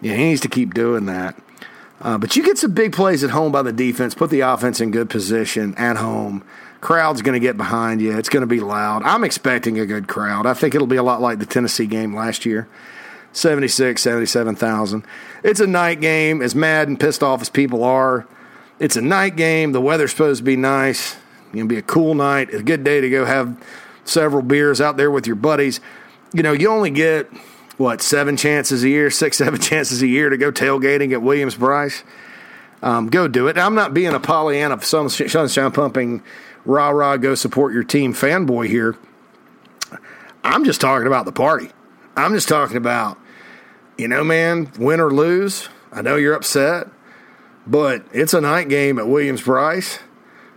Yeah, 0.00 0.14
he 0.14 0.24
needs 0.24 0.40
to 0.42 0.48
keep 0.48 0.74
doing 0.74 1.06
that. 1.06 1.36
Uh, 2.00 2.16
but 2.16 2.36
you 2.36 2.42
get 2.42 2.58
some 2.58 2.72
big 2.72 2.92
plays 2.92 3.24
at 3.24 3.30
home 3.30 3.52
by 3.52 3.62
the 3.62 3.72
defense, 3.72 4.14
put 4.14 4.30
the 4.30 4.40
offense 4.40 4.80
in 4.80 4.90
good 4.90 5.10
position 5.10 5.74
at 5.74 5.96
home. 5.96 6.42
Crowd's 6.80 7.20
going 7.20 7.38
to 7.38 7.44
get 7.44 7.58
behind 7.58 8.00
you. 8.00 8.16
It's 8.16 8.30
going 8.30 8.40
to 8.42 8.46
be 8.46 8.60
loud. 8.60 9.02
I'm 9.02 9.24
expecting 9.24 9.78
a 9.78 9.84
good 9.84 10.08
crowd. 10.08 10.46
I 10.46 10.54
think 10.54 10.74
it'll 10.74 10.86
be 10.86 10.96
a 10.96 11.02
lot 11.02 11.20
like 11.20 11.38
the 11.38 11.46
Tennessee 11.46 11.86
game 11.86 12.14
last 12.14 12.46
year 12.46 12.68
76, 13.32 14.02
77,000. 14.02 15.04
It's 15.42 15.60
a 15.60 15.66
night 15.66 16.00
game, 16.00 16.42
as 16.42 16.54
mad 16.54 16.88
and 16.88 16.98
pissed 16.98 17.22
off 17.22 17.40
as 17.40 17.48
people 17.48 17.84
are. 17.84 18.26
It's 18.78 18.96
a 18.96 19.02
night 19.02 19.36
game. 19.36 19.72
The 19.72 19.80
weather's 19.80 20.10
supposed 20.10 20.38
to 20.38 20.44
be 20.44 20.56
nice. 20.56 21.14
It's 21.14 21.54
going 21.54 21.68
to 21.68 21.74
be 21.74 21.78
a 21.78 21.82
cool 21.82 22.14
night, 22.14 22.52
a 22.52 22.62
good 22.62 22.84
day 22.84 23.00
to 23.00 23.10
go 23.10 23.24
have 23.24 23.62
several 24.04 24.42
beers 24.42 24.80
out 24.80 24.96
there 24.96 25.10
with 25.10 25.26
your 25.26 25.36
buddies. 25.36 25.80
You 26.32 26.42
know, 26.42 26.52
you 26.52 26.68
only 26.68 26.90
get 26.90 27.30
what 27.76 28.02
seven 28.02 28.36
chances 28.36 28.84
a 28.84 28.88
year, 28.88 29.10
six, 29.10 29.38
seven 29.38 29.60
chances 29.60 30.02
a 30.02 30.06
year 30.06 30.28
to 30.28 30.36
go 30.36 30.50
tailgating 30.52 31.12
at 31.12 31.22
Williams 31.22 31.54
Brice. 31.54 32.02
Um, 32.82 33.08
go 33.08 33.28
do 33.28 33.48
it. 33.48 33.58
I'm 33.58 33.74
not 33.74 33.92
being 33.92 34.14
a 34.14 34.20
Pollyanna, 34.20 34.80
sunshine 34.80 35.72
pumping, 35.72 36.22
rah 36.64 36.88
rah, 36.88 37.16
go 37.18 37.34
support 37.34 37.74
your 37.74 37.84
team 37.84 38.14
fanboy 38.14 38.68
here. 38.68 38.96
I'm 40.42 40.64
just 40.64 40.80
talking 40.80 41.06
about 41.06 41.26
the 41.26 41.32
party. 41.32 41.70
I'm 42.16 42.32
just 42.32 42.48
talking 42.48 42.76
about, 42.76 43.18
you 44.00 44.08
know, 44.08 44.24
man, 44.24 44.70
win 44.78 44.98
or 44.98 45.10
lose. 45.10 45.68
I 45.92 46.00
know 46.00 46.16
you're 46.16 46.34
upset, 46.34 46.88
but 47.66 48.02
it's 48.12 48.32
a 48.32 48.40
night 48.40 48.68
game 48.70 48.98
at 48.98 49.06
Williams 49.06 49.42
Brice. 49.42 49.98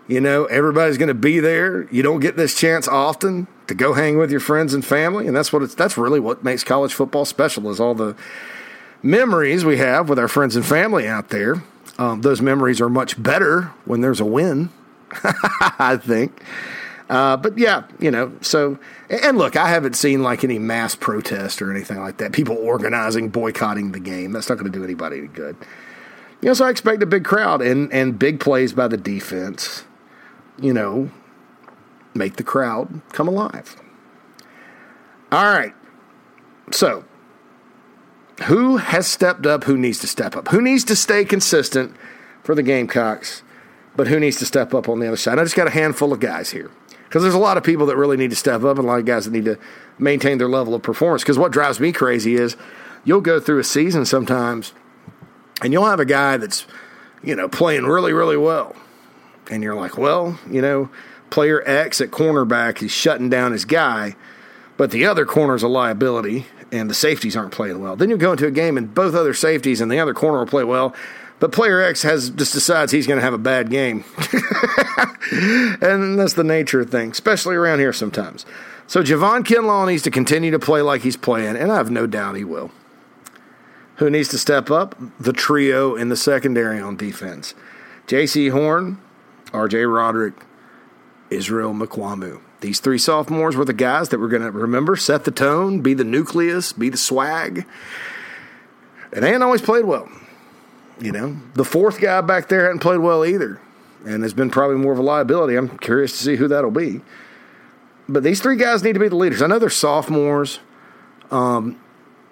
You 0.07 0.21
know, 0.21 0.45
everybody's 0.45 0.97
going 0.97 1.09
to 1.09 1.13
be 1.13 1.39
there. 1.39 1.87
You 1.91 2.03
don't 2.03 2.21
get 2.21 2.37
this 2.37 2.55
chance 2.55 2.87
often 2.87 3.47
to 3.67 3.75
go 3.75 3.93
hang 3.93 4.17
with 4.17 4.31
your 4.31 4.39
friends 4.39 4.73
and 4.73 4.83
family, 4.83 5.27
and 5.27 5.35
that's 5.35 5.51
what 5.51 5.61
it's. 5.61 5.75
That's 5.75 5.97
really 5.97 6.19
what 6.19 6.43
makes 6.43 6.63
college 6.63 6.93
football 6.93 7.25
special 7.25 7.69
is 7.69 7.79
all 7.79 7.95
the 7.95 8.15
memories 9.01 9.65
we 9.65 9.77
have 9.77 10.07
with 10.07 10.19
our 10.19 10.27
friends 10.29 10.55
and 10.55 10.65
family 10.65 11.07
out 11.07 11.29
there. 11.29 11.63
Um, 11.97 12.21
those 12.21 12.41
memories 12.41 12.79
are 12.79 12.89
much 12.89 13.21
better 13.21 13.73
when 13.85 14.01
there's 14.01 14.19
a 14.19 14.25
win, 14.25 14.69
I 15.79 15.97
think. 16.01 16.41
Uh, 17.09 17.37
but 17.37 17.57
yeah, 17.57 17.83
you 17.99 18.09
know, 18.09 18.31
so 18.41 18.79
and 19.09 19.37
look, 19.37 19.55
I 19.55 19.67
haven't 19.67 19.95
seen 19.95 20.23
like 20.23 20.43
any 20.43 20.59
mass 20.59 20.95
protest 20.95 21.61
or 21.61 21.71
anything 21.71 21.99
like 21.99 22.17
that. 22.17 22.31
People 22.31 22.57
organizing, 22.57 23.29
boycotting 23.29 23.91
the 23.91 23.99
game. 23.99 24.31
That's 24.31 24.49
not 24.49 24.57
going 24.57 24.71
to 24.71 24.77
do 24.77 24.83
anybody 24.83 25.19
any 25.19 25.27
good. 25.27 25.55
You 26.41 26.49
know, 26.49 26.53
so 26.53 26.65
I 26.65 26.69
expect 26.69 27.01
a 27.03 27.05
big 27.05 27.23
crowd 27.23 27.61
and 27.61 27.91
and 27.93 28.17
big 28.17 28.39
plays 28.39 28.73
by 28.73 28.87
the 28.87 28.97
defense 28.97 29.85
you 30.59 30.73
know, 30.73 31.09
make 32.13 32.35
the 32.35 32.43
crowd 32.43 33.01
come 33.11 33.27
alive. 33.27 33.75
All 35.31 35.45
right. 35.45 35.73
So, 36.71 37.05
who 38.43 38.77
has 38.77 39.07
stepped 39.07 39.45
up? 39.45 39.63
Who 39.65 39.77
needs 39.77 39.99
to 39.99 40.07
step 40.07 40.35
up? 40.35 40.49
Who 40.49 40.61
needs 40.61 40.83
to 40.85 40.95
stay 40.95 41.25
consistent 41.25 41.95
for 42.43 42.55
the 42.55 42.63
Gamecocks? 42.63 43.43
But 43.95 44.07
who 44.07 44.19
needs 44.19 44.37
to 44.37 44.45
step 44.45 44.73
up 44.73 44.89
on 44.89 44.99
the 44.99 45.07
other 45.07 45.17
side? 45.17 45.39
I 45.39 45.43
just 45.43 45.55
got 45.55 45.67
a 45.67 45.71
handful 45.71 46.13
of 46.13 46.19
guys 46.19 46.51
here 46.51 46.71
because 47.13 47.21
there's 47.21 47.35
a 47.35 47.37
lot 47.37 47.57
of 47.57 47.63
people 47.63 47.85
that 47.85 47.95
really 47.95 48.17
need 48.17 48.31
to 48.31 48.35
step 48.35 48.63
up 48.63 48.79
and 48.79 48.85
a 48.85 48.87
lot 48.87 48.97
of 48.97 49.05
guys 49.05 49.25
that 49.25 49.31
need 49.31 49.45
to 49.45 49.59
maintain 49.99 50.39
their 50.39 50.49
level 50.49 50.73
of 50.73 50.81
performance. 50.81 51.21
Because 51.21 51.37
what 51.37 51.51
drives 51.51 51.79
me 51.79 51.91
crazy 51.91 52.33
is 52.33 52.57
you'll 53.03 53.21
go 53.21 53.39
through 53.39 53.59
a 53.59 53.63
season 53.63 54.03
sometimes 54.03 54.73
and 55.61 55.71
you'll 55.71 55.85
have 55.85 55.99
a 55.99 56.05
guy 56.05 56.37
that's, 56.37 56.65
you 57.21 57.35
know, 57.35 57.47
playing 57.47 57.83
really, 57.83 58.13
really 58.13 58.35
well 58.35 58.75
and 59.51 59.61
you're 59.61 59.75
like, 59.75 59.95
well, 59.95 60.39
you 60.49 60.59
know, 60.59 60.89
player 61.29 61.61
X 61.67 62.01
at 62.01 62.09
cornerback 62.09 62.81
is 62.81 62.89
shutting 62.89 63.29
down 63.29 63.51
his 63.51 63.65
guy, 63.65 64.15
but 64.75 64.89
the 64.89 65.05
other 65.05 65.23
corner 65.23 65.53
is 65.53 65.61
a 65.61 65.67
liability, 65.67 66.47
and 66.71 66.89
the 66.89 66.95
safeties 66.95 67.35
aren't 67.35 67.51
playing 67.51 67.79
well. 67.79 67.95
Then 67.95 68.09
you 68.09 68.17
go 68.17 68.31
into 68.31 68.47
a 68.47 68.51
game 68.51 68.75
and 68.75 68.91
both 68.91 69.13
other 69.13 69.35
safeties 69.35 69.81
and 69.81 69.91
the 69.91 69.99
other 69.99 70.15
corner 70.15 70.39
will 70.39 70.47
play 70.47 70.63
well, 70.63 70.95
but 71.43 71.51
player 71.51 71.81
X 71.81 72.03
has 72.03 72.29
just 72.29 72.53
decides 72.53 72.93
he's 72.93 73.05
going 73.05 73.17
to 73.17 73.21
have 73.21 73.33
a 73.33 73.37
bad 73.37 73.69
game, 73.69 74.05
and 75.81 76.17
that's 76.17 76.35
the 76.35 76.43
nature 76.45 76.79
of 76.79 76.89
things, 76.89 77.17
especially 77.17 77.55
around 77.55 77.79
here 77.79 77.91
sometimes. 77.91 78.45
So 78.87 79.03
Javon 79.03 79.43
Kinlaw 79.43 79.85
needs 79.85 80.03
to 80.03 80.09
continue 80.09 80.51
to 80.51 80.59
play 80.59 80.81
like 80.81 81.01
he's 81.01 81.17
playing, 81.17 81.57
and 81.57 81.69
I 81.69 81.75
have 81.75 81.91
no 81.91 82.07
doubt 82.07 82.37
he 82.37 82.45
will. 82.45 82.71
Who 83.97 84.09
needs 84.09 84.29
to 84.29 84.37
step 84.37 84.71
up? 84.71 84.95
The 85.19 85.33
trio 85.33 85.95
in 85.95 86.07
the 86.07 86.15
secondary 86.15 86.79
on 86.79 86.95
defense. 86.95 87.55
J.C. 88.07 88.47
Horn, 88.47 89.01
R.J. 89.51 89.83
Roderick, 89.83 90.45
Israel 91.29 91.73
Mukuamu. 91.73 92.39
These 92.61 92.79
three 92.79 92.97
sophomores 92.97 93.57
were 93.57 93.65
the 93.65 93.73
guys 93.73 94.07
that 94.07 94.21
we're 94.21 94.29
going 94.29 94.43
to 94.43 94.51
remember, 94.51 94.95
set 94.95 95.25
the 95.25 95.31
tone, 95.31 95.81
be 95.81 95.93
the 95.93 96.05
nucleus, 96.05 96.71
be 96.71 96.87
the 96.87 96.95
swag. 96.95 97.65
And 99.11 99.25
they 99.25 99.35
always 99.35 99.61
played 99.61 99.83
well. 99.83 100.09
You 100.99 101.11
know, 101.11 101.37
the 101.55 101.65
fourth 101.65 101.99
guy 101.99 102.21
back 102.21 102.47
there 102.47 102.63
hadn't 102.63 102.79
played 102.79 102.99
well 102.99 103.25
either 103.25 103.59
and 104.05 104.23
has 104.23 104.33
been 104.33 104.49
probably 104.49 104.77
more 104.77 104.93
of 104.93 104.99
a 104.99 105.03
liability. 105.03 105.55
I'm 105.55 105.77
curious 105.77 106.11
to 106.13 106.23
see 106.23 106.35
who 106.35 106.47
that'll 106.47 106.71
be. 106.71 107.01
But 108.07 108.23
these 108.23 108.41
three 108.41 108.57
guys 108.57 108.83
need 108.83 108.93
to 108.93 108.99
be 108.99 109.07
the 109.07 109.15
leaders. 109.15 109.41
I 109.41 109.47
know 109.47 109.59
they're 109.59 109.69
sophomores, 109.69 110.59
um, 111.31 111.81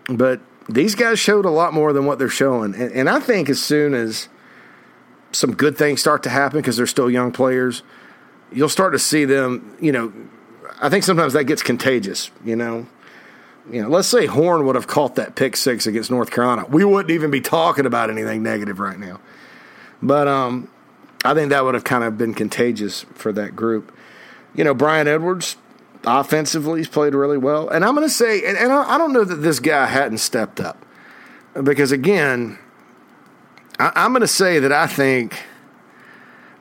but 0.08 0.42
these 0.70 0.96
guys 0.96 1.18
showed 1.18 1.46
a 1.46 1.50
lot 1.50 1.74
more 1.74 1.94
than 1.94 2.06
what 2.06 2.20
they're 2.20 2.30
showing. 2.30 2.76
And, 2.76 2.92
and 2.92 3.10
I 3.10 3.20
think 3.20 3.50
as 3.50 3.62
soon 3.62 3.94
as– 3.94 4.28
some 5.32 5.56
good 5.56 5.78
things 5.78 6.00
start 6.02 6.24
to 6.24 6.30
happen 6.30 6.60
because 6.60 6.78
they're 6.78 6.88
still 6.88 7.10
young 7.10 7.32
players, 7.32 7.84
you'll 8.52 8.70
start 8.70 8.94
to 8.94 9.00
see 9.00 9.26
them. 9.26 9.76
You 9.80 9.92
know, 9.92 10.14
I 10.82 10.90
think 10.90 11.04
sometimes 11.04 11.34
that 11.34 11.46
gets 11.46 11.64
contagious. 11.64 12.32
You 12.44 12.56
know, 12.56 12.88
you 13.70 13.82
know, 13.82 13.90
let's 13.90 14.08
say 14.08 14.26
Horn 14.26 14.66
would 14.66 14.76
have 14.76 14.88
caught 14.88 15.16
that 15.16 15.36
pick 15.36 15.56
six 15.56 15.86
against 15.86 16.10
North 16.10 16.32
Carolina, 16.32 16.66
we 16.68 16.84
wouldn't 16.84 17.12
even 17.12 17.32
be 17.32 17.42
talking 17.42 17.86
about 17.86 18.10
anything 18.10 18.44
negative 18.44 18.80
right 18.80 18.98
now. 18.98 19.20
But 20.02 20.28
um, 20.28 20.70
I 21.24 21.34
think 21.34 21.50
that 21.50 21.64
would 21.64 21.76
have 21.76 21.84
kind 21.84 22.04
of 22.04 22.18
been 22.18 22.34
contagious 22.34 23.06
for 23.14 23.32
that 23.34 23.56
group. 23.56 23.96
You 24.56 24.64
know, 24.64 24.74
Bryan 24.74 25.08
Edwards 25.08 25.58
offensively 26.04 26.80
he's 26.80 26.88
played 26.88 27.14
really 27.14 27.38
well, 27.38 27.70
and 27.70 27.86
I'm 27.86 27.94
going 27.96 28.08
to 28.08 28.14
say, 28.14 28.44
and, 28.44 28.58
and 28.58 28.72
I, 28.72 28.96
I 28.96 28.98
don't 28.98 29.14
know 29.14 29.24
that 29.24 29.36
this 29.36 29.60
guy 29.60 29.86
hadn't 29.86 30.18
stepped 30.18 30.60
up 30.60 30.84
because 31.54 31.92
again 31.92 32.58
I, 33.82 34.06
am 34.06 34.12
going 34.12 34.22
to 34.22 34.28
say 34.28 34.60
that 34.60 34.72
I 34.72 34.86
think 34.86 35.44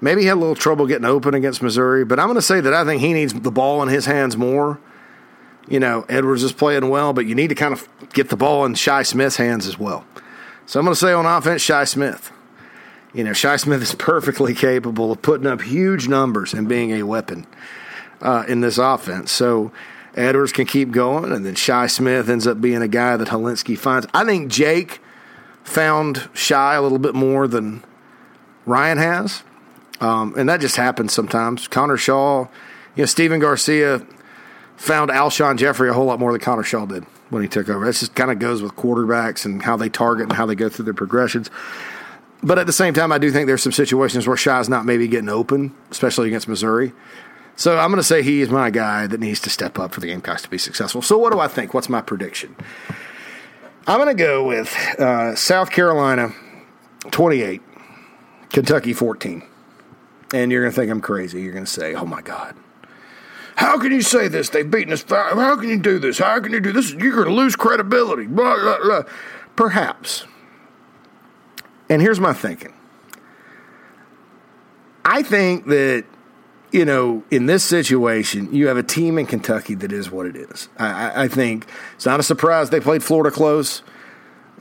maybe 0.00 0.22
he 0.22 0.28
had 0.28 0.34
a 0.34 0.40
little 0.40 0.54
trouble 0.54 0.86
getting 0.86 1.04
open 1.04 1.34
against 1.34 1.62
Missouri, 1.62 2.04
but 2.04 2.18
I'm 2.18 2.26
going 2.26 2.36
to 2.36 2.42
say 2.42 2.60
that 2.60 2.72
I 2.72 2.84
think 2.84 3.00
he 3.02 3.12
needs 3.12 3.34
the 3.34 3.50
ball 3.50 3.82
in 3.82 3.88
his 3.88 4.06
hands 4.06 4.36
more. 4.36 4.80
You 5.70 5.80
know, 5.80 6.04
Edwards 6.08 6.42
is 6.42 6.52
playing 6.52 6.90
well, 6.90 7.14
but 7.14 7.24
you 7.24 7.34
need 7.34 7.48
to 7.48 7.54
kind 7.54 7.72
of 7.72 7.88
get 8.12 8.28
the 8.28 8.36
ball 8.36 8.66
in 8.66 8.74
Shi 8.74 9.04
Smith's 9.04 9.36
hands 9.36 9.66
as 9.66 9.78
well. 9.78 10.04
So 10.66 10.78
I'm 10.78 10.84
going 10.84 10.94
to 10.94 11.00
say 11.00 11.12
on 11.12 11.24
offense, 11.24 11.62
Shi 11.62 11.86
Smith. 11.86 12.30
You 13.14 13.24
know, 13.24 13.32
Shi 13.32 13.56
Smith 13.56 13.80
is 13.80 13.94
perfectly 13.98 14.52
capable 14.52 15.12
of 15.12 15.22
putting 15.22 15.46
up 15.46 15.62
huge 15.62 16.08
numbers 16.08 16.52
and 16.52 16.68
being 16.68 16.90
a 16.90 17.04
weapon 17.04 17.46
uh, 18.20 18.44
in 18.48 18.60
this 18.60 18.78
offense. 18.78 19.30
So 19.30 19.72
Edwards 20.16 20.52
can 20.52 20.66
keep 20.66 20.90
going, 20.90 21.32
and 21.32 21.46
then 21.46 21.54
Shi 21.54 21.86
Smith 21.86 22.28
ends 22.28 22.46
up 22.46 22.60
being 22.60 22.82
a 22.82 22.88
guy 22.88 23.16
that 23.16 23.28
Hilinski 23.28 23.78
finds. 23.78 24.08
I 24.12 24.24
think 24.24 24.50
Jake 24.50 25.00
found 25.62 26.28
Shi 26.34 26.54
a 26.54 26.80
little 26.80 26.98
bit 26.98 27.14
more 27.14 27.46
than 27.46 27.84
Ryan 28.66 28.98
has, 28.98 29.44
um, 30.00 30.34
and 30.36 30.48
that 30.48 30.60
just 30.60 30.76
happens 30.76 31.12
sometimes. 31.12 31.68
Connor 31.68 31.96
Shaw, 31.96 32.48
you 32.96 33.02
know, 33.02 33.06
Stephen 33.06 33.38
Garcia 33.38 34.04
found 34.80 35.10
Alshon 35.10 35.58
Jeffery 35.58 35.90
a 35.90 35.92
whole 35.92 36.06
lot 36.06 36.18
more 36.18 36.32
than 36.32 36.40
Connor 36.40 36.62
Shaw 36.62 36.86
did 36.86 37.04
when 37.28 37.42
he 37.42 37.48
took 37.48 37.68
over. 37.68 37.84
That 37.84 37.94
just 37.94 38.14
kind 38.14 38.30
of 38.30 38.38
goes 38.38 38.62
with 38.62 38.76
quarterbacks 38.76 39.44
and 39.44 39.62
how 39.62 39.76
they 39.76 39.90
target 39.90 40.24
and 40.24 40.32
how 40.32 40.46
they 40.46 40.54
go 40.54 40.70
through 40.70 40.86
their 40.86 40.94
progressions. 40.94 41.50
But 42.42 42.58
at 42.58 42.66
the 42.66 42.72
same 42.72 42.94
time, 42.94 43.12
I 43.12 43.18
do 43.18 43.30
think 43.30 43.46
there's 43.46 43.62
some 43.62 43.72
situations 43.72 44.26
where 44.26 44.38
Shi's 44.38 44.70
not 44.70 44.86
maybe 44.86 45.06
getting 45.06 45.28
open, 45.28 45.74
especially 45.90 46.28
against 46.28 46.48
Missouri. 46.48 46.94
So 47.56 47.78
I'm 47.78 47.90
going 47.90 48.00
to 48.00 48.02
say 48.02 48.22
he 48.22 48.40
is 48.40 48.48
my 48.48 48.70
guy 48.70 49.06
that 49.06 49.20
needs 49.20 49.38
to 49.40 49.50
step 49.50 49.78
up 49.78 49.92
for 49.92 50.00
the 50.00 50.06
Gamecocks 50.06 50.40
to 50.42 50.48
be 50.48 50.56
successful. 50.56 51.02
So 51.02 51.18
what 51.18 51.30
do 51.30 51.40
I 51.40 51.46
think? 51.46 51.74
What's 51.74 51.90
my 51.90 52.00
prediction? 52.00 52.56
I'm 53.86 53.98
going 53.98 54.16
to 54.16 54.22
go 54.22 54.42
with 54.42 54.74
uh, 54.98 55.36
South 55.36 55.70
Carolina 55.70 56.32
28, 57.10 57.60
Kentucky 58.48 58.94
14. 58.94 59.42
And 60.32 60.50
you're 60.50 60.62
going 60.62 60.72
to 60.72 60.80
think 60.80 60.90
I'm 60.90 61.02
crazy. 61.02 61.42
You're 61.42 61.52
going 61.52 61.66
to 61.66 61.70
say, 61.70 61.94
oh 61.94 62.06
my 62.06 62.22
God. 62.22 62.56
How 63.60 63.78
can 63.78 63.92
you 63.92 64.00
say 64.00 64.26
this? 64.28 64.48
They've 64.48 64.68
beaten 64.68 64.90
us. 64.90 65.04
How 65.06 65.54
can 65.54 65.68
you 65.68 65.78
do 65.78 65.98
this? 65.98 66.16
How 66.16 66.40
can 66.40 66.50
you 66.50 66.60
do 66.60 66.72
this? 66.72 66.92
You're 66.92 67.12
going 67.12 67.28
to 67.28 67.34
lose 67.34 67.56
credibility. 67.56 68.26
Blah, 68.26 68.58
blah, 68.58 68.78
blah. 68.82 69.02
Perhaps. 69.54 70.24
And 71.90 72.00
here's 72.00 72.18
my 72.18 72.32
thinking 72.32 72.72
I 75.04 75.22
think 75.22 75.66
that, 75.66 76.06
you 76.72 76.86
know, 76.86 77.22
in 77.30 77.44
this 77.44 77.62
situation, 77.62 78.50
you 78.54 78.68
have 78.68 78.78
a 78.78 78.82
team 78.82 79.18
in 79.18 79.26
Kentucky 79.26 79.74
that 79.74 79.92
is 79.92 80.10
what 80.10 80.24
it 80.24 80.36
is. 80.36 80.70
I, 80.78 81.24
I 81.24 81.28
think 81.28 81.66
it's 81.96 82.06
not 82.06 82.18
a 82.18 82.22
surprise 82.22 82.70
they 82.70 82.80
played 82.80 83.04
Florida 83.04 83.30
close. 83.30 83.82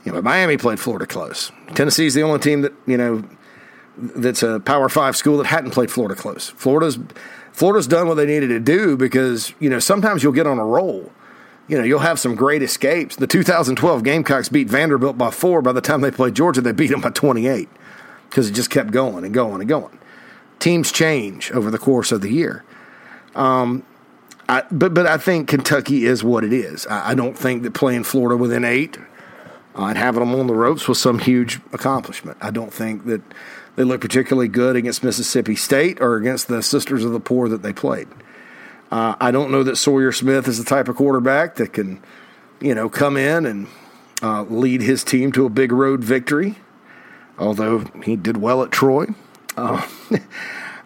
You 0.04 0.12
know, 0.12 0.20
Miami 0.20 0.58
played 0.58 0.78
Florida 0.78 1.06
close. 1.06 1.50
Tennessee's 1.74 2.12
the 2.12 2.22
only 2.22 2.38
team 2.38 2.60
that, 2.60 2.74
you 2.86 2.98
know, 2.98 3.24
that's 3.96 4.42
a 4.42 4.60
Power 4.60 4.90
Five 4.90 5.16
school 5.16 5.38
that 5.38 5.46
hadn't 5.46 5.70
played 5.70 5.90
Florida 5.90 6.14
close. 6.14 6.50
Florida's 6.50 6.98
Florida's 7.52 7.86
done 7.86 8.08
what 8.08 8.14
they 8.14 8.26
needed 8.26 8.48
to 8.48 8.60
do 8.60 8.96
because 8.96 9.52
you 9.60 9.68
know 9.68 9.78
sometimes 9.78 10.22
you'll 10.22 10.32
get 10.32 10.46
on 10.46 10.58
a 10.58 10.64
roll. 10.64 11.12
You 11.68 11.78
know 11.78 11.84
you'll 11.84 12.00
have 12.00 12.18
some 12.18 12.34
great 12.34 12.62
escapes. 12.62 13.16
The 13.16 13.26
2012 13.26 14.02
Gamecocks 14.02 14.48
beat 14.48 14.68
Vanderbilt 14.68 15.18
by 15.18 15.30
four. 15.30 15.62
By 15.62 15.72
the 15.72 15.80
time 15.80 16.00
they 16.00 16.10
played 16.10 16.34
Georgia, 16.34 16.60
they 16.60 16.72
beat 16.72 16.90
them 16.90 17.00
by 17.00 17.10
28 17.10 17.68
because 18.28 18.48
it 18.48 18.52
just 18.52 18.70
kept 18.70 18.90
going 18.90 19.24
and 19.24 19.34
going 19.34 19.60
and 19.60 19.68
going. 19.68 19.98
Teams 20.58 20.92
change 20.92 21.50
over 21.52 21.70
the 21.70 21.78
course 21.78 22.12
of 22.12 22.20
the 22.20 22.30
year. 22.30 22.64
Um, 23.34 23.84
I, 24.48 24.64
but 24.70 24.94
but 24.94 25.06
I 25.06 25.16
think 25.16 25.48
Kentucky 25.48 26.06
is 26.06 26.24
what 26.24 26.44
it 26.44 26.52
is. 26.52 26.86
I, 26.86 27.10
I 27.10 27.14
don't 27.14 27.38
think 27.38 27.62
that 27.62 27.72
playing 27.72 28.04
Florida 28.04 28.36
within 28.36 28.64
eight 28.64 28.98
uh, 29.76 29.84
and 29.84 29.98
having 29.98 30.20
them 30.20 30.34
on 30.34 30.48
the 30.48 30.54
ropes 30.54 30.88
was 30.88 31.00
some 31.00 31.18
huge 31.20 31.60
accomplishment. 31.72 32.36
I 32.40 32.50
don't 32.50 32.72
think 32.72 33.06
that 33.06 33.22
they 33.76 33.84
looked 33.84 34.02
particularly 34.02 34.48
good 34.48 34.76
against 34.76 35.04
Mississippi 35.04 35.56
State 35.56 36.00
or 36.00 36.16
against 36.16 36.48
the 36.48 36.62
Sisters 36.62 37.04
of 37.04 37.12
the 37.12 37.20
Poor 37.20 37.48
that 37.48 37.62
they 37.62 37.72
played. 37.72 38.08
Uh, 38.90 39.14
I 39.20 39.30
don't 39.30 39.50
know 39.50 39.62
that 39.62 39.76
Sawyer 39.76 40.12
Smith 40.12 40.48
is 40.48 40.58
the 40.58 40.64
type 40.64 40.88
of 40.88 40.96
quarterback 40.96 41.56
that 41.56 41.72
can, 41.72 42.02
you 42.60 42.74
know, 42.74 42.88
come 42.88 43.16
in 43.16 43.46
and 43.46 43.68
uh, 44.22 44.42
lead 44.42 44.82
his 44.82 45.04
team 45.04 45.30
to 45.32 45.46
a 45.46 45.48
big 45.48 45.70
road 45.70 46.02
victory, 46.02 46.56
although 47.38 47.80
he 48.02 48.16
did 48.16 48.36
well 48.36 48.62
at 48.62 48.72
Troy. 48.72 49.06
Uh, 49.56 49.86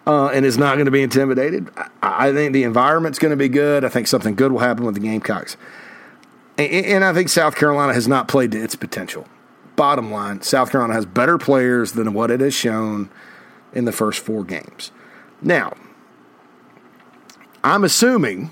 uh 0.07 0.27
and 0.27 0.45
is 0.45 0.57
not 0.57 0.75
going 0.75 0.85
to 0.85 0.91
be 0.91 1.01
intimidated. 1.01 1.69
I, 2.03 2.29
I 2.29 2.33
think 2.33 2.53
the 2.53 2.63
environment's 2.63 3.17
going 3.17 3.31
to 3.31 3.37
be 3.37 3.49
good. 3.49 3.83
I 3.83 3.89
think 3.89 4.07
something 4.07 4.35
good 4.35 4.51
will 4.51 4.59
happen 4.59 4.85
with 4.85 4.93
the 4.93 5.01
Gamecocks. 5.01 5.57
And, 6.57 6.85
and 6.85 7.03
I 7.03 7.13
think 7.13 7.29
South 7.29 7.55
Carolina 7.55 7.93
has 7.93 8.07
not 8.07 8.27
played 8.27 8.51
to 8.51 8.61
its 8.61 8.75
potential 8.75 9.27
bottom 9.75 10.11
line, 10.11 10.41
South 10.41 10.71
Carolina 10.71 10.93
has 10.93 11.05
better 11.05 11.37
players 11.37 11.93
than 11.93 12.13
what 12.13 12.31
it 12.31 12.41
has 12.41 12.53
shown 12.53 13.09
in 13.73 13.85
the 13.85 13.91
first 13.91 14.19
four 14.19 14.43
games. 14.43 14.91
Now, 15.41 15.73
I'm 17.63 17.83
assuming 17.83 18.51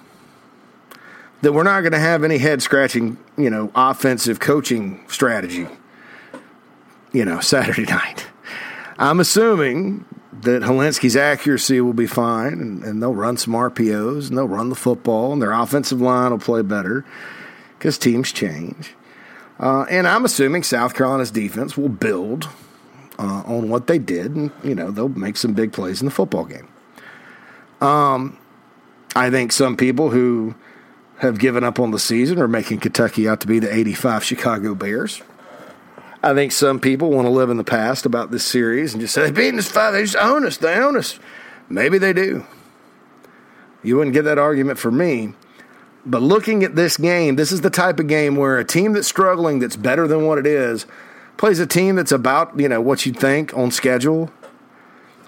that 1.41 1.53
we're 1.53 1.63
not 1.63 1.81
going 1.81 1.93
to 1.93 1.99
have 1.99 2.23
any 2.23 2.37
head 2.37 2.61
scratching, 2.61 3.17
you 3.37 3.49
know, 3.49 3.71
offensive 3.75 4.39
coaching 4.39 5.03
strategy, 5.07 5.67
you 7.11 7.25
know, 7.25 7.39
Saturday 7.41 7.83
night. 7.83 8.27
I'm 8.97 9.19
assuming 9.19 10.05
that 10.41 10.63
Hilinski's 10.63 11.15
accuracy 11.15 11.79
will 11.81 11.93
be 11.93 12.07
fine 12.07 12.53
and, 12.53 12.83
and, 12.83 13.01
they'll 13.01 13.13
run 13.13 13.37
some 13.37 13.53
RPOs 13.53 14.27
and 14.27 14.37
they'll 14.37 14.47
run 14.47 14.69
the 14.69 14.75
football 14.75 15.31
and 15.31 15.41
their 15.41 15.53
offensive 15.53 16.01
line 16.01 16.31
will 16.31 16.39
play 16.39 16.61
better 16.61 17.05
because 17.77 17.97
teams 17.97 18.31
change. 18.31 18.93
Uh, 19.59 19.85
and 19.89 20.07
I'm 20.07 20.25
assuming 20.25 20.63
South 20.63 20.95
Carolina's 20.95 21.31
defense 21.31 21.77
will 21.77 21.89
build 21.89 22.49
uh, 23.19 23.43
on 23.45 23.69
what 23.69 23.87
they 23.87 23.99
did, 23.99 24.35
and 24.35 24.51
you 24.63 24.75
know 24.75 24.91
they'll 24.91 25.09
make 25.09 25.37
some 25.37 25.53
big 25.53 25.71
plays 25.71 26.01
in 26.01 26.05
the 26.05 26.11
football 26.11 26.45
game. 26.45 26.67
Um, 27.81 28.37
I 29.15 29.29
think 29.29 29.51
some 29.51 29.77
people 29.77 30.09
who 30.09 30.55
have 31.19 31.39
given 31.39 31.63
up 31.63 31.79
on 31.79 31.91
the 31.91 31.99
season 31.99 32.39
are 32.39 32.47
making 32.47 32.79
Kentucky 32.79 33.27
out 33.27 33.39
to 33.41 33.47
be 33.47 33.59
the 33.59 33.73
85 33.73 34.23
Chicago 34.23 34.75
Bears. 34.75 35.21
I 36.23 36.33
think 36.33 36.51
some 36.51 36.79
people 36.79 37.11
want 37.11 37.25
to 37.25 37.29
live 37.29 37.49
in 37.49 37.57
the 37.57 37.63
past 37.63 38.05
about 38.05 38.31
this 38.31 38.45
series 38.45 38.93
and 38.93 39.01
just 39.01 39.13
say, 39.13 39.29
they 39.29 39.31
beat 39.31 39.57
us 39.59 39.69
five, 39.69 39.93
they 39.93 40.03
just 40.03 40.15
own 40.15 40.45
us, 40.45 40.57
they 40.57 40.75
own 40.75 40.95
us. 40.95 41.19
Maybe 41.69 41.97
they 41.97 42.13
do. 42.13 42.45
You 43.83 43.97
wouldn't 43.97 44.13
get 44.13 44.23
that 44.23 44.37
argument 44.37 44.79
for 44.79 44.89
me. 44.89 45.33
But 46.05 46.21
looking 46.21 46.63
at 46.63 46.75
this 46.75 46.97
game, 46.97 47.37
this 47.37 47.51
is 47.51 47.61
the 47.61 47.69
type 47.69 47.99
of 47.99 48.07
game 48.07 48.35
where 48.35 48.59
a 48.59 48.65
team 48.65 48.93
that's 48.93 49.07
struggling, 49.07 49.59
that's 49.59 49.77
better 49.77 50.07
than 50.07 50.25
what 50.25 50.37
it 50.37 50.45
is, 50.45 50.85
plays 51.37 51.59
a 51.59 51.67
team 51.67 51.95
that's 51.95 52.11
about 52.11 52.59
you 52.59 52.67
know 52.67 52.81
what 52.81 53.05
you'd 53.05 53.17
think 53.17 53.55
on 53.55 53.71
schedule, 53.71 54.31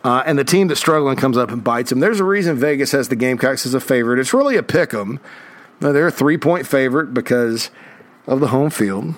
uh, 0.03 0.21
and 0.25 0.37
the 0.37 0.43
team 0.43 0.67
that's 0.67 0.79
struggling 0.79 1.15
comes 1.15 1.37
up 1.37 1.49
and 1.49 1.63
bites 1.63 1.89
them. 1.89 1.99
There's 1.99 2.19
a 2.19 2.25
reason 2.25 2.57
Vegas 2.57 2.91
has 2.91 3.07
the 3.07 3.15
Gamecocks 3.15 3.65
as 3.65 3.73
a 3.73 3.79
favorite. 3.79 4.19
It's 4.19 4.33
really 4.33 4.57
a 4.57 4.63
pick 4.63 4.93
'em. 4.93 5.19
Now, 5.81 5.91
they're 5.91 6.07
a 6.07 6.11
three 6.11 6.37
point 6.37 6.67
favorite 6.67 7.13
because 7.13 7.69
of 8.27 8.39
the 8.39 8.47
home 8.47 8.69
field. 8.69 9.15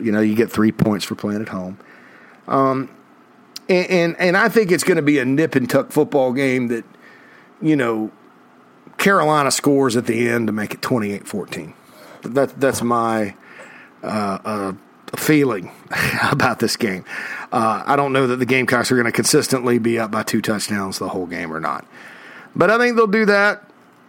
You 0.00 0.12
know, 0.12 0.20
you 0.20 0.34
get 0.34 0.50
three 0.50 0.72
points 0.72 1.04
for 1.04 1.14
playing 1.14 1.42
at 1.42 1.48
home. 1.48 1.78
Um, 2.48 2.90
and, 3.68 3.90
and, 3.90 4.16
and 4.18 4.36
I 4.36 4.48
think 4.48 4.70
it's 4.70 4.84
going 4.84 4.96
to 4.96 5.02
be 5.02 5.18
a 5.18 5.24
nip 5.24 5.54
and 5.54 5.68
tuck 5.68 5.90
football 5.90 6.32
game 6.32 6.68
that, 6.68 6.84
you 7.60 7.76
know, 7.76 8.10
Carolina 8.98 9.50
scores 9.50 9.96
at 9.96 10.06
the 10.06 10.28
end 10.28 10.46
to 10.46 10.52
make 10.52 10.74
it 10.74 10.82
28 10.82 11.26
14. 11.26 11.74
That, 12.22 12.60
that's 12.60 12.82
my 12.82 13.34
uh, 14.02 14.38
uh, 14.44 14.72
feeling 15.16 15.70
about 16.30 16.58
this 16.58 16.76
game. 16.76 17.04
Uh, 17.52 17.82
I 17.86 17.96
don't 17.96 18.12
know 18.12 18.26
that 18.28 18.36
the 18.36 18.46
Gamecocks 18.46 18.90
are 18.90 18.96
going 18.96 19.06
to 19.06 19.12
consistently 19.12 19.78
be 19.78 19.98
up 19.98 20.10
by 20.10 20.22
two 20.22 20.42
touchdowns 20.42 20.98
the 20.98 21.08
whole 21.08 21.26
game 21.26 21.52
or 21.52 21.60
not. 21.60 21.86
But 22.54 22.70
I 22.70 22.78
think 22.78 22.96
they'll 22.96 23.06
do 23.06 23.26
that. 23.26 23.62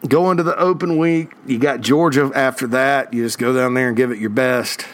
Go 0.07 0.31
into 0.31 0.43
the 0.43 0.57
open 0.57 0.97
week. 0.97 1.31
You 1.45 1.59
got 1.59 1.81
Georgia 1.81 2.31
after 2.33 2.67
that. 2.67 3.13
You 3.13 3.23
just 3.23 3.39
go 3.39 3.53
down 3.53 3.73
there 3.73 3.88
and 3.88 3.97
give 3.97 4.11
it 4.11 4.19
your 4.19 4.29
best 4.29 4.85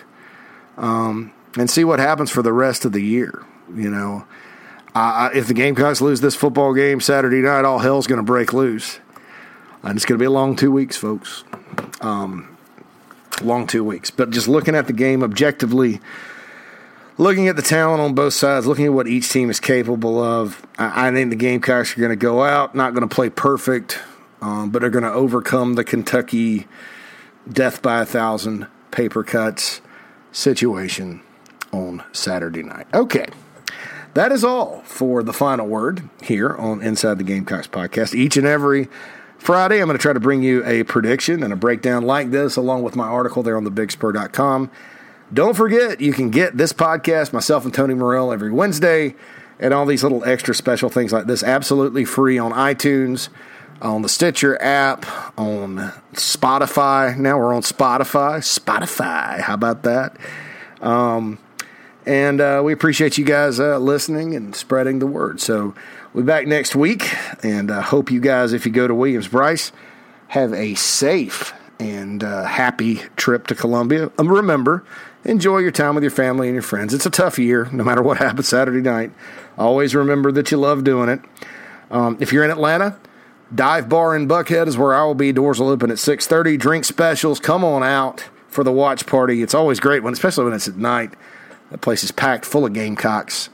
um, 0.77 1.33
and 1.57 1.69
see 1.69 1.83
what 1.83 1.99
happens 1.99 2.31
for 2.31 2.41
the 2.41 2.53
rest 2.53 2.85
of 2.85 2.93
the 2.93 3.01
year. 3.01 3.45
You 3.73 3.89
know, 3.89 4.25
if 4.95 5.47
the 5.47 5.53
Gamecocks 5.53 6.01
lose 6.01 6.21
this 6.21 6.35
football 6.35 6.73
game 6.73 6.99
Saturday 7.01 7.41
night, 7.41 7.65
all 7.65 7.79
hell's 7.79 8.07
going 8.07 8.17
to 8.17 8.23
break 8.23 8.53
loose. 8.53 8.99
And 9.83 9.97
it's 9.97 10.05
going 10.05 10.17
to 10.17 10.21
be 10.21 10.25
a 10.25 10.31
long 10.31 10.55
two 10.55 10.71
weeks, 10.71 10.95
folks. 10.95 11.43
Um, 12.01 12.57
long 13.41 13.67
two 13.67 13.83
weeks. 13.83 14.09
But 14.09 14.29
just 14.29 14.47
looking 14.47 14.75
at 14.75 14.87
the 14.87 14.93
game 14.93 15.23
objectively, 15.23 15.99
looking 17.17 17.47
at 17.47 17.55
the 17.55 17.61
talent 17.61 18.01
on 18.01 18.13
both 18.13 18.33
sides, 18.33 18.65
looking 18.65 18.85
at 18.85 18.93
what 18.93 19.07
each 19.07 19.29
team 19.29 19.49
is 19.49 19.59
capable 19.59 20.21
of, 20.21 20.65
I, 20.77 21.07
I 21.07 21.11
think 21.11 21.29
the 21.29 21.35
Gamecocks 21.35 21.97
are 21.97 21.99
going 21.99 22.11
to 22.11 22.15
go 22.15 22.43
out, 22.43 22.75
not 22.75 22.93
going 22.93 23.07
to 23.07 23.13
play 23.13 23.29
perfect, 23.29 23.99
um, 24.41 24.69
but 24.69 24.83
are 24.83 24.89
going 24.89 25.03
to 25.03 25.11
overcome 25.11 25.73
the 25.73 25.83
Kentucky 25.83 26.67
death 27.51 27.81
by 27.81 28.01
a 28.01 28.05
thousand 28.05 28.67
paper 28.91 29.23
cuts 29.23 29.81
situation 30.31 31.21
on 31.71 32.03
Saturday 32.11 32.63
night. 32.63 32.87
Okay. 32.93 33.27
That 34.13 34.31
is 34.31 34.43
all 34.43 34.81
for 34.85 35.23
the 35.23 35.33
final 35.33 35.65
word 35.67 36.07
here 36.21 36.55
on 36.55 36.83
Inside 36.83 37.17
the 37.17 37.23
Gamecocks 37.23 37.67
podcast. 37.67 38.13
Each 38.13 38.37
and 38.37 38.45
every 38.45 38.87
Friday, 39.43 39.81
I'm 39.81 39.87
going 39.87 39.97
to 39.97 40.01
try 40.01 40.13
to 40.13 40.21
bring 40.21 40.41
you 40.41 40.63
a 40.65 40.83
prediction 40.83 41.43
and 41.43 41.51
a 41.51 41.57
breakdown 41.57 42.03
like 42.03 42.31
this, 42.31 42.55
along 42.55 42.83
with 42.83 42.95
my 42.95 43.05
article 43.05 43.43
there 43.43 43.57
on 43.57 43.65
thebigspur.com. 43.65 44.71
Don't 45.33 45.53
forget, 45.53 45.99
you 45.99 46.13
can 46.13 46.29
get 46.29 46.55
this 46.55 46.71
podcast, 46.71 47.33
myself 47.33 47.65
and 47.65 47.73
Tony 47.73 47.93
Morrell, 47.93 48.31
every 48.31 48.53
Wednesday, 48.53 49.15
and 49.59 49.73
all 49.73 49.85
these 49.85 50.01
little 50.01 50.23
extra 50.23 50.55
special 50.55 50.89
things 50.89 51.11
like 51.11 51.25
this 51.25 51.43
absolutely 51.43 52.05
free 52.05 52.37
on 52.37 52.53
iTunes. 52.53 53.27
on 53.81 54.01
the 54.01 54.07
Stitcher 54.07 54.57
app, 54.61 55.05
on 55.37 55.91
Spotify. 56.13 57.17
Now 57.17 57.37
we're 57.37 57.53
on 57.53 57.63
Spotify. 57.63 58.37
Spotify. 58.37 59.41
How 59.41 59.55
about 59.55 59.83
that? 59.83 60.15
Um, 60.79 61.37
and 62.05 62.39
uh, 62.39 62.61
we 62.63 62.71
appreciate 62.71 63.17
you 63.17 63.25
guys 63.25 63.59
uh, 63.59 63.77
listening 63.77 64.35
and 64.35 64.55
spreading 64.55 64.99
the 64.99 65.07
word. 65.07 65.41
So 65.41 65.75
we'll 66.13 66.23
be 66.23 66.27
back 66.27 66.47
next 66.47 66.75
week. 66.75 67.13
And 67.43 67.71
I 67.71 67.77
uh, 67.77 67.81
hope 67.81 68.11
you 68.11 68.19
guys, 68.19 68.53
if 68.53 68.65
you 68.65 68.71
go 68.71 68.87
to 68.87 68.95
Williams 68.95 69.27
Brice, 69.27 69.71
have 70.29 70.53
a 70.53 70.75
safe 70.75 71.53
and 71.79 72.23
uh, 72.23 72.45
happy 72.45 73.01
trip 73.15 73.47
to 73.47 73.55
Columbia. 73.55 74.11
Um, 74.17 74.31
remember, 74.31 74.85
enjoy 75.23 75.59
your 75.59 75.71
time 75.71 75.95
with 75.95 76.03
your 76.03 76.11
family 76.11 76.47
and 76.47 76.55
your 76.55 76.63
friends. 76.63 76.93
It's 76.93 77.05
a 77.05 77.09
tough 77.09 77.37
year, 77.37 77.67
no 77.71 77.83
matter 77.83 78.01
what 78.01 78.17
happens 78.19 78.47
Saturday 78.47 78.81
night. 78.81 79.11
Always 79.57 79.95
remember 79.95 80.31
that 80.31 80.51
you 80.51 80.57
love 80.57 80.83
doing 80.83 81.09
it. 81.09 81.21
Um, 81.91 82.17
if 82.19 82.31
you're 82.31 82.43
in 82.43 82.51
Atlanta, 82.51 82.97
Dive 83.53 83.87
Bar 83.87 84.15
in 84.15 84.27
Buckhead 84.27 84.67
is 84.67 84.77
where 84.77 84.95
I 84.95 85.03
will 85.03 85.15
be. 85.15 85.31
Doors 85.31 85.59
will 85.59 85.69
open 85.69 85.91
at 85.91 85.97
6:30. 85.97 86.57
Drink 86.57 86.85
specials. 86.85 87.39
Come 87.39 87.63
on 87.63 87.83
out 87.83 88.25
for 88.47 88.63
the 88.63 88.71
watch 88.71 89.05
party. 89.05 89.43
It's 89.43 89.53
always 89.53 89.79
great 89.79 90.01
when, 90.01 90.13
especially 90.13 90.45
when 90.45 90.53
it's 90.53 90.67
at 90.67 90.77
night. 90.77 91.13
The 91.69 91.77
place 91.77 92.03
is 92.03 92.11
packed 92.11 92.45
full 92.45 92.65
of 92.65 92.73
Gamecocks. 92.73 93.49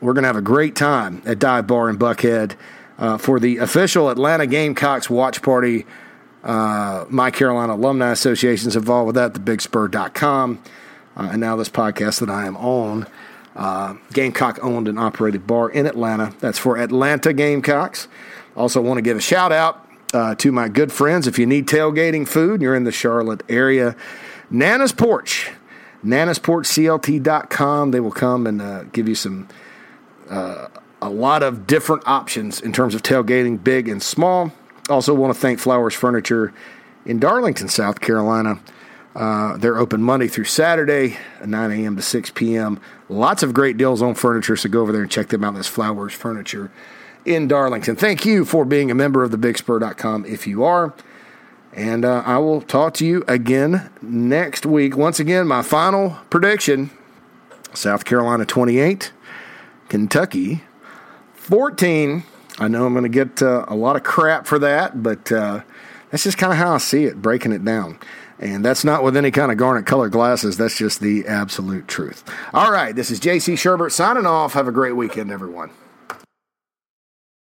We're 0.00 0.14
going 0.14 0.22
to 0.22 0.28
have 0.28 0.36
a 0.36 0.42
great 0.42 0.74
time 0.74 1.22
at 1.26 1.38
Dive 1.38 1.66
Bar 1.66 1.90
in 1.90 1.98
Buckhead 1.98 2.54
uh, 2.98 3.18
for 3.18 3.38
the 3.38 3.58
official 3.58 4.08
Atlanta 4.08 4.46
Gamecocks 4.46 5.10
watch 5.10 5.42
party. 5.42 5.84
Uh, 6.42 7.04
My 7.10 7.30
Carolina 7.30 7.74
Alumni 7.74 8.10
Association 8.10 8.68
is 8.68 8.76
involved 8.76 9.08
with 9.08 9.16
that, 9.16 9.34
thebigspur.com. 9.34 10.62
Uh, 11.16 11.28
and 11.32 11.40
now 11.40 11.54
this 11.56 11.68
podcast 11.68 12.20
that 12.20 12.30
I 12.30 12.46
am 12.46 12.56
on, 12.56 13.06
uh, 13.54 13.94
Gamecock 14.14 14.58
owned 14.62 14.88
and 14.88 14.98
operated 14.98 15.46
bar 15.46 15.68
in 15.68 15.84
Atlanta. 15.86 16.32
That's 16.40 16.58
for 16.58 16.78
Atlanta 16.78 17.34
Gamecocks. 17.34 18.08
Also, 18.56 18.80
want 18.80 18.96
to 18.98 19.02
give 19.02 19.18
a 19.18 19.20
shout 19.20 19.52
out 19.52 19.86
uh, 20.14 20.34
to 20.36 20.50
my 20.50 20.68
good 20.68 20.92
friends. 20.92 21.26
If 21.26 21.38
you 21.38 21.44
need 21.44 21.66
tailgating 21.66 22.26
food 22.26 22.54
and 22.54 22.62
you're 22.62 22.74
in 22.74 22.84
the 22.84 22.92
Charlotte 22.92 23.42
area, 23.50 23.96
Nana's 24.50 24.92
Porch, 24.92 25.50
nanasporchclt.com. 26.04 27.90
They 27.90 28.00
will 28.00 28.10
come 28.12 28.46
and 28.46 28.62
uh, 28.62 28.84
give 28.84 29.06
you 29.08 29.14
some 29.14 29.46
uh, 30.30 30.68
a 31.02 31.10
lot 31.10 31.42
of 31.42 31.66
different 31.66 32.06
options 32.06 32.60
in 32.60 32.72
terms 32.72 32.94
of 32.94 33.02
tailgating, 33.02 33.62
big 33.62 33.88
and 33.88 34.02
small. 34.02 34.52
Also, 34.88 35.14
want 35.14 35.34
to 35.34 35.38
thank 35.38 35.58
Flowers 35.58 35.94
Furniture 35.94 36.52
in 37.04 37.18
Darlington, 37.18 37.68
South 37.68 38.00
Carolina. 38.00 38.60
Uh, 39.14 39.56
they're 39.56 39.78
open 39.78 40.02
Monday 40.02 40.28
through 40.28 40.44
Saturday, 40.44 41.18
9 41.44 41.70
a.m. 41.72 41.96
to 41.96 42.02
6 42.02 42.30
p.m. 42.30 42.80
Lots 43.08 43.42
of 43.42 43.52
great 43.52 43.76
deals 43.76 44.02
on 44.02 44.14
furniture, 44.14 44.56
so 44.56 44.68
go 44.68 44.82
over 44.82 44.92
there 44.92 45.02
and 45.02 45.10
check 45.10 45.28
them 45.28 45.42
out. 45.42 45.54
That's 45.54 45.66
Flowers 45.66 46.14
Furniture 46.14 46.70
in 47.24 47.48
Darlington. 47.48 47.96
Thank 47.96 48.24
you 48.24 48.44
for 48.44 48.64
being 48.64 48.90
a 48.90 48.94
member 48.94 49.24
of 49.24 49.32
thebigspur.com 49.32 50.26
if 50.26 50.46
you 50.46 50.64
are. 50.64 50.94
And 51.72 52.04
uh, 52.04 52.22
I 52.26 52.38
will 52.38 52.60
talk 52.60 52.94
to 52.94 53.06
you 53.06 53.24
again 53.28 53.90
next 54.02 54.66
week. 54.66 54.96
Once 54.96 55.20
again, 55.20 55.46
my 55.46 55.62
final 55.62 56.18
prediction 56.28 56.90
South 57.72 58.04
Carolina 58.04 58.44
28, 58.44 59.12
Kentucky 59.90 60.62
14. 61.34 62.22
I 62.58 62.68
know 62.68 62.86
I'm 62.86 62.94
going 62.94 63.02
to 63.02 63.08
get 63.08 63.42
uh, 63.42 63.64
a 63.68 63.74
lot 63.74 63.96
of 63.96 64.04
crap 64.04 64.46
for 64.46 64.58
that, 64.60 65.02
but 65.02 65.30
uh, 65.30 65.62
that's 66.10 66.22
just 66.22 66.38
kind 66.38 66.52
of 66.52 66.58
how 66.58 66.74
I 66.74 66.78
see 66.78 67.04
it, 67.04 67.20
breaking 67.20 67.52
it 67.52 67.64
down. 67.64 67.98
And 68.38 68.64
that's 68.64 68.84
not 68.84 69.02
with 69.02 69.16
any 69.16 69.30
kind 69.30 69.52
of 69.52 69.58
garnet 69.58 69.84
colored 69.86 70.12
glasses. 70.12 70.56
That's 70.56 70.78
just 70.78 71.00
the 71.00 71.26
absolute 71.26 71.88
truth. 71.88 72.24
All 72.54 72.72
right, 72.72 72.94
this 72.94 73.10
is 73.10 73.20
JC 73.20 73.54
Shurburtt 73.54 73.92
signing 73.92 74.26
off. 74.26 74.54
Have 74.54 74.68
a 74.68 74.72
great 74.72 74.96
weekend, 74.96 75.30
everyone. 75.30 75.70